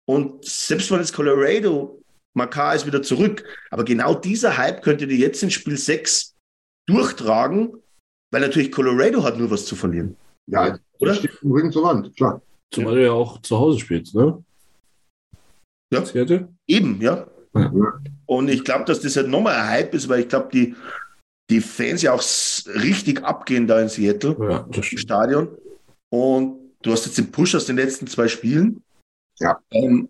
[0.05, 2.03] Und selbst wenn jetzt Colorado,
[2.35, 6.35] Makar ist wieder zurück, aber genau dieser Hype könnte dir jetzt in Spiel 6
[6.89, 7.75] durchtragen,
[8.33, 10.17] weil natürlich Colorado hat nur was zu verlieren.
[10.47, 11.15] Ja, oder?
[11.15, 12.43] Steht im Rücken zur Wand, klar.
[12.73, 14.43] Zumal du ja auch zu Hause spielst, ne?
[15.93, 16.05] Ja.
[16.67, 17.27] Eben, ja.
[17.55, 18.01] ja.
[18.27, 20.77] Und ich glaube, dass das halt nochmal ein Hype ist, weil ich glaube, die,
[21.51, 22.23] die Fans ja auch
[22.75, 25.49] richtig abgehen da in Seattle, ja, im Stadion.
[26.11, 28.83] Und du hast jetzt den Push aus den letzten zwei Spielen.
[29.41, 29.61] Ja.
[29.73, 30.09] Ähm,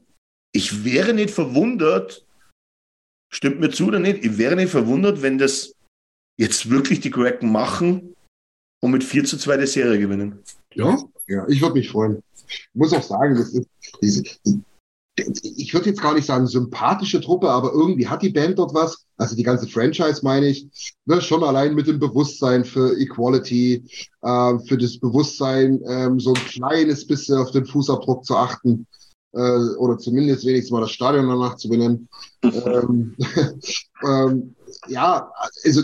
[0.52, 2.26] ich wäre nicht verwundert,
[3.32, 5.74] stimmt mir zu oder nicht, ich wäre nicht verwundert, wenn das
[6.38, 8.16] jetzt wirklich die Kraken machen
[8.82, 10.42] und mit 4 zu 2 die Serie gewinnen.
[10.74, 12.22] Ja, ja ich würde mich freuen.
[12.48, 13.54] Ich muss auch sagen, das
[14.00, 14.40] ist,
[15.42, 19.06] ich würde jetzt gar nicht sagen sympathische Truppe, aber irgendwie hat die Band dort was.
[19.16, 20.68] Also die ganze Franchise meine ich,
[21.04, 23.84] ne, schon allein mit dem Bewusstsein für Equality,
[24.22, 28.86] äh, für das Bewusstsein, ähm, so ein kleines bisschen auf den Fußabdruck zu achten
[29.32, 32.08] äh, oder zumindest wenigstens mal das Stadion danach zu benennen.
[32.42, 33.16] ähm,
[34.06, 34.54] ähm,
[34.88, 35.30] ja,
[35.64, 35.82] also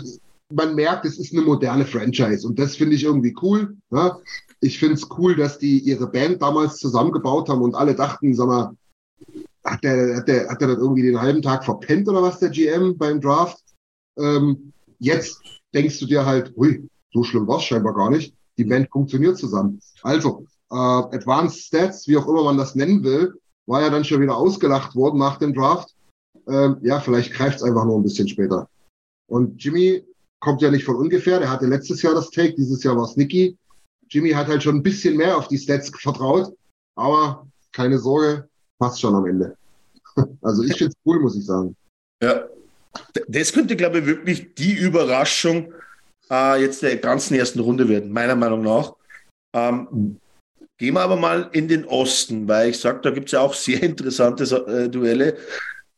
[0.53, 3.75] man merkt, es ist eine moderne Franchise und das finde ich irgendwie cool.
[3.89, 4.15] Ne?
[4.59, 8.47] Ich finde es cool, dass die ihre Band damals zusammengebaut haben und alle dachten, sag
[8.47, 8.71] mal,
[9.77, 12.49] hat der, hat der, hat der dann irgendwie den halben Tag verpennt oder was, der
[12.49, 13.63] GM beim Draft?
[14.17, 15.41] Ähm, jetzt
[15.73, 18.33] denkst du dir halt, hui, so schlimm war es scheinbar gar nicht.
[18.57, 19.79] Die Band funktioniert zusammen.
[20.01, 23.35] Also, äh, Advanced Stats, wie auch immer man das nennen will,
[23.67, 25.93] war ja dann schon wieder ausgelacht worden nach dem Draft.
[26.47, 28.67] Ähm, ja, vielleicht greift es einfach nur ein bisschen später.
[29.27, 30.03] Und Jimmy
[30.39, 31.39] kommt ja nicht von ungefähr.
[31.39, 33.57] Der hatte letztes Jahr das Take, dieses Jahr war es Nicky.
[34.09, 36.53] Jimmy hat halt schon ein bisschen mehr auf die Stats vertraut,
[36.95, 38.47] aber keine Sorge,
[38.79, 39.57] passt schon am Ende.
[40.41, 41.75] Also ich finde es cool, muss ich sagen.
[42.21, 42.47] Ja,
[43.27, 45.73] das könnte, glaube ich, wirklich die Überraschung
[46.29, 48.93] äh, jetzt der ganzen ersten Runde werden, meiner Meinung nach.
[49.55, 50.19] Ähm,
[50.77, 53.53] gehen wir aber mal in den Osten, weil ich sage, da gibt es ja auch
[53.53, 55.37] sehr interessante äh, Duelle.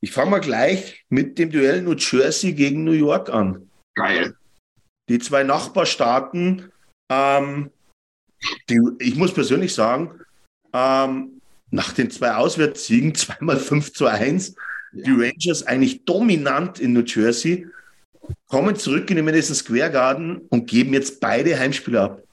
[0.01, 3.69] Ich fange mal gleich mit dem Duell New Jersey gegen New York an.
[3.95, 4.35] Geil.
[5.09, 6.71] Die zwei Nachbarstaaten,
[7.11, 7.71] ähm,
[8.69, 10.21] die, ich muss persönlich sagen,
[10.71, 11.38] ähm,
[11.71, 14.55] nach den zwei Auswärtssiegen, zweimal 5 zu 1,
[14.93, 15.03] ja.
[15.03, 17.67] die Rangers eigentlich dominant in New Jersey.
[18.47, 22.23] kommen zurück in den Madison Square Garden und geben jetzt beide Heimspiele ab.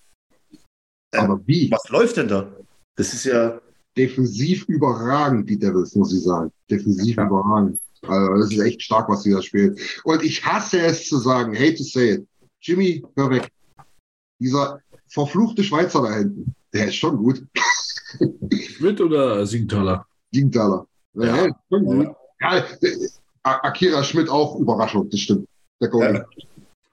[1.13, 1.71] Äh, Aber wie?
[1.71, 2.53] Was läuft denn da?
[2.97, 3.61] Das ist ja.
[3.97, 6.53] Defensiv überragend, die Devils, muss ich sagen.
[6.71, 7.27] Defensiv ja.
[7.27, 7.81] überragend.
[8.03, 9.79] Also, das ist echt stark, was sie da spielen.
[10.05, 12.27] Und ich hasse es zu sagen, hate to say it.
[12.61, 13.51] Jimmy, hör weg.
[14.39, 17.43] Dieser verfluchte Schweizer da hinten, der ist schon gut.
[18.77, 20.07] Schmidt oder Siegenthaler?
[20.33, 20.87] Siegenthaler.
[21.15, 22.17] Ja, ja, schon gut.
[22.41, 22.65] Ja,
[23.43, 25.49] Akira Schmidt auch Überraschung, das stimmt.
[25.81, 26.25] Der Goalie.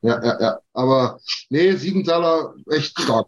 [0.01, 0.19] Ja.
[0.19, 0.59] ja, ja, ja.
[0.73, 1.19] Aber
[1.49, 3.27] nee, Siegenthaler echt stark.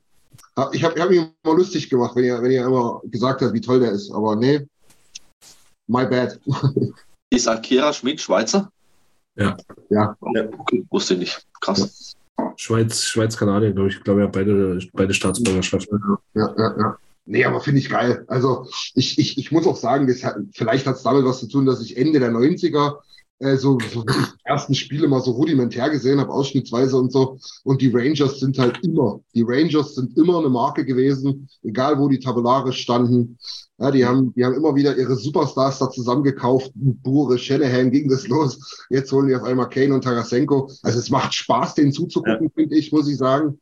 [0.71, 3.61] Ich habe hab mich immer lustig gemacht, wenn ihr, wenn ihr immer gesagt habt, wie
[3.61, 4.11] toll der ist.
[4.11, 4.65] Aber nee,
[5.87, 6.39] my bad.
[7.29, 8.71] Ist Akira Schmidt Schweizer?
[9.35, 9.57] Ja.
[9.89, 10.15] Ja.
[10.33, 11.45] ja okay, wusste ich nicht.
[11.59, 12.15] Krass.
[12.57, 13.97] Schweiz, Schweiz-Kanadier, glaube ich.
[13.97, 15.99] Ich glaube, ja, beide, beide Staatsbürgerschaften.
[16.33, 16.97] Ja, ja, ja.
[17.25, 18.23] Nee, aber finde ich geil.
[18.27, 21.47] Also ich, ich, ich muss auch sagen, das hat, vielleicht hat es damit was zu
[21.47, 22.97] tun, dass ich Ende der 90er
[23.39, 24.13] äh, so, so die
[24.43, 27.39] ersten Spiele mal so rudimentär gesehen habe, ausschnittsweise und so.
[27.63, 32.07] Und die Rangers sind halt immer, die Rangers sind immer eine Marke gewesen, egal wo
[32.07, 33.37] die tabellarisch standen.
[33.77, 36.71] Ja, die haben, die haben immer wieder ihre Superstars da zusammengekauft.
[36.75, 38.85] Bure, Shanahan ging das los.
[38.89, 40.71] Jetzt holen die auf einmal Kane und Tarasenko.
[40.81, 42.51] Also es macht Spaß, denen zuzugucken, ja.
[42.55, 43.59] finde ich, muss ich sagen.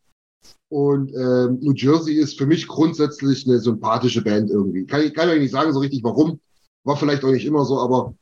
[0.69, 4.85] Und ähm, New Jersey ist für mich grundsätzlich eine sympathische Band irgendwie.
[4.85, 6.39] Kann ich, kann ich nicht sagen so richtig warum.
[6.83, 8.13] War vielleicht auch nicht immer so, aber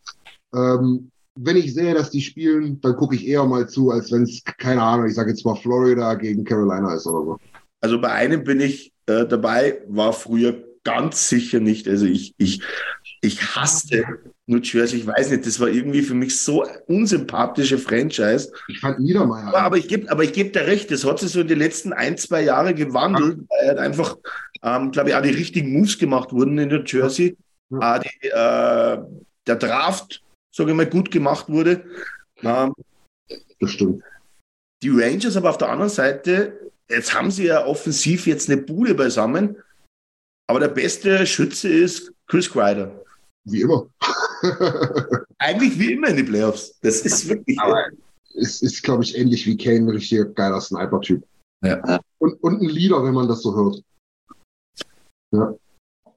[0.53, 4.23] ähm, wenn ich sehe, dass die spielen, dann gucke ich eher mal zu, als wenn
[4.23, 7.37] es, keine Ahnung, ich sage jetzt mal Florida gegen Carolina ist oder so.
[7.81, 11.88] Also bei einem bin ich äh, dabei, war früher ganz sicher nicht.
[11.88, 12.61] Also ich, ich,
[13.21, 14.03] ich hasste
[14.47, 14.99] New Jersey.
[14.99, 18.51] Ich weiß nicht, das war irgendwie für mich so unsympathische Franchise.
[18.67, 19.47] Ich fand Niedermeyer.
[19.47, 21.59] Aber, aber ich gebe aber ich geb dir recht, das hat sich so in den
[21.59, 23.45] letzten ein, zwei Jahren gewandelt, ja.
[23.49, 24.17] weil halt einfach,
[24.63, 27.38] ähm, glaube ich, auch die richtigen Moves gemacht wurden in New Jersey.
[27.69, 27.99] Ja.
[27.99, 28.97] Die, äh,
[29.47, 30.21] der Draft
[30.51, 31.84] sage ich mal, gut gemacht wurde.
[32.43, 32.73] Ähm,
[33.59, 34.03] das stimmt.
[34.84, 38.95] Die Rangers aber auf der anderen Seite, jetzt haben sie ja offensiv jetzt eine Bude
[38.95, 39.57] beisammen,
[40.52, 42.91] aber der beste Schütze ist Chris Kreider.
[43.45, 43.88] Wie immer.
[45.39, 46.78] Eigentlich wie immer in die Playoffs.
[46.82, 47.58] Das ist wirklich.
[47.58, 47.86] Aber
[48.36, 51.26] es ist, glaube ich, ähnlich wie Kane, ein richtiger geiler Sniper-Typ.
[51.64, 52.02] Ja.
[52.18, 53.82] Und, und ein Leader, wenn man das so hört.
[55.32, 55.56] Ja.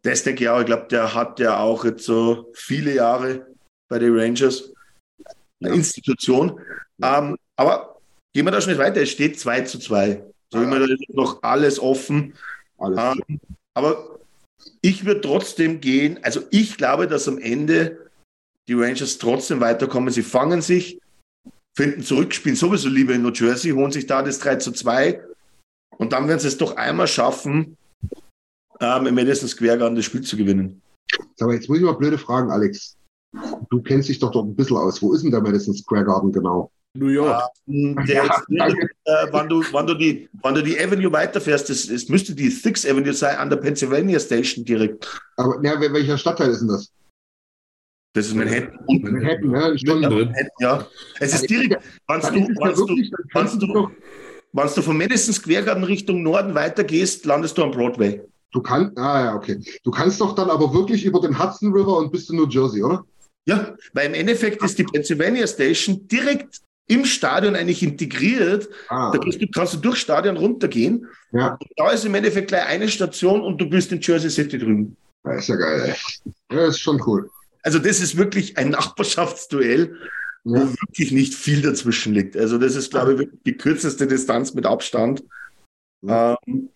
[0.03, 0.59] Das denke ich auch.
[0.59, 3.55] Ich glaube, der hat ja auch jetzt so viele Jahre
[3.89, 4.72] bei den Rangers.
[5.61, 5.74] Eine ja.
[5.74, 6.61] Institution.
[7.01, 8.01] Ähm, aber
[8.32, 9.01] gehen wir da schon nicht weiter.
[9.01, 10.24] Es steht 2 zu 2.
[10.51, 10.64] So ja.
[10.64, 12.35] immer da ist noch alles offen.
[12.78, 13.41] Alles ähm,
[13.74, 14.14] aber
[14.80, 16.18] ich würde trotzdem gehen.
[16.22, 18.10] Also ich glaube, dass am Ende
[18.68, 20.12] die Rangers trotzdem weiterkommen.
[20.12, 21.00] Sie fangen sich,
[21.76, 25.22] finden zurück, spielen sowieso lieber in New Jersey, holen sich da das 3 zu 2.
[25.98, 27.76] Und dann werden sie es doch einmal schaffen,
[28.80, 30.82] ähm, im Madison Square Garden das Spiel zu gewinnen.
[31.40, 32.96] Aber jetzt muss ich mal blöde fragen, Alex.
[33.70, 35.03] Du kennst dich doch dort ein bisschen aus.
[35.03, 36.70] Wo ist denn der Madison Square Garden genau?
[36.97, 37.43] New York.
[37.66, 41.91] Ähm, ja, ist, äh, wenn, du, wenn, du die, wenn du die Avenue weiterfährst, es,
[41.91, 45.20] es müsste die Sixth Avenue sein, an der Pennsylvania Station direkt.
[45.37, 46.93] Aber ja, welcher Stadtteil ist denn das?
[48.12, 48.78] Das ist Manhattan.
[48.87, 49.78] Manhattan, ja.
[49.78, 50.87] Schon Manhattan, ja.
[51.18, 51.76] Es ist direkt,
[52.07, 52.28] wenn du,
[53.32, 53.91] wenn's du, du,
[54.53, 58.22] du von Madison Square Garden Richtung Norden weitergehst, landest du am Broadway.
[58.53, 59.61] Du kannst, ah ja, okay.
[59.82, 62.85] Du kannst doch dann aber wirklich über den Hudson River und bist in New Jersey,
[62.85, 63.05] oder?
[63.47, 68.68] Ja, weil im Endeffekt ist die Pennsylvania Station direkt im Stadion eigentlich integriert.
[68.88, 69.11] Ah.
[69.11, 71.09] Da du, kannst du durchs Stadion runtergehen.
[71.32, 71.59] Ja.
[71.76, 74.97] da ist im Endeffekt gleich eine Station und du bist in Jersey City drüben.
[75.24, 76.32] Das ist ja geil, ey.
[76.51, 77.30] Ja, das ist schon cool.
[77.62, 79.97] Also das ist wirklich ein Nachbarschaftsduell,
[80.44, 80.52] ja.
[80.52, 82.36] wo wirklich nicht viel dazwischen liegt.
[82.36, 85.24] Also das ist, glaube ich, wirklich die kürzeste Distanz mit Abstand.
[86.06, 86.68] Ähm,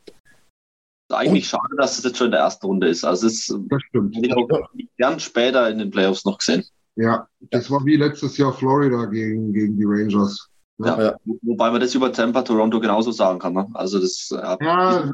[1.11, 3.05] eigentlich und, schade, dass es jetzt schon in der ersten Runde ist.
[3.05, 4.17] Also es das stimmt.
[4.21, 4.49] Ich auch
[4.97, 6.65] gern später in den Playoffs noch gesehen.
[6.97, 10.49] Ja, das war wie letztes Jahr Florida gegen, gegen die Rangers.
[10.79, 11.17] Ja, ja.
[11.43, 13.53] Wobei man das über Tampa, Toronto genauso sagen kann.
[13.53, 13.69] Ne?
[13.75, 15.11] Also das, äh, ja,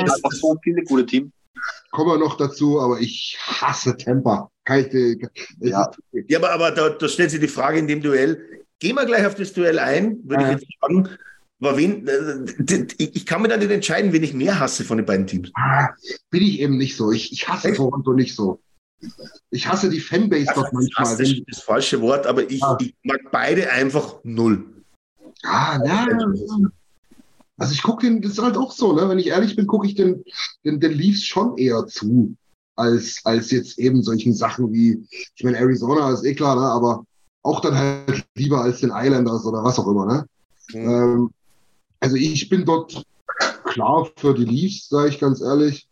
[0.00, 1.32] das einfach so viele gute Teams.
[1.90, 4.50] Kommen wir noch dazu, aber ich hasse Tampa.
[4.64, 5.16] Kalte,
[5.60, 5.90] ja.
[6.12, 8.64] ja, aber, aber da, da stellt sich die Frage in dem Duell.
[8.78, 10.52] Gehen wir gleich auf das Duell ein, würde ja.
[10.52, 11.08] ich jetzt sagen.
[11.60, 15.06] Aber wen, äh, ich kann mir da nicht entscheiden, wen ich mehr hasse von den
[15.06, 15.50] beiden Teams.
[15.54, 15.88] Ah,
[16.30, 17.10] bin ich eben nicht so.
[17.10, 18.60] Ich, ich hasse Toronto nicht so.
[19.50, 21.16] Ich hasse die Fanbase doch manchmal.
[21.16, 22.76] Das ist das falsche Wort, aber ich, ja.
[22.80, 24.84] ich mag beide einfach null.
[25.44, 26.06] Ah, ja.
[27.56, 29.08] Also ich gucke den, das ist halt auch so, ne?
[29.08, 30.24] Wenn ich ehrlich bin, gucke ich den,
[30.64, 32.36] den, den Leafs schon eher zu,
[32.76, 36.62] als, als jetzt eben solchen Sachen wie, ich meine, Arizona ist eh klar, ne?
[36.62, 37.04] Aber
[37.42, 40.26] auch dann halt lieber als den Islanders oder was auch immer, ne?
[40.72, 40.90] Mhm.
[40.90, 41.30] Ähm,
[42.00, 43.04] also ich bin dort
[43.64, 45.88] klar für die Leafs, sage ich ganz ehrlich,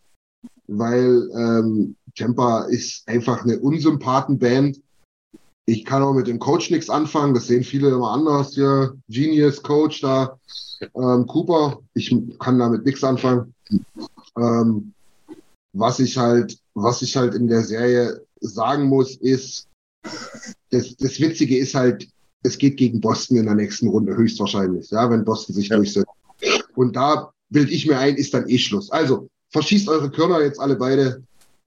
[0.66, 4.80] weil ähm, Tampa ist einfach eine Unsympathenband.
[5.68, 7.34] Ich kann auch mit dem Coach nichts anfangen.
[7.34, 8.96] Das sehen viele immer anders hier.
[9.08, 10.38] Genius Coach da,
[10.94, 11.80] ähm, Cooper.
[11.94, 13.52] Ich kann damit nichts anfangen.
[14.36, 14.92] Ähm,
[15.72, 19.68] was ich halt, was ich halt in der Serie sagen muss, ist,
[20.70, 22.08] das, das Witzige ist halt,
[22.46, 25.76] es geht gegen Boston in der nächsten Runde höchstwahrscheinlich, ja, wenn Boston sich ja.
[25.76, 26.06] durchsetzt.
[26.74, 28.90] Und da bild ich mir ein, ist dann eh Schluss.
[28.90, 31.22] Also verschießt eure Körner jetzt alle beide,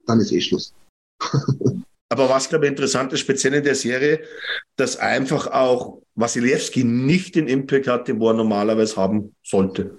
[0.06, 0.72] dann ist eh Schluss.
[2.12, 4.24] Aber was, glaube ich, interessant ist, speziell in der Serie,
[4.76, 9.98] dass einfach auch Wasilewski nicht den Impact hat, den er normalerweise haben sollte.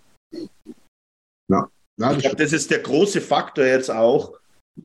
[1.50, 1.70] Ja.
[1.98, 4.34] ja ich glaube, das ist der große Faktor jetzt auch,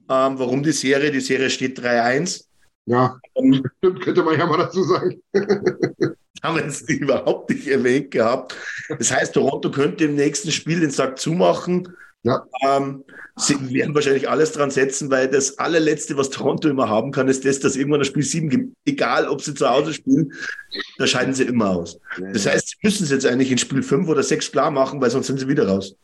[0.09, 2.46] ähm, warum die Serie, die Serie steht 3-1.
[2.87, 5.21] Ja, ähm, stimmt, könnte man ja mal dazu sagen.
[6.43, 8.55] haben wir jetzt überhaupt nicht erwähnt gehabt.
[8.99, 11.89] Das heißt, Toronto könnte im nächsten Spiel den Sack zumachen
[12.27, 12.45] ja.
[12.67, 13.05] Ähm,
[13.37, 17.45] sie werden wahrscheinlich alles dran setzen, weil das allerletzte, was Toronto immer haben kann, ist
[17.45, 18.77] das, dass irgendwann ein Spiel 7 gibt.
[18.85, 20.33] Egal, ob sie zu Hause spielen,
[20.99, 22.01] da scheiden sie immer aus.
[22.33, 25.11] Das heißt, sie müssen es jetzt eigentlich in Spiel 5 oder 6 klar machen, weil
[25.11, 25.95] sonst sind sie wieder raus.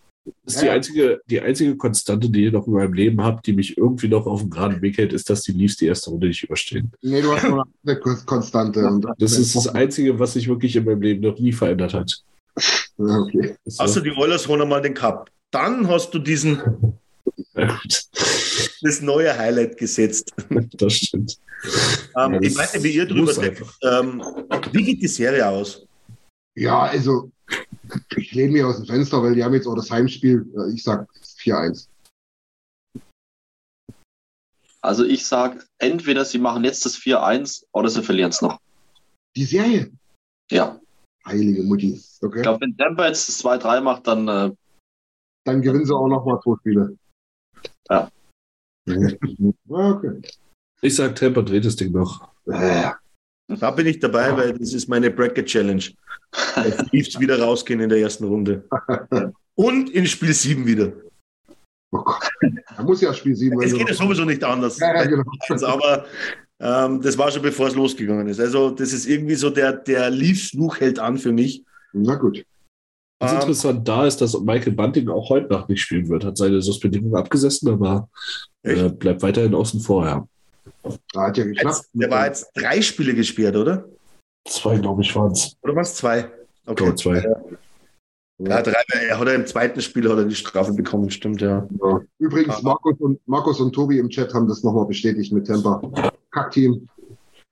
[0.45, 3.53] Das ist die einzige, die einzige Konstante, die ich noch in meinem Leben habe, die
[3.53, 6.29] mich irgendwie noch auf dem geraden Weg hält, ist, dass die Leafs die erste Runde
[6.29, 6.93] nicht überstehen.
[7.03, 9.01] Nee, du hast noch eine Konstante.
[9.19, 12.23] das ist das Einzige, was sich wirklich in meinem Leben noch nie verändert hat.
[12.99, 13.57] Okay.
[13.79, 16.99] Außer die Oilers holen mal den Cup dann hast du diesen
[18.83, 20.35] das neue Highlight gesetzt.
[20.73, 21.39] Das stimmt.
[22.17, 23.63] Ähm, ja, ich meine, wie ihr drüber denkt.
[23.83, 24.23] Ähm,
[24.73, 25.87] wie geht die Serie aus?
[26.57, 27.31] Ja, also
[28.17, 30.47] ich lehne mich aus dem Fenster, weil die haben jetzt auch das Heimspiel.
[30.57, 31.09] Äh, ich sag
[31.39, 31.89] 4-1.
[34.81, 38.59] Also ich sag, entweder sie machen jetzt das 4-1 oder sie verlieren es noch.
[39.37, 39.93] Die Serie?
[40.51, 40.81] Ja.
[41.25, 42.03] Heilige Mutti.
[42.21, 42.39] Okay.
[42.39, 44.51] Ich glaube, wenn Tampa jetzt das 2-3 macht, dann äh,
[45.45, 46.99] dann gewinnen sie auch noch mal zwei Spiele.
[47.89, 48.11] Ja.
[49.69, 50.23] okay.
[50.81, 52.29] Ich sag, Tampa dreht das Ding noch.
[52.45, 55.85] Da bin ich dabei, weil das ist meine Bracket Challenge.
[56.91, 58.65] Chiefs wieder rausgehen in der ersten Runde.
[59.55, 60.93] Und in Spiel 7 wieder.
[61.91, 62.23] Oh Gott.
[62.77, 64.79] Da muss ja Spiel 7 Es geht ja sowieso nicht anders.
[64.79, 65.25] Ja, ja, genau.
[65.67, 66.07] Aber
[66.59, 68.41] ähm, das war schon bevor es losgegangen ist.
[68.41, 71.65] Also, das ist irgendwie so der, der Leafs-Fluch hält an für mich.
[71.93, 72.45] Na gut.
[73.19, 76.25] Was interessant da ist, dass Michael Bunting auch heute Nacht nicht spielen wird.
[76.25, 78.09] Hat seine Suspendierung abgesessen, aber
[78.63, 80.05] äh, bleibt weiterhin außen vor.
[80.05, 80.27] Ja.
[81.13, 81.85] Da hat ja geklappt.
[81.93, 83.85] Der war jetzt drei Spiele gesperrt, oder?
[84.45, 85.57] Zwei, glaube ich, waren es.
[85.63, 86.31] Oder waren es zwei?
[86.67, 86.91] Okay.
[86.91, 87.25] Oh, zwei.
[88.39, 91.69] Ja, drei, er hat er im zweiten Spiel hat er die Strafe bekommen, stimmt, ja.
[91.81, 92.01] ja.
[92.19, 95.81] Übrigens, Markus und, Markus und Tobi im Chat haben das nochmal bestätigt mit Temper.
[96.33, 96.89] Kackteam.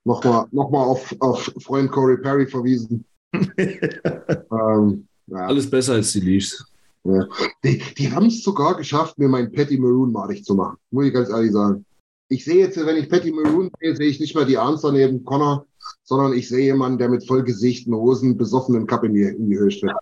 [0.04, 3.04] Nochmal noch mal auf, auf Freund Corey Perry verwiesen.
[3.32, 5.46] ähm, ja.
[5.46, 6.64] Alles besser als die Leafs.
[7.04, 7.26] Ja.
[7.62, 10.76] Die, die haben es sogar geschafft, mir mein Patty Maroon madig zu machen.
[10.90, 11.84] Muss ich ganz ehrlich sagen.
[12.28, 15.24] Ich sehe jetzt, wenn ich Patty Maroon sehe, sehe ich nicht mehr die Answer neben
[15.24, 15.66] Connor,
[16.02, 19.70] sondern ich sehe jemanden, der mit vollgesichten Hosen besoffenen Cup in die, in die Höhe
[19.70, 19.90] steht.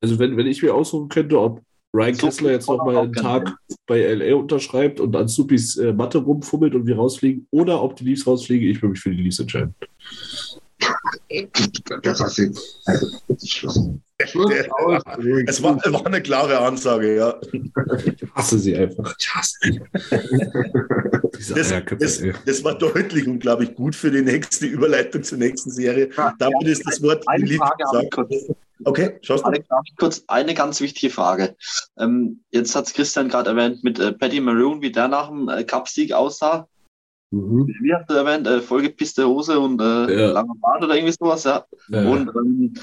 [0.00, 1.62] Also wenn, wenn ich mir aussuchen könnte, ob
[1.94, 3.56] Ryan so Kessler jetzt nochmal einen Tag
[3.86, 8.04] bei LA unterschreibt und an Supis äh, Matte rumfummelt und wir rausfliegen, oder ob die
[8.04, 9.74] Leafs rausfliegen, ich würde mich für die Leafs entscheiden.
[12.02, 12.52] Das hast du.
[12.84, 17.38] Also, es war, war, eine klare Ansage, ja.
[17.52, 19.14] Ich hasse sie einfach.
[19.18, 19.80] Ich hasse sie.
[21.54, 25.70] das, das, das, war deutlich und, glaube ich, gut für die nächste Überleitung zur nächsten
[25.70, 26.08] Serie.
[26.16, 27.84] Ja, Damit ja, ist das Wort eine Frage
[28.84, 29.48] Okay, schaust du?
[29.48, 29.68] Alex,
[29.98, 31.54] kurz eine ganz wichtige Frage.
[31.98, 35.48] Ähm, jetzt hat es Christian gerade erwähnt mit äh, Patty Maroon, wie der nach dem
[35.48, 36.66] äh, Cup-Sieg aussah.
[37.30, 37.66] Mhm.
[37.80, 38.46] Wie hast du erwähnt?
[38.46, 40.30] Äh, vollgepisste Hose und äh, ja.
[40.32, 41.64] langer Bart oder irgendwie sowas, ja.
[41.88, 42.08] ja.
[42.08, 42.74] Und ähm,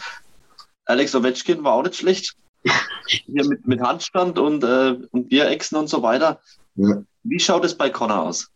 [0.86, 2.36] Alex Ovechkin war auch nicht schlecht.
[3.08, 6.40] Hier mit, mit Handstand und, äh, und Bierechsen und so weiter.
[6.76, 7.04] Ja.
[7.24, 8.50] Wie schaut es bei Connor aus?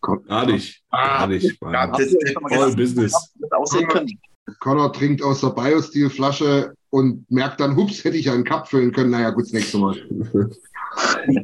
[0.00, 0.82] Gar nicht.
[0.90, 1.58] Gar nicht.
[1.62, 3.32] Ja, das ist voll Business.
[3.50, 4.06] Connor,
[4.60, 9.10] Connor trinkt aus der Biostil-Flasche und merkt dann, hups, hätte ich einen Cup füllen können.
[9.10, 9.96] Naja, gut, das nächste Mal.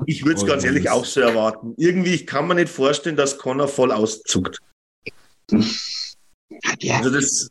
[0.06, 1.74] Ich würde es oh, ganz ehrlich auch so erwarten.
[1.76, 4.60] Irgendwie, ich kann mir nicht vorstellen, dass Connor voll auszuckt.
[6.80, 7.50] Ja, also das,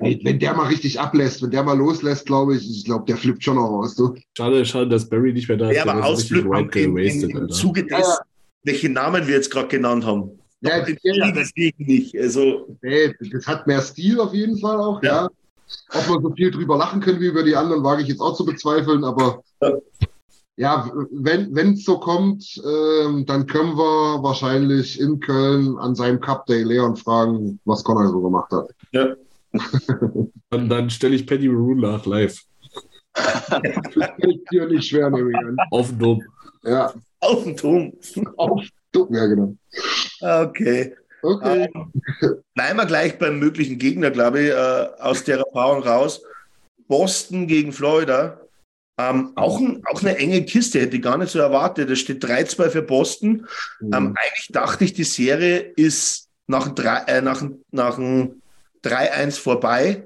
[0.00, 3.16] äh, wenn der mal richtig ablässt, wenn der mal loslässt, glaube ich, ich glaube, der
[3.16, 3.94] flippt schon auch aus.
[3.94, 4.14] Du.
[4.36, 5.76] Schade, schade, dass Barry nicht mehr da ist.
[5.76, 8.18] Ja, aber ausflippen im, im, im Zuge des, ja.
[8.64, 10.30] welche Namen wir jetzt gerade genannt haben.
[10.60, 12.18] Ja, das, ja, das nicht.
[12.18, 15.24] Also, nee, das hat mehr Stil auf jeden Fall auch, ja.
[15.24, 15.30] ja.
[15.94, 18.36] Ob man so viel drüber lachen können wie über die anderen, wage ich jetzt auch
[18.36, 19.72] zu bezweifeln, aber ja
[20.56, 26.46] ja, wenn es so kommt, ähm, dann können wir wahrscheinlich in Köln an seinem Cup
[26.46, 28.68] Day Leon fragen, was Connor so gemacht hat.
[28.92, 29.14] Ja.
[30.50, 32.40] dann, dann stelle ich Paddy Maroon nach live.
[33.14, 33.42] das
[33.92, 35.56] fällt dir nicht schwer, nehme ich an.
[35.70, 36.22] Auf dem Dom.
[36.62, 36.92] Ja.
[37.20, 37.92] Auf dem Dom.
[38.36, 39.56] Auf dem Dom, ja, genau.
[40.20, 40.94] Okay.
[41.22, 41.68] Okay.
[41.74, 41.92] Ähm,
[42.54, 46.22] bleiben wir gleich beim möglichen Gegner, glaube ich, äh, aus der Erfahrung raus.
[46.86, 48.38] Boston gegen Florida.
[48.96, 51.90] Ähm, auch, ein, auch eine enge Kiste, hätte ich gar nicht so erwartet.
[51.90, 53.46] Es steht 3-2 für Boston.
[53.80, 53.92] Mhm.
[53.92, 57.42] Ähm, eigentlich dachte ich, die Serie ist nach, dem drei- äh, nach,
[57.72, 58.40] nach dem
[58.84, 60.04] 3-1 vorbei.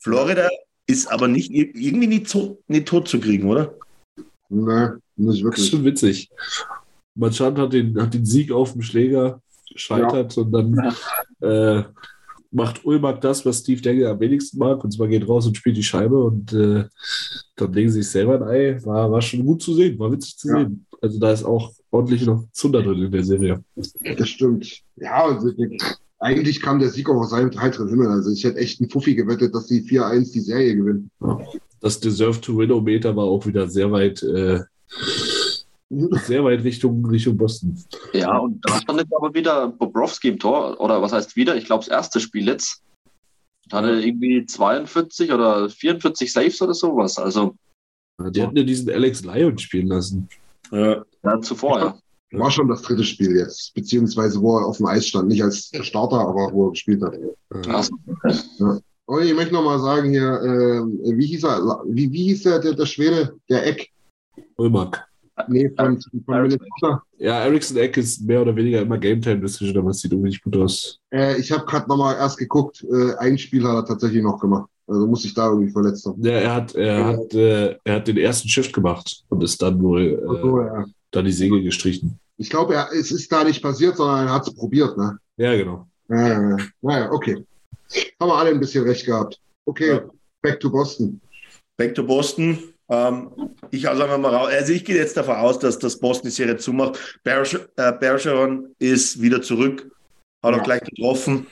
[0.00, 0.48] Florida
[0.86, 3.74] ist aber nicht, irgendwie nicht, tot, nicht tot zu kriegen, oder?
[4.50, 5.70] Nee, nicht Das ist wirklich.
[5.70, 6.30] schon witzig.
[7.14, 9.40] Marchand hat den, hat den Sieg auf dem Schläger,
[9.74, 10.94] scheitert und dann
[11.40, 11.84] äh,
[12.50, 15.76] macht Ulmark das, was Steve Dangle am wenigsten mag, und zwar geht raus und spielt
[15.76, 16.84] die Scheibe und äh,
[17.56, 18.78] dann legen sie sich selber ein Ei.
[18.84, 20.58] War, war schon gut zu sehen, war witzig zu Ja.
[20.60, 20.86] sehen.
[21.00, 23.62] Also da ist auch ordentlich noch Zunder drin in der Serie.
[24.16, 24.80] Das stimmt.
[24.96, 25.52] Ja, also,
[26.18, 28.08] eigentlich kam der Sieg auch aus seinem heiteren Himmel.
[28.08, 31.10] Also ich hätte echt einen Fuffi gewettet, dass die 4-1 die Serie gewinnen.
[31.80, 34.60] Das Deserve to Win-O-Meter war auch wieder sehr weit, äh,
[36.26, 37.76] sehr weit Richtung, Richtung Boston.
[38.12, 40.78] Ja, und da stand jetzt aber wieder Bobrovski im Tor.
[40.80, 41.56] Oder was heißt wieder?
[41.56, 42.82] Ich glaube, das erste Spiel jetzt.
[43.68, 47.18] Da hatte er irgendwie 42 oder 44 Saves oder sowas.
[47.18, 47.54] Also
[48.20, 50.28] Die hätten ja diesen Alex Lyon spielen lassen.
[50.70, 51.04] Ja.
[51.22, 51.98] ja, zuvor, ja.
[52.32, 55.28] War schon das dritte Spiel jetzt, beziehungsweise wo er auf dem Eis stand.
[55.28, 57.14] Nicht als Starter, aber wo er gespielt hat.
[57.68, 57.96] Also,
[59.06, 62.58] Und ich möchte noch mal sagen hier, ähm, wie hieß er, wie, wie hieß der,
[62.58, 63.90] der, der Schwede, der Eck?
[64.56, 65.07] Ulmark.
[65.46, 67.02] Nee, von, von Minnesota.
[67.18, 70.30] Ja, Ericsson Eck ist mehr oder weniger immer Game Time Decision, aber es sieht irgendwie
[70.30, 70.98] nicht gut aus.
[71.12, 74.38] Äh, ich habe gerade noch mal erst geguckt, äh, ein Spiel hat er tatsächlich noch
[74.40, 74.68] gemacht.
[74.86, 76.22] Also muss ich da irgendwie verletzt haben.
[76.24, 79.80] Ja, er hat, er hat, äh, er hat den ersten Shift gemacht und ist dann
[79.82, 80.84] wohl äh, so, ja.
[81.10, 82.18] dann die Segel gestrichen.
[82.38, 84.96] Ich glaube, es ist da nicht passiert, sondern er hat es probiert.
[84.96, 85.18] Ne?
[85.36, 85.86] Ja, genau.
[86.08, 86.56] Ja, ja, ja.
[86.80, 87.44] Naja, okay.
[88.20, 89.38] Haben wir alle ein bisschen recht gehabt.
[89.66, 90.00] Okay, Ja.
[90.40, 91.20] back to Boston.
[91.76, 92.58] Back to Boston.
[92.90, 93.30] Ähm,
[93.70, 94.48] ich hau einfach mal raus.
[94.50, 97.20] Also ich gehe jetzt davon aus, dass das Boston die Serie zumacht.
[97.22, 99.90] Bergeron äh, Bergeron ist wieder zurück,
[100.42, 100.60] hat Ja.
[100.60, 101.46] auch gleich getroffen.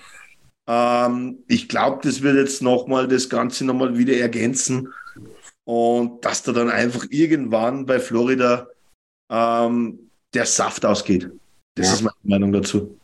[0.66, 4.92] Ähm, ich glaube, das wird jetzt nochmal das Ganze nochmal wieder ergänzen.
[5.64, 8.68] Und dass da dann einfach irgendwann bei Florida
[9.30, 11.30] ähm, der Saft ausgeht.
[11.74, 11.94] Das Ja.
[11.94, 12.98] ist meine Meinung dazu.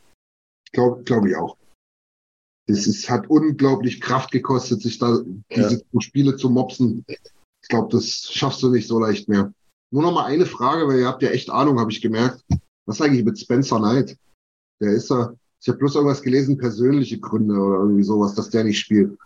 [0.72, 1.56] Glaube glaub ich auch.
[2.66, 5.18] Es ist, hat unglaublich Kraft gekostet, sich da
[5.54, 7.04] diese Spiele zu mopsen.
[7.62, 9.52] Ich glaube, das schaffst du nicht so leicht mehr.
[9.92, 12.42] Nur noch mal eine Frage, weil ihr habt ja echt Ahnung, habe ich gemerkt.
[12.86, 14.16] Was eigentlich mit Spencer Knight?
[14.80, 15.34] Der ist da.
[15.60, 19.16] Ich habe bloß irgendwas gelesen, persönliche Gründe oder irgendwie sowas, dass der nicht spielt.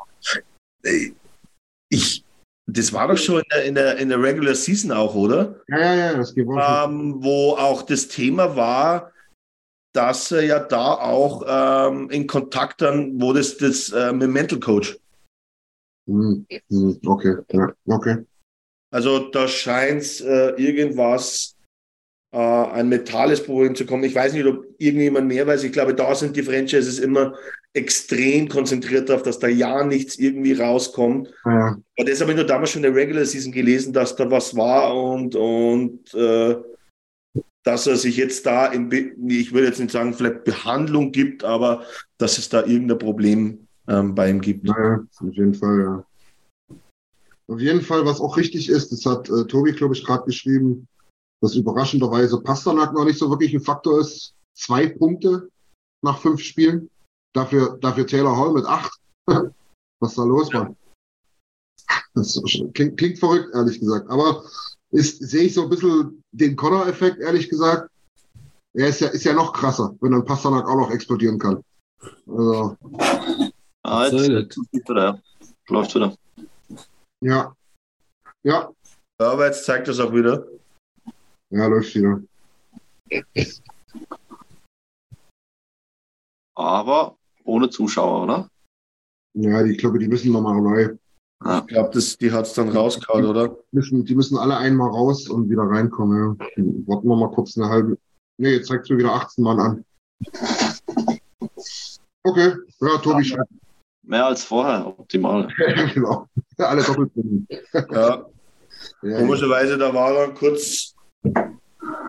[1.89, 2.25] Ich,
[2.67, 5.61] das war doch schon in der, in der, in der Regular Season auch, oder?
[5.69, 6.61] Ja, ja, ja, das geht wohl.
[6.61, 9.13] ähm, wo auch das Thema war,
[9.95, 14.33] dass er ja da auch ähm, in Kontakt dann, wo das, das äh, mit dem
[14.33, 14.99] Mental Coach.
[16.07, 18.25] Hm, hm, okay, ja, okay.
[18.91, 21.57] Also da scheint äh, irgendwas,
[22.33, 24.05] äh, ein mentales Problem zu kommen.
[24.05, 25.65] Ich weiß nicht, ob irgendjemand mehr weiß.
[25.65, 27.35] Ich glaube, da sind die Franchises immer
[27.73, 31.29] extrem konzentriert darauf, dass da ja nichts irgendwie rauskommt.
[31.45, 34.31] Ja, Aber das habe ich nur damals schon in der Regular Season gelesen, dass da
[34.31, 36.57] was war und, und äh,
[37.65, 38.91] dass er sich jetzt da, in,
[39.29, 41.85] ich würde jetzt nicht sagen, vielleicht Behandlung gibt, aber
[42.17, 44.65] dass es da irgendein Problem ähm, bei ihm gibt.
[44.65, 46.05] naja, auf jeden Fall, ja.
[47.49, 50.89] Auf jeden Fall, was auch richtig ist, das hat äh, Tobi, glaube ich, gerade geschrieben,
[51.41, 54.35] dass überraschenderweise Pasternak noch nicht so wirklich ein Faktor ist.
[54.55, 55.49] Zwei Punkte
[56.03, 56.91] nach fünf Spielen.
[57.35, 58.99] Dafür, dafür Taylor Hall mit acht.
[60.01, 60.75] was da los war.
[62.15, 62.41] Das
[62.75, 64.09] klingt, klingt verrückt, ehrlich gesagt.
[64.11, 64.45] Aber
[64.91, 67.91] ist, sehe ich so ein bisschen den Connor-Effekt, ehrlich gesagt.
[68.73, 71.63] Er ist ja, ist ja noch krasser, wenn dann Pasternak auch noch explodieren kann.
[72.27, 72.77] Also,
[73.87, 75.19] ah, jetzt läuft wieder, ja.
[75.69, 76.17] Läuft wieder.
[77.21, 77.55] ja.
[78.43, 78.71] Ja,
[79.19, 80.47] Ja, aber jetzt zeigt das auch wieder.
[81.51, 82.21] ja, läuft wieder.
[86.55, 88.49] Aber ohne Zuschauer, oder?
[89.35, 90.97] Ja, die, ich glaube, die müssen nochmal neu.
[91.45, 91.91] Ich glaube,
[92.21, 93.55] die hat es dann rausgehauen, oder?
[93.71, 96.39] Müssen, die müssen alle einmal raus und wieder reinkommen.
[96.39, 96.65] Ja.
[96.87, 97.99] Warten wir mal kurz eine halbe.
[98.39, 99.85] Nee, jetzt zeigt mir wieder 18 Mann an.
[102.23, 103.51] Okay, ja, Tobi schreibt.
[104.07, 105.49] Mehr als vorher, optimal.
[105.95, 106.27] genau.
[106.59, 107.11] Alle doppelt.
[107.91, 108.25] Ja,
[109.03, 110.95] Ja, komischerweise, da war dann kurz,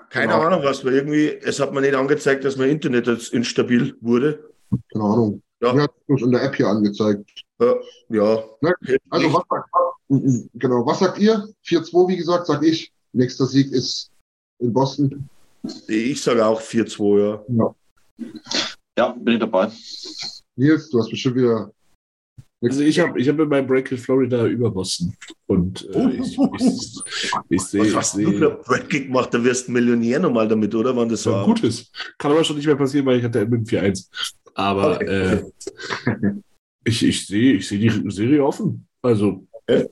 [0.09, 0.41] keine Genau.
[0.41, 4.51] Ahnung was, weil irgendwie, es hat mir nicht angezeigt, dass mein Internet jetzt instabil wurde.
[4.93, 5.41] keine Ahnung.
[5.61, 5.73] Ja.
[5.73, 7.29] Mir hat es in der App hier angezeigt.
[7.59, 7.73] Ja,
[8.09, 8.43] ja.
[8.61, 8.73] Ne?
[9.09, 9.69] Also, was sagt,
[10.53, 11.47] genau, was sagt ihr?
[11.65, 12.91] 4-2, wie gesagt, sag ich.
[13.13, 14.11] Nächster Sieg ist
[14.59, 15.27] in Boston.
[15.87, 17.75] Ich sage auch 4-2, ja.
[18.97, 19.71] Ja, bin ich dabei.
[20.55, 21.71] Nils, du hast bestimmt wieder
[22.59, 25.15] Also ich habe ich hab in meinem Bracket Florida über Boston.
[25.45, 27.01] Und äh, ich, ich,
[27.49, 27.81] ich sehe.
[27.81, 29.31] Was hast du für Bracket gemacht?
[29.31, 30.95] Da wirst du Millionär nochmal damit, oder?
[30.95, 31.45] Wann das war?
[31.45, 31.91] Gutes.
[32.17, 34.07] Kann aber schon nicht mehr passieren, weil ich hatte Edmund 4-1.
[34.55, 35.43] Aber äh,
[36.83, 38.87] ich, ich sehe ich seh die Serie offen.
[39.03, 39.85] Also ich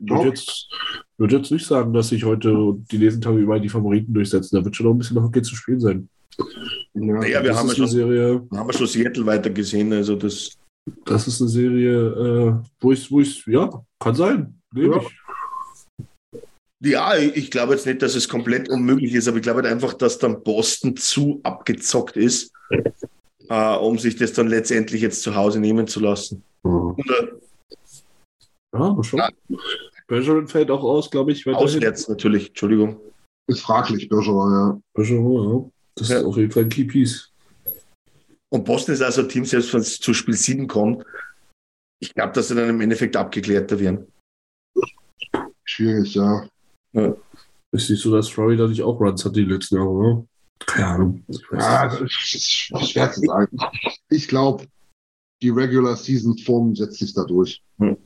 [0.00, 0.68] würde jetzt,
[1.16, 4.56] würd jetzt nicht sagen, dass sich heute und die nächsten Tage überall die Favoriten durchsetzen.
[4.56, 6.08] Da wird schon noch ein bisschen Hockey zu spielen sein.
[6.94, 9.92] Ja, naja, wir haben schon, Serie, haben wir schon Seattle weiter gesehen.
[9.92, 10.56] Also das,
[11.04, 14.60] das ist eine Serie, äh, wo ich, wo ich, ja, kann sein.
[14.72, 15.02] Nehme ja.
[15.02, 15.20] ich.
[16.82, 19.92] Ja, ich glaube jetzt nicht, dass es komplett unmöglich ist, aber ich glaube halt einfach,
[19.92, 22.52] dass dann Boston zu abgezockt ist,
[23.50, 26.42] äh, um sich das dann letztendlich jetzt zu Hause nehmen zu lassen.
[26.62, 26.94] Mhm.
[26.96, 27.28] Oder,
[28.72, 29.18] ja, aber schon.
[29.18, 29.28] Ja.
[30.06, 31.46] Bergeron fällt auch aus, glaube ich.
[31.46, 32.98] Auswärts natürlich, Entschuldigung.
[33.46, 34.80] Ist fraglich, Bergeron, ja.
[34.94, 35.70] Bergeron, ja.
[35.96, 36.18] Das ja.
[36.18, 37.29] ist auf jeden Fall ein Key Piece.
[38.52, 41.04] Und Boston ist also ein Team, selbst wenn es zu Spiel 7 kommt,
[42.00, 44.06] ich glaube, dass sie dann im Endeffekt abgeklärter werden.
[45.64, 46.48] Schwierig, ja.
[46.92, 47.14] ja.
[47.72, 50.26] Ist nicht so, dass Florida nicht auch Runs hat die letzten Jahre, oder?
[50.66, 51.24] Keine Ahnung.
[51.52, 53.56] Ja, das ist schwer zu sagen.
[54.08, 54.66] Ich glaube,
[55.42, 57.62] die Regular Season Form setzt sich da durch.
[57.78, 57.96] Hm.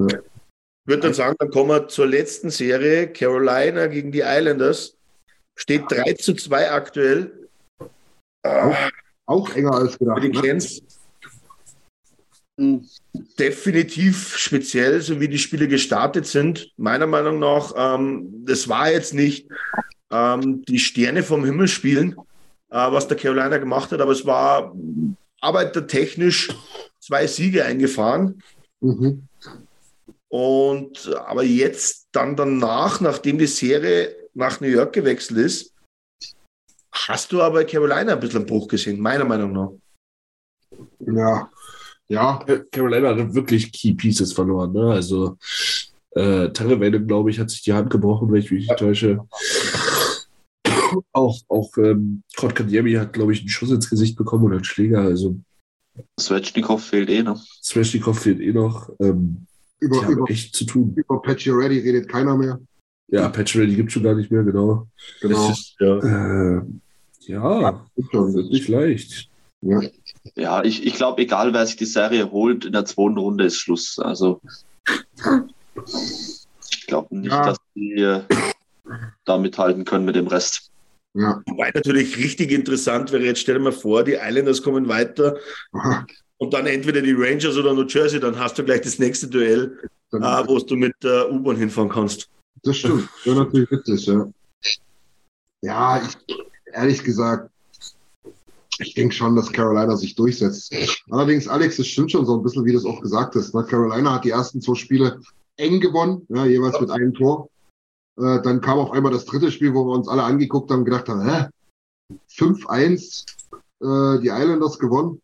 [0.00, 0.18] Ja.
[0.18, 3.12] Ich würde dann sagen, dann kommen wir zur letzten Serie.
[3.12, 4.96] Carolina gegen die Islanders.
[5.56, 7.48] Steht 3 zu 2 aktuell.
[8.42, 8.76] Auch,
[9.26, 10.22] auch enger als gedacht.
[10.22, 10.82] Die Clans.
[12.56, 12.82] Ne?
[13.38, 16.72] Definitiv speziell, so wie die Spiele gestartet sind.
[16.76, 19.48] Meiner Meinung nach, ähm, das war jetzt nicht
[20.10, 22.12] ähm, die Sterne vom Himmel spielen,
[22.70, 24.72] äh, was der Carolina gemacht hat, aber es war
[25.40, 26.50] arbeitertechnisch
[27.00, 28.40] zwei Siege eingefahren.
[28.80, 29.26] Mhm.
[30.28, 35.73] Und aber jetzt dann danach, nachdem die Serie nach New York gewechselt ist,
[36.94, 39.70] hast du aber Carolina ein bisschen einen Bruch gesehen, meiner Meinung nach.
[41.00, 41.50] Ja,
[42.08, 42.44] ja.
[42.70, 44.72] Carolina hat wirklich Key Pieces verloren.
[44.72, 44.92] Ne?
[44.92, 45.36] Also
[46.12, 49.20] äh, Terrevelle, glaube ich, hat sich die Hand gebrochen, wenn ich mich nicht täusche.
[51.12, 55.00] auch auch ähm, Kotkaniemi hat, glaube ich, einen Schuss ins Gesicht bekommen oder einen Schläger.
[55.00, 55.36] Also
[56.18, 57.42] Svechnikov fehlt eh noch.
[57.62, 58.90] Svechnikov fehlt eh noch.
[59.00, 59.46] Ähm,
[59.80, 60.94] über, über, echt zu tun.
[60.96, 62.60] Über Patchy Ready redet keiner mehr.
[63.08, 64.88] Ja, Patchy Ready gibt es schon gar nicht mehr, genau.
[65.20, 65.50] Genau.
[65.50, 66.62] Ist, ja, äh,
[67.26, 69.28] ja, das ist nicht leicht.
[69.60, 69.80] Ja,
[70.34, 73.58] ja ich, ich glaube, egal wer sich die Serie holt, in der zweiten Runde ist
[73.58, 73.98] Schluss.
[73.98, 74.40] Also
[76.70, 77.44] ich glaube nicht, ja.
[77.44, 78.22] dass die äh,
[79.24, 80.70] da mithalten können mit dem Rest.
[81.14, 81.40] Ja.
[81.46, 85.36] Wobei natürlich richtig interessant wäre, jetzt stell dir mal vor, die Islanders kommen weiter
[85.72, 86.04] Aha
[86.38, 89.78] und dann entweder die Rangers oder New Jersey, dann hast du gleich das nächste Duell,
[90.12, 92.28] äh, wo du mit der U-Bahn hinfahren kannst.
[92.62, 94.28] Das stimmt, wäre natürlich witzig, ja.
[95.62, 96.36] Ja, ich,
[96.74, 97.50] ehrlich gesagt,
[98.78, 100.74] ich denke schon, dass Carolina sich durchsetzt.
[101.10, 103.54] Allerdings, Alex, es stimmt schon so ein bisschen, wie du es auch gesagt hast.
[103.54, 103.64] Ne?
[103.64, 105.20] Carolina hat die ersten zwei Spiele
[105.56, 107.48] eng gewonnen, ja, jeweils mit einem Tor.
[108.18, 110.84] Äh, dann kam auf einmal das dritte Spiel, wo wir uns alle angeguckt haben und
[110.86, 111.46] gedacht haben, hä?
[112.30, 113.24] 5-1,
[113.80, 115.20] äh, die Islanders gewonnen.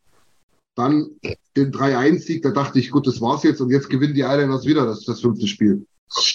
[0.76, 1.10] Dann
[1.56, 4.86] den 3-1-Sieg, da dachte ich, gut, das war's jetzt und jetzt gewinnen die Islanders wieder
[4.86, 5.86] das, das fünfte Spiel.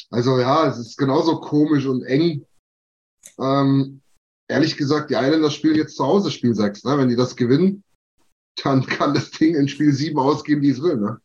[0.10, 2.46] Also ja, es ist genauso komisch und eng.
[3.40, 4.02] Ähm,
[4.48, 6.84] ehrlich gesagt, die Islanders spielen jetzt zu Hause Spiel 6.
[6.84, 6.98] Ne?
[6.98, 7.84] Wenn die das gewinnen,
[8.64, 10.98] dann kann das Ding in Spiel 7 ausgehen, wie es will.
[10.98, 11.20] Ne?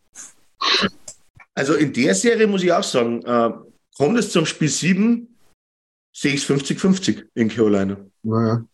[1.55, 3.51] Also in der Serie muss ich auch sagen, äh,
[3.97, 5.29] kommt es zum Spiel 7,
[6.15, 7.97] sehe ich es 50-50 in Carolina.
[8.23, 8.65] Naja.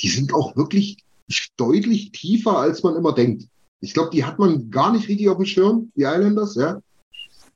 [0.00, 0.98] Die sind auch wirklich
[1.56, 3.46] deutlich tiefer, als man immer denkt.
[3.80, 6.80] Ich glaube, die hat man gar nicht richtig auf dem Schirm, die Islanders, ja.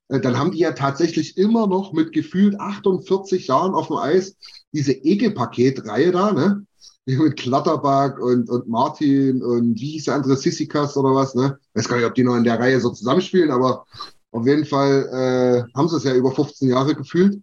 [0.09, 4.37] Äh, dann haben die ja tatsächlich immer noch mit gefühlt 48 Jahren auf dem Eis
[4.73, 6.67] diese Ekelpaket-Reihe da, ne?
[7.07, 11.59] Mit Klatterbach und, und Martin und wie hieß der andere, Sissikas oder was, ne?
[11.75, 13.87] Weiß gar nicht, ob die noch in der Reihe so zusammenspielen, aber
[14.33, 17.41] auf jeden Fall äh, haben sie es ja über 15 Jahre gefühlt.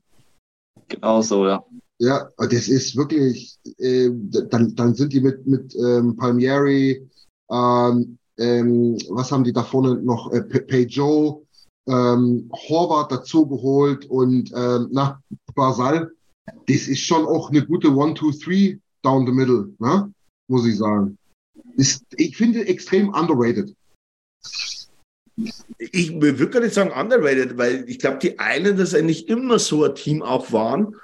[0.88, 1.64] Genau so, ja.
[1.99, 4.10] Ja, das ist wirklich, äh,
[4.49, 7.10] dann, dann sind die mit, mit ähm, Palmieri,
[7.49, 11.44] ähm, ähm, was haben die da vorne noch, äh, Peugeot,
[11.88, 15.20] ähm, Horvath dazu geholt und ähm, nach
[15.56, 16.12] Basal.
[16.68, 20.11] Das ist schon auch eine gute One, Two, Three down the middle, ne?
[20.48, 21.18] muss ich sagen.
[21.76, 23.76] Ist, ich finde extrem underrated.
[25.78, 29.94] Ich würde gar nicht sagen underrated, weil ich glaube, die Islanders eigentlich immer so ein
[29.94, 30.95] Team auch waren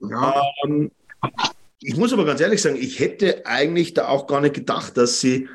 [0.00, 0.42] ja.
[0.64, 0.90] Ähm,
[1.80, 5.20] ich muss aber ganz ehrlich sagen, ich hätte eigentlich da auch gar nicht gedacht, dass
[5.20, 5.48] sie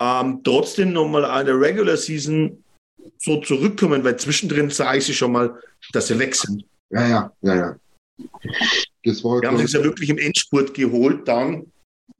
[0.00, 2.62] ähm, trotzdem nochmal eine Regular Season
[3.18, 5.60] so zurückkommen, weil zwischendrin sah ich sie schon mal,
[5.92, 6.64] dass sie weg sind.
[6.90, 7.76] Ja, ja, ja, ja.
[9.04, 11.72] Das war, Wir haben sich ja wirklich im Endspurt geholt, dann,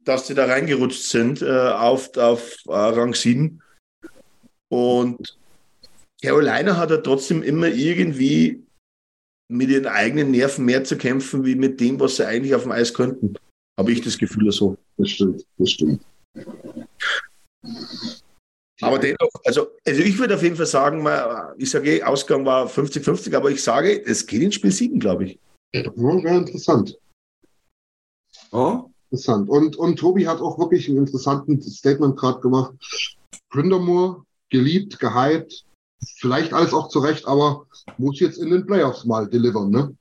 [0.03, 3.61] dass sie da reingerutscht sind äh, auf, auf äh, Rang 7.
[4.69, 5.37] Und
[6.21, 8.63] Carolina hat er trotzdem immer irgendwie
[9.49, 12.71] mit ihren eigenen Nerven mehr zu kämpfen, wie mit dem, was sie eigentlich auf dem
[12.71, 13.35] Eis könnten.
[13.77, 14.77] Habe ich das Gefühl so.
[14.97, 16.01] Das stimmt, das stimmt.
[18.81, 21.07] Aber dennoch, also, also ich würde auf jeden Fall sagen,
[21.57, 25.25] ich sage, eh, Ausgang war 50-50, aber ich sage, es geht ins Spiel 7, glaube
[25.25, 25.39] ich.
[25.73, 26.97] Ja, wäre interessant.
[28.51, 28.89] Oh?
[29.09, 29.49] Interessant.
[29.49, 32.73] Und, und Tobi hat auch wirklich ein interessantes Statement gerade gemacht.
[33.49, 35.65] Grindermoor, geliebt, gehypt,
[36.17, 37.65] vielleicht alles auch zurecht, aber
[37.97, 39.95] muss jetzt in den Playoffs mal delivern, ne?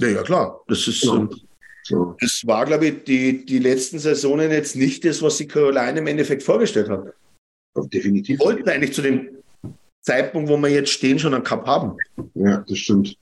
[0.00, 0.60] Ja, ja klar.
[0.68, 1.28] Das ist, Genau.
[1.82, 2.16] so.
[2.20, 6.06] das war, glaube ich, die, die letzten Saisonen jetzt nicht das, was sich Carolina im
[6.06, 7.14] Endeffekt vorgestellt hat.
[7.92, 8.38] Definitiv.
[8.38, 9.42] Die wollten eigentlich zu dem
[10.02, 11.96] Zeitpunkt, wo wir jetzt stehen, schon einen Cup haben.
[12.34, 13.16] Ja, das stimmt.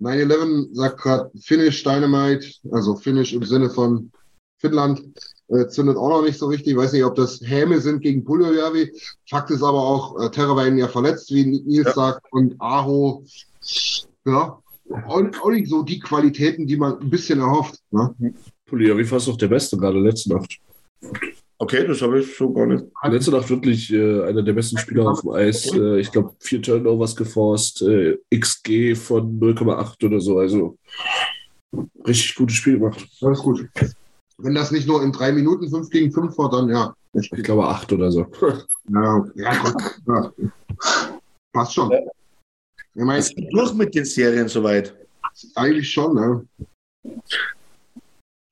[0.00, 4.10] 9-11 sagt gerade Finish Dynamite, also Finish im Sinne von
[4.58, 5.02] Finnland,
[5.48, 6.72] äh, zündet auch noch nicht so richtig.
[6.72, 8.92] Ich weiß nicht, ob das Häme sind gegen Puljujärvi.
[9.28, 11.92] Fakt ist aber auch, äh, Terrawein ja verletzt, wie Nils Ja.
[11.92, 13.24] sagt, und Aho,
[14.24, 14.58] ja,
[15.06, 17.80] auch, auch nicht so die Qualitäten, die man ein bisschen erhofft.
[17.90, 18.14] Ne?
[18.66, 20.58] Puliari fast noch der Beste gerade letzte Nacht.
[21.58, 22.84] Okay, das habe ich so gar nicht.
[23.04, 25.72] Letzte Nacht wirklich äh, einer der besten Spieler auf dem Eis.
[25.72, 30.38] Äh, ich glaube, vier Turnovers geforst, äh, XG von 0,8 oder so.
[30.38, 30.76] Also
[32.06, 33.08] richtig gutes Spiel gemacht.
[33.22, 33.66] Alles gut.
[34.38, 36.94] Wenn das nicht nur in drei Minuten 5 gegen 5 war, dann ja.
[37.14, 38.26] Ich glaube, acht oder so.
[38.88, 39.82] Ja, ja, gut.
[40.06, 40.32] ja.
[41.52, 41.90] Passt schon.
[41.90, 44.94] Ich meine, Ist durch mit den Serien soweit.
[45.54, 46.46] eigentlich schon, ne?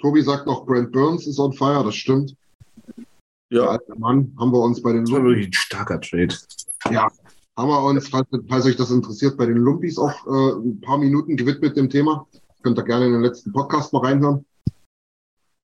[0.01, 2.35] Tobi sagt noch, Brent Burns ist on fire, das stimmt.
[3.55, 6.35] Ja, alte Mann haben wir uns bei den Das war wirklich ein starker Trade.
[6.91, 7.09] ja,
[7.57, 10.99] haben wir uns, falls, falls euch das interessiert, bei den Lumpis auch äh, ein paar
[10.99, 12.27] Minuten gewidmet dem Thema.
[12.63, 14.45] Könnt ihr gerne in den letzten Podcast mal reinhören.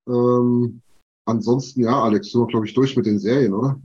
[0.08, 0.80] Ähm,
[1.26, 3.80] ansonsten, ja, Alex, sind wir, glaube ich, durch mit den Serien, oder?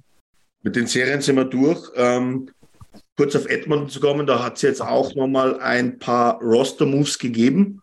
[0.65, 1.91] mit den Serien sind wir durch.
[1.95, 2.49] Ähm,
[3.17, 7.81] kurz auf Edmonton zu kommen, da hat es jetzt auch nochmal ein paar Roster-Moves gegeben.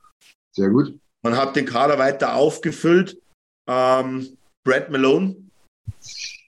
[0.55, 0.99] Sehr gut.
[1.23, 3.21] Man hat den Kader weiter aufgefüllt.
[3.69, 5.42] Ähm, Brad Malone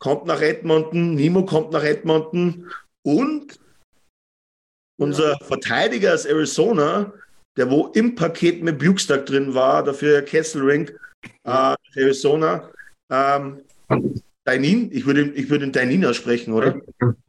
[0.04, 2.70] kommt nach Edmonton, Nimo kommt nach Edmonton
[3.06, 3.58] und
[5.00, 7.10] unser Verteidiger aus Arizona,
[7.56, 10.90] der wo im Paket mit Bukestag drin war, dafür Kesselring,
[11.44, 12.68] äh, Arizona,
[13.10, 13.62] ähm,
[14.44, 16.78] Dainin, ich würde, ich würde Dainin aussprechen, oder?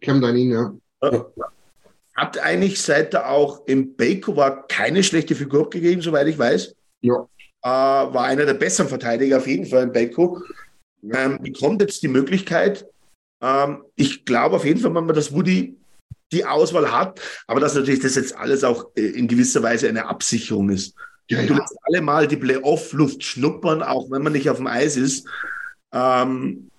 [0.02, 1.26] Cam Dainin, ja.
[2.14, 6.76] Hat eigentlich, seit er auch im Baco war, keine schlechte Figur abgegeben, soweit ich weiß.
[6.99, 7.26] Ja.
[7.64, 10.41] Äh, war einer der besseren Verteidiger auf jeden Fall im Baco.
[11.14, 12.86] Ähm, bekommt jetzt die Möglichkeit.
[13.41, 15.77] Ähm, ich glaube auf jeden Fall, wenn man das Woody
[16.32, 20.07] die Auswahl hat, aber dass natürlich das jetzt alles auch äh, in gewisser Weise eine
[20.07, 20.95] Absicherung ist.
[21.30, 24.95] Ja, Du lässt alle mal die Playoff-Luft schnuppern, auch wenn man nicht auf dem Eis
[24.95, 25.27] ist.
[25.91, 26.69] Ähm,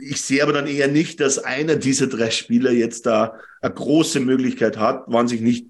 [0.00, 4.20] ich sehe aber dann eher nicht, dass einer dieser drei Spieler jetzt da eine große
[4.20, 5.66] Möglichkeit hat, wann sich nicht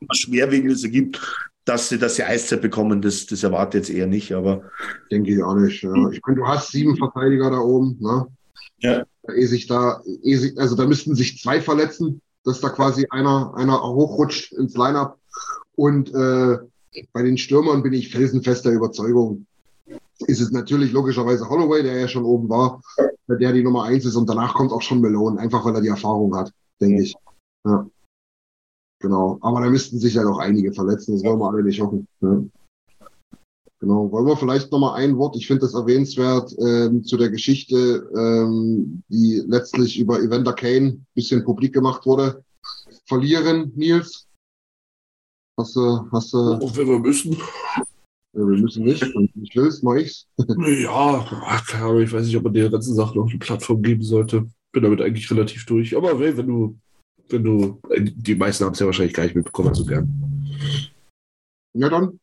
[0.00, 1.18] was Schwerwiegendes ergibt,
[1.64, 3.02] dass sie, dass sie Eiszeit bekommen.
[3.02, 4.62] Das, das erwarte ich jetzt eher nicht, aber
[5.10, 5.82] Denke ich auch nicht.
[5.82, 5.92] Ja.
[6.10, 7.96] Ich meine, du hast sieben Verteidiger da oben.
[8.00, 8.26] Ne?
[8.78, 9.04] Ja.
[9.32, 13.54] Ehe sich da, ehe sich, also da müssten sich zwei verletzen, dass da quasi einer,
[13.56, 15.18] einer hochrutscht ins Lineup.
[15.76, 16.58] Und äh,
[17.12, 19.46] bei den Stürmern bin ich felsenfester Überzeugung.
[20.26, 22.82] Ist es natürlich logischerweise Holloway, der ja schon oben war,
[23.28, 25.88] der die Nummer eins ist und danach kommt auch schon Malone, einfach weil er die
[25.88, 27.14] Erfahrung hat, denke ich.
[27.64, 27.86] Ja.
[29.02, 29.38] Genau.
[29.40, 32.06] Aber da müssten sich ja noch einige verletzen, das wollen wir alle nicht hoffen.
[32.20, 32.42] Ja.
[33.80, 34.10] Genau.
[34.12, 39.02] Wollen wir vielleicht nochmal ein Wort, ich finde das erwähnenswert, ähm, zu der Geschichte, ähm,
[39.08, 42.44] die letztlich über Evander Kane ein bisschen publik gemacht wurde.
[43.06, 44.28] Verlieren, Nils?
[45.58, 47.36] Hast du, hast du, Auch wenn wir müssen.
[48.32, 50.28] wir müssen nicht, wenn du nicht willst, mach ich's.
[50.38, 51.26] Ja,
[51.98, 54.46] ich weiß nicht, ob man der ganzen Sache noch eine Plattform geben sollte.
[54.70, 55.96] Bin damit eigentlich relativ durch.
[55.96, 56.78] Aber hey, wenn du,
[57.32, 60.08] wenn du, die meisten haben es ja wahrscheinlich gar nicht mitbekommen, also gern.
[61.74, 62.18] Ja, dann,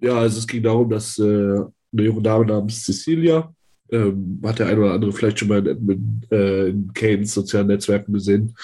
[0.00, 3.52] Ja, also es ging darum, dass äh, eine junge Dame namens Cecilia,
[3.90, 8.12] ähm, hat der eine oder andere vielleicht schon mal in, äh, in Kanes sozialen Netzwerken
[8.12, 8.54] gesehen,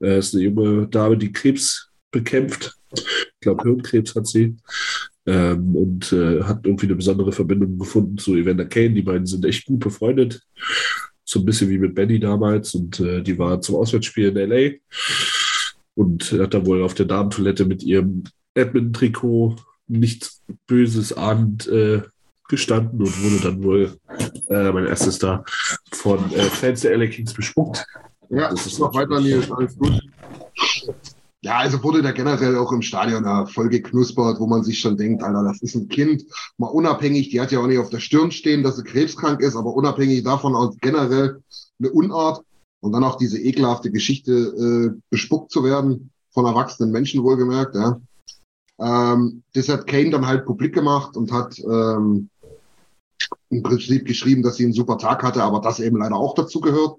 [0.00, 2.76] äh, ist eine junge Dame, die Krebs bekämpft.
[2.92, 4.56] Ich glaube, Hirnkrebs hat sie.
[5.26, 8.94] Ähm, und äh, hat irgendwie eine besondere Verbindung gefunden zu Evander Kane.
[8.94, 10.40] Die beiden sind echt gut befreundet.
[11.28, 12.74] So ein bisschen wie mit Benny damals.
[12.74, 14.72] Und äh, die war zum Auswärtsspiel in L.A.
[15.94, 18.24] Und hat da wohl auf der Damentoilette mit ihrem
[18.54, 19.56] Edmund-Trikot
[19.88, 22.02] nichts Böses ahnend äh,
[22.48, 23.98] gestanden und wurde dann wohl,
[24.48, 25.44] äh, mein erstes da,
[25.92, 27.84] von äh, Fans der LA Kings bespuckt.
[28.30, 30.00] ja, Das ist noch weiter, Nils, alles gut.
[31.46, 34.96] Ja, also wurde da generell auch im Stadion ja voll geknuspert, wo man sich schon
[34.96, 36.24] denkt, Alter, das ist ein Kind,
[36.58, 39.54] mal unabhängig, die hat ja auch nicht auf der Stirn stehen, dass sie krebskrank ist,
[39.54, 41.40] aber unabhängig davon auch generell
[41.78, 42.42] eine Unart.
[42.80, 48.00] Und dann auch diese ekelhafte Geschichte, äh, bespuckt zu werden, von erwachsenen Menschen wohlgemerkt, ja.
[48.80, 52.28] Ähm, das hat Kane dann halt publik gemacht und hat ähm,
[53.50, 56.60] im Prinzip geschrieben, dass sie einen super Tag hatte, aber das eben leider auch dazu
[56.60, 56.96] gehört.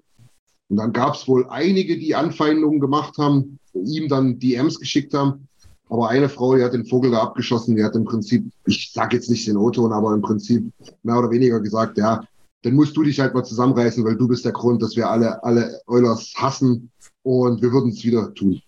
[0.68, 5.48] Und dann gab es wohl einige, die Anfeindungen gemacht haben, ihm dann DMs geschickt haben.
[5.88, 9.16] Aber eine Frau, die hat den Vogel da abgeschossen, die hat im Prinzip, ich sage
[9.16, 10.70] jetzt nicht den O-Ton, aber im Prinzip
[11.02, 12.22] mehr oder weniger gesagt, ja,
[12.62, 15.42] dann musst du dich halt mal zusammenreißen, weil du bist der Grund, dass wir alle,
[15.42, 16.90] alle Eulers hassen
[17.22, 18.60] und wir würden es wieder tun.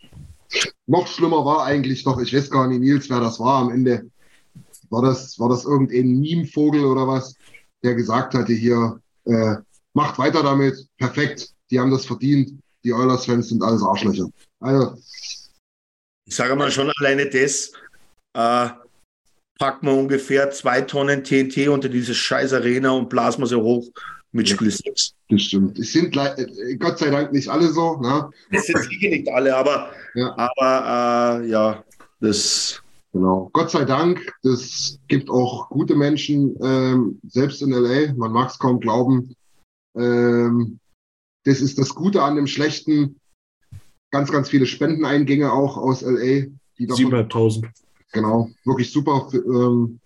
[0.86, 4.10] Noch schlimmer war eigentlich doch, ich weiß gar nicht, Nils, wer das war am Ende.
[4.88, 7.34] War das, war das irgendein Meme-Vogel oder was,
[7.82, 9.56] der gesagt hatte hier, äh,
[9.92, 14.28] macht weiter damit, perfekt, die haben das verdient, die Oilers-Fans sind alles Arschlöcher.
[14.60, 14.96] Also,
[16.26, 17.72] ich sage mal schon alleine das,
[18.34, 18.68] äh,
[19.58, 23.88] packen wir ungefähr zwei Tonnen TNT unter diese scheiß Arena und blasen wir sie hoch
[24.32, 25.14] mit Spiel 6.
[25.28, 25.78] Das stimmt.
[25.78, 27.96] Es sind äh, Gott sei Dank nicht alle so.
[27.96, 28.30] Ne?
[28.50, 31.84] Es sind sicher nicht alle, aber ja, aber, äh, ja
[32.20, 32.82] das.
[33.12, 33.50] Genau.
[33.52, 38.58] Gott sei Dank, das gibt auch gute Menschen, ähm, selbst in LA, man mag es
[38.58, 39.34] kaum glauben.
[39.96, 40.78] Ähm,
[41.44, 43.20] das ist das Gute an dem Schlechten.
[44.10, 46.46] Ganz, ganz viele Spendeneingänge auch aus LA.
[46.78, 47.64] 7.500.
[48.12, 49.28] Genau, wirklich super.
[49.32, 50.00] Ähm,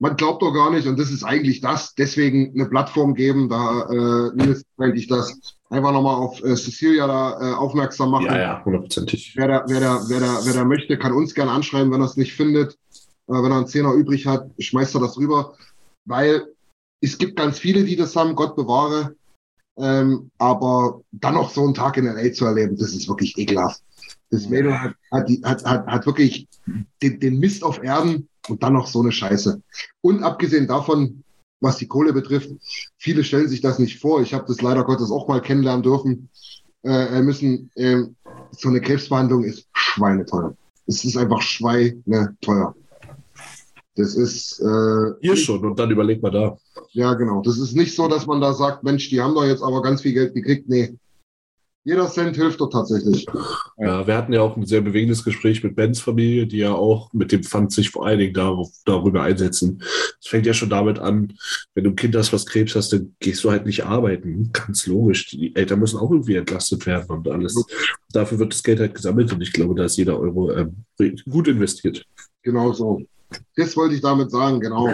[0.00, 3.88] man glaubt doch gar nicht, und das ist eigentlich das, deswegen eine Plattform geben, da
[3.90, 8.26] äh, eigentlich das einfach nochmal auf äh, Cecilia da äh, aufmerksam machen.
[8.26, 9.34] Ja, ja, hundertprozentig.
[9.36, 12.06] Wer da, wer, da, wer, da, wer da möchte, kann uns gerne anschreiben, wenn er
[12.06, 12.74] es nicht findet.
[13.28, 15.54] Äh, wenn er einen Zehner übrig hat, schmeißt er das rüber.
[16.04, 16.46] Weil
[17.00, 19.14] es gibt ganz viele, die das haben, Gott bewahre.
[19.78, 23.82] Ähm, aber dann noch so einen Tag in LA zu erleben, das ist wirklich ekelhaft.
[24.30, 26.48] Das Mädel hat, hat, hat, hat, hat wirklich
[27.02, 29.62] den, den Mist auf Erden und dann noch so eine Scheiße.
[30.00, 31.22] Und abgesehen davon,
[31.60, 32.50] was die Kohle betrifft,
[32.98, 34.20] viele stellen sich das nicht vor.
[34.20, 36.28] Ich habe das leider Gottes auch mal kennenlernen dürfen.
[36.84, 38.02] Äh, müssen, äh,
[38.52, 40.56] so eine Krebsbehandlung ist schweineteuer.
[40.86, 42.74] Es ist einfach schweineteuer.
[43.98, 44.60] Das ist.
[44.60, 46.56] Äh, Hier schon und dann überlegt man da.
[46.92, 47.42] Ja, genau.
[47.42, 50.02] Das ist nicht so, dass man da sagt, Mensch, die haben doch jetzt aber ganz
[50.02, 50.68] viel Geld gekriegt.
[50.68, 50.96] Nee,
[51.88, 53.24] jeder Cent hilft doch tatsächlich.
[53.78, 57.12] Ja, wir hatten ja auch ein sehr bewegendes Gespräch mit Bens Familie, die ja auch
[57.14, 59.82] mit dem Pfand sich vor allen Dingen darauf, darüber einsetzen.
[60.20, 61.32] Es fängt ja schon damit an,
[61.74, 64.50] wenn du ein Kind hast, was Krebs hast, dann gehst du halt nicht arbeiten.
[64.52, 65.28] Ganz logisch.
[65.30, 67.64] Die Eltern müssen auch irgendwie entlastet werden und alles.
[68.12, 70.84] Dafür wird das Geld halt gesammelt und ich glaube, da ist jeder Euro ähm,
[71.28, 72.04] gut investiert.
[72.42, 73.00] Genau so.
[73.56, 74.90] Das wollte ich damit sagen, genau.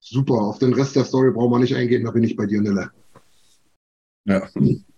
[0.00, 0.34] Super.
[0.34, 2.90] Auf den Rest der Story brauchen wir nicht eingehen, da bin ich bei dir, Nille.
[4.24, 4.48] Ja.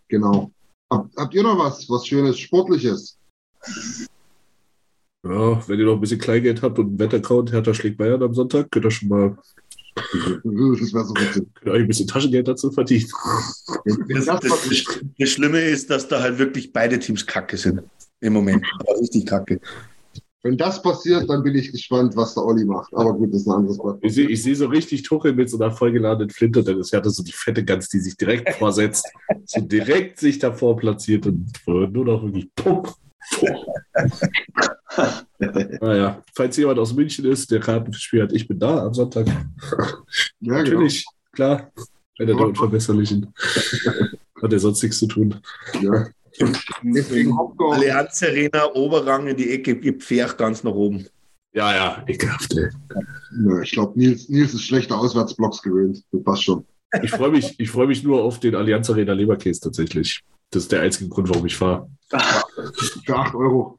[0.09, 0.51] Genau.
[0.93, 3.19] Hab, habt ihr noch was, was Schönes, Sportliches?
[5.25, 8.35] Ja, wenn ihr noch ein bisschen Kleingeld habt und einen Wettaccount, Hertha schlägt Bayern am
[8.35, 9.39] Sonntag, könnt ihr schon mal
[9.95, 11.47] das wäre so witzig.
[11.55, 13.09] Könnt ihr euch ein bisschen Taschengeld dazu verdienen.
[14.09, 17.83] Das, das, das, das, Schlimme ist, dass da halt wirklich beide Teams kacke sind.
[18.21, 18.65] Im Moment.
[18.81, 19.61] Aber richtig kacke.
[20.45, 22.93] Wenn das passiert, dann bin ich gespannt, was der Olli macht.
[22.93, 23.99] Aber gut, das ist ein anderes Wort.
[24.03, 26.63] Ich sehe seh so richtig Tuchel mit so einer vollgeladenen Flinte.
[26.63, 29.11] Dann ist ja so die fette Gans, die sich direkt vorsetzt,
[29.47, 32.93] so direkt sich davor platziert und nur noch wirklich pump.
[35.81, 39.27] naja, falls jemand aus München ist, der Kartenspiel hat, ich bin da am Sonntag.
[39.27, 39.35] Ja,
[40.41, 40.59] genau.
[40.59, 41.57] Natürlich, genau.
[41.57, 41.73] klar.
[42.19, 43.33] Einer der Unverbesserlichen.
[44.43, 45.37] Hat er sonst nichts zu tun.
[45.81, 46.07] Ja.
[46.83, 51.07] Deswegen Allianz Arena, Oberrang in die Ecke, gibt Pferd ganz nach oben.
[51.53, 52.69] Ja, ja, ekelhaft, ey.
[53.63, 56.03] Ich glaube, Nils, Nils ist schlechter Auswärtsblocks gewöhnt.
[56.11, 56.65] Das passt schon.
[57.03, 60.23] Ich freue mich, freu mich nur auf den Allianz Arena Leberkäse tatsächlich.
[60.51, 61.89] Das ist der einzige Grund, warum ich fahre.
[63.05, 63.79] Für 8 Euro.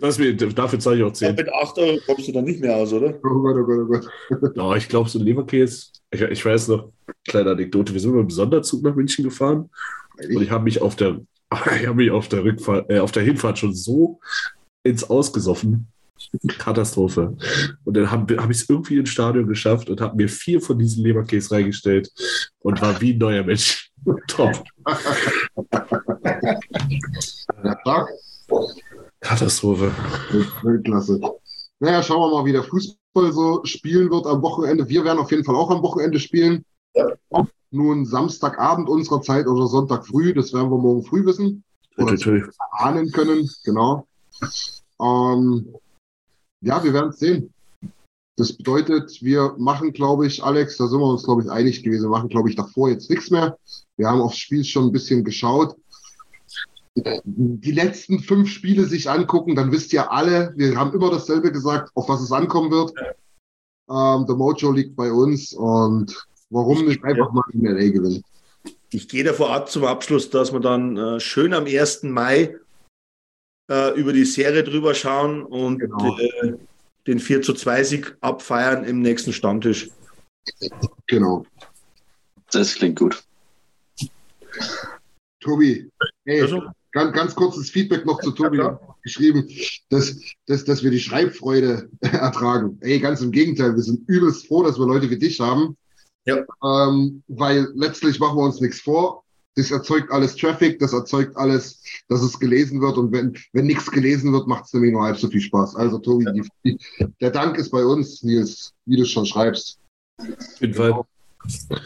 [0.00, 0.18] Das,
[0.54, 1.28] dafür zahle ich auch 10.
[1.28, 3.14] Ja, mit 8 Euro kommst du dann nicht mehr aus, oder?
[3.24, 4.56] Oh Gott, oh Gott, oh Gott.
[4.56, 6.92] Ja, ich glaube, so ein Leberkäse, ich, ich, weiß noch,
[7.26, 9.70] kleine Anekdote, wir sind mit dem Sonderzug nach München gefahren
[10.18, 11.20] und ich habe mich auf der
[11.52, 14.20] ich habe mich auf der, Rückfahrt, äh, auf der Hinfahrt schon so
[14.82, 15.88] ins Ausgesoffen.
[16.58, 17.36] Katastrophe.
[17.84, 20.78] Und dann habe hab ich es irgendwie ins Stadion geschafft und habe mir vier von
[20.78, 22.10] diesen Leberkäse reingestellt
[22.60, 23.90] und war wie ein neuer Mensch.
[24.28, 24.64] Top.
[29.20, 29.92] Katastrophe.
[30.62, 31.20] Weltklasse.
[31.78, 34.88] Naja, schauen wir mal, wie der Fußball so spielen wird am Wochenende.
[34.88, 36.64] Wir werden auf jeden Fall auch am Wochenende spielen.
[36.94, 37.46] Ja
[37.76, 41.62] nun Samstagabend unserer Zeit oder Sonntag früh, das werden wir morgen früh wissen.
[41.96, 42.16] Oder
[42.72, 44.06] ahnen können, genau.
[45.00, 45.74] Ähm,
[46.60, 47.52] ja, wir werden es sehen.
[48.36, 52.04] Das bedeutet, wir machen, glaube ich, Alex, da sind wir uns, glaube ich, einig gewesen,
[52.04, 53.56] wir machen, glaube ich, davor jetzt nichts mehr.
[53.96, 55.74] Wir haben aufs Spiel schon ein bisschen geschaut.
[56.94, 61.90] Die letzten fünf Spiele sich angucken, dann wisst ihr alle, wir haben immer dasselbe gesagt,
[61.94, 62.92] auf was es ankommen wird.
[63.88, 68.22] Ähm, der Mojo liegt bei uns und Warum nicht einfach mal in LA gewinnen?
[68.90, 72.04] ich gehe davor ab zum Abschluss, dass wir dann äh, schön am 1.
[72.04, 72.56] Mai
[73.70, 76.18] äh, über die Serie drüber schauen und genau.
[76.18, 76.54] äh,
[77.06, 79.90] den 4 zu 2 Sieg abfeiern im nächsten Stammtisch.
[81.06, 81.44] Genau.
[82.52, 83.22] Das klingt gut.
[85.40, 85.90] Tobi,
[86.24, 86.62] hey, also?
[86.92, 89.48] ganz, ganz kurzes Feedback noch zu Tobi ja, geschrieben,
[89.90, 92.78] dass, dass, dass wir die Schreibfreude ertragen.
[92.80, 95.76] Ey, ganz im Gegenteil, wir sind übelst froh, dass wir Leute wie dich haben.
[96.26, 96.44] Ja.
[96.62, 99.22] Ähm, weil letztlich machen wir uns nichts vor.
[99.54, 102.98] Das erzeugt alles Traffic, das erzeugt alles, dass es gelesen wird.
[102.98, 105.76] Und wenn, wenn nichts gelesen wird, macht es nämlich nur halb so viel Spaß.
[105.76, 106.42] Also, Tobi, ja.
[106.62, 106.78] die,
[107.22, 109.78] der Dank ist bei uns, Nils, wie du es schon schreibst.
[110.18, 111.00] Auf jeden Fall.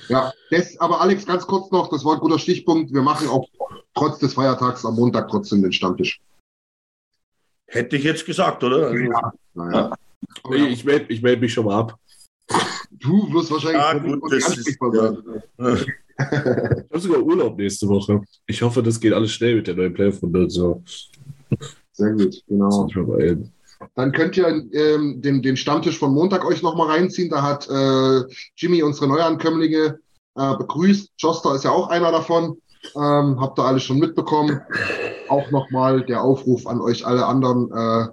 [0.08, 2.92] Ja, das, aber Alex, ganz kurz noch, das war ein guter Stichpunkt.
[2.92, 3.48] Wir machen auch
[3.94, 6.20] trotz des Feiertags am Montag trotzdem den Stammtisch.
[7.66, 8.88] Hätte ich jetzt gesagt, oder?
[8.88, 9.96] Also, ja, naja.
[10.50, 10.66] Ja.
[10.66, 11.98] Ich melde ich meld mich schon mal ab.
[12.90, 15.18] Du wirst wahrscheinlich ah, gut, das ist, sein.
[15.58, 15.74] Ja.
[15.74, 18.20] ich habe sogar Urlaub nächste Woche.
[18.46, 20.50] Ich hoffe, das geht alles schnell mit der neuen Playoff-Runde.
[20.50, 20.82] So.
[21.92, 22.88] Sehr gut, genau.
[23.94, 27.30] Dann könnt ihr ähm, den, den Stammtisch von Montag euch nochmal reinziehen.
[27.30, 28.24] Da hat äh,
[28.56, 29.98] Jimmy unsere Neuankömmlinge
[30.36, 31.12] äh, begrüßt.
[31.18, 32.58] Joster ist ja auch einer davon.
[32.96, 34.60] Ähm, habt ihr alles schon mitbekommen.
[35.28, 38.08] Auch nochmal der Aufruf an euch alle anderen, äh,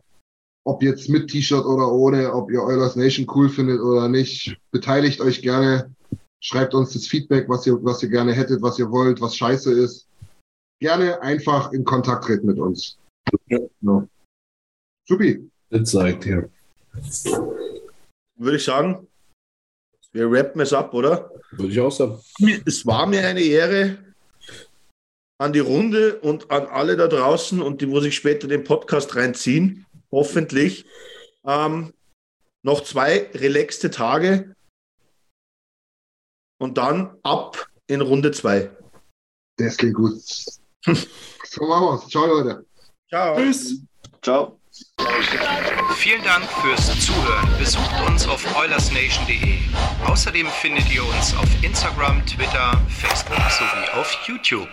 [0.68, 4.58] ob jetzt mit T-Shirt oder ohne, ob ihr Eulers Nation cool findet oder nicht.
[4.72, 5.96] Beteiligt euch gerne.
[6.42, 9.72] Schreibt uns das Feedback, was ihr, was ihr gerne hättet, was ihr wollt, was scheiße
[9.72, 10.08] ist.
[10.82, 12.98] Gerne einfach in Kontakt treten mit uns.
[13.48, 13.60] Ja.
[13.80, 14.10] No.
[15.08, 15.50] Supi.
[15.70, 16.50] Das zeigt hier.
[18.36, 19.08] Würde ich sagen,
[20.12, 21.32] wir rappen es ab, oder?
[21.52, 22.20] Würde ich auch sagen.
[22.66, 23.98] Es war mir eine Ehre
[25.40, 29.16] an die Runde und an alle da draußen und die, wo sich später den Podcast
[29.16, 30.86] reinziehen, hoffentlich.
[31.46, 31.94] Ähm,
[32.64, 34.56] noch zwei relaxte Tage
[36.60, 38.72] und dann ab in Runde zwei.
[39.58, 40.14] Das klingt gut.
[40.86, 42.08] so machen wir's.
[42.10, 42.66] Ciao, Leute.
[43.10, 43.38] Ciao.
[43.38, 43.82] Tschüss.
[44.22, 44.60] Ciao.
[45.96, 47.50] Vielen Dank fürs Zuhören.
[47.58, 49.58] Besucht uns auf oilersnation.de.
[50.06, 54.70] Außerdem findet ihr uns auf Instagram, Twitter, Facebook sowie auf YouTube.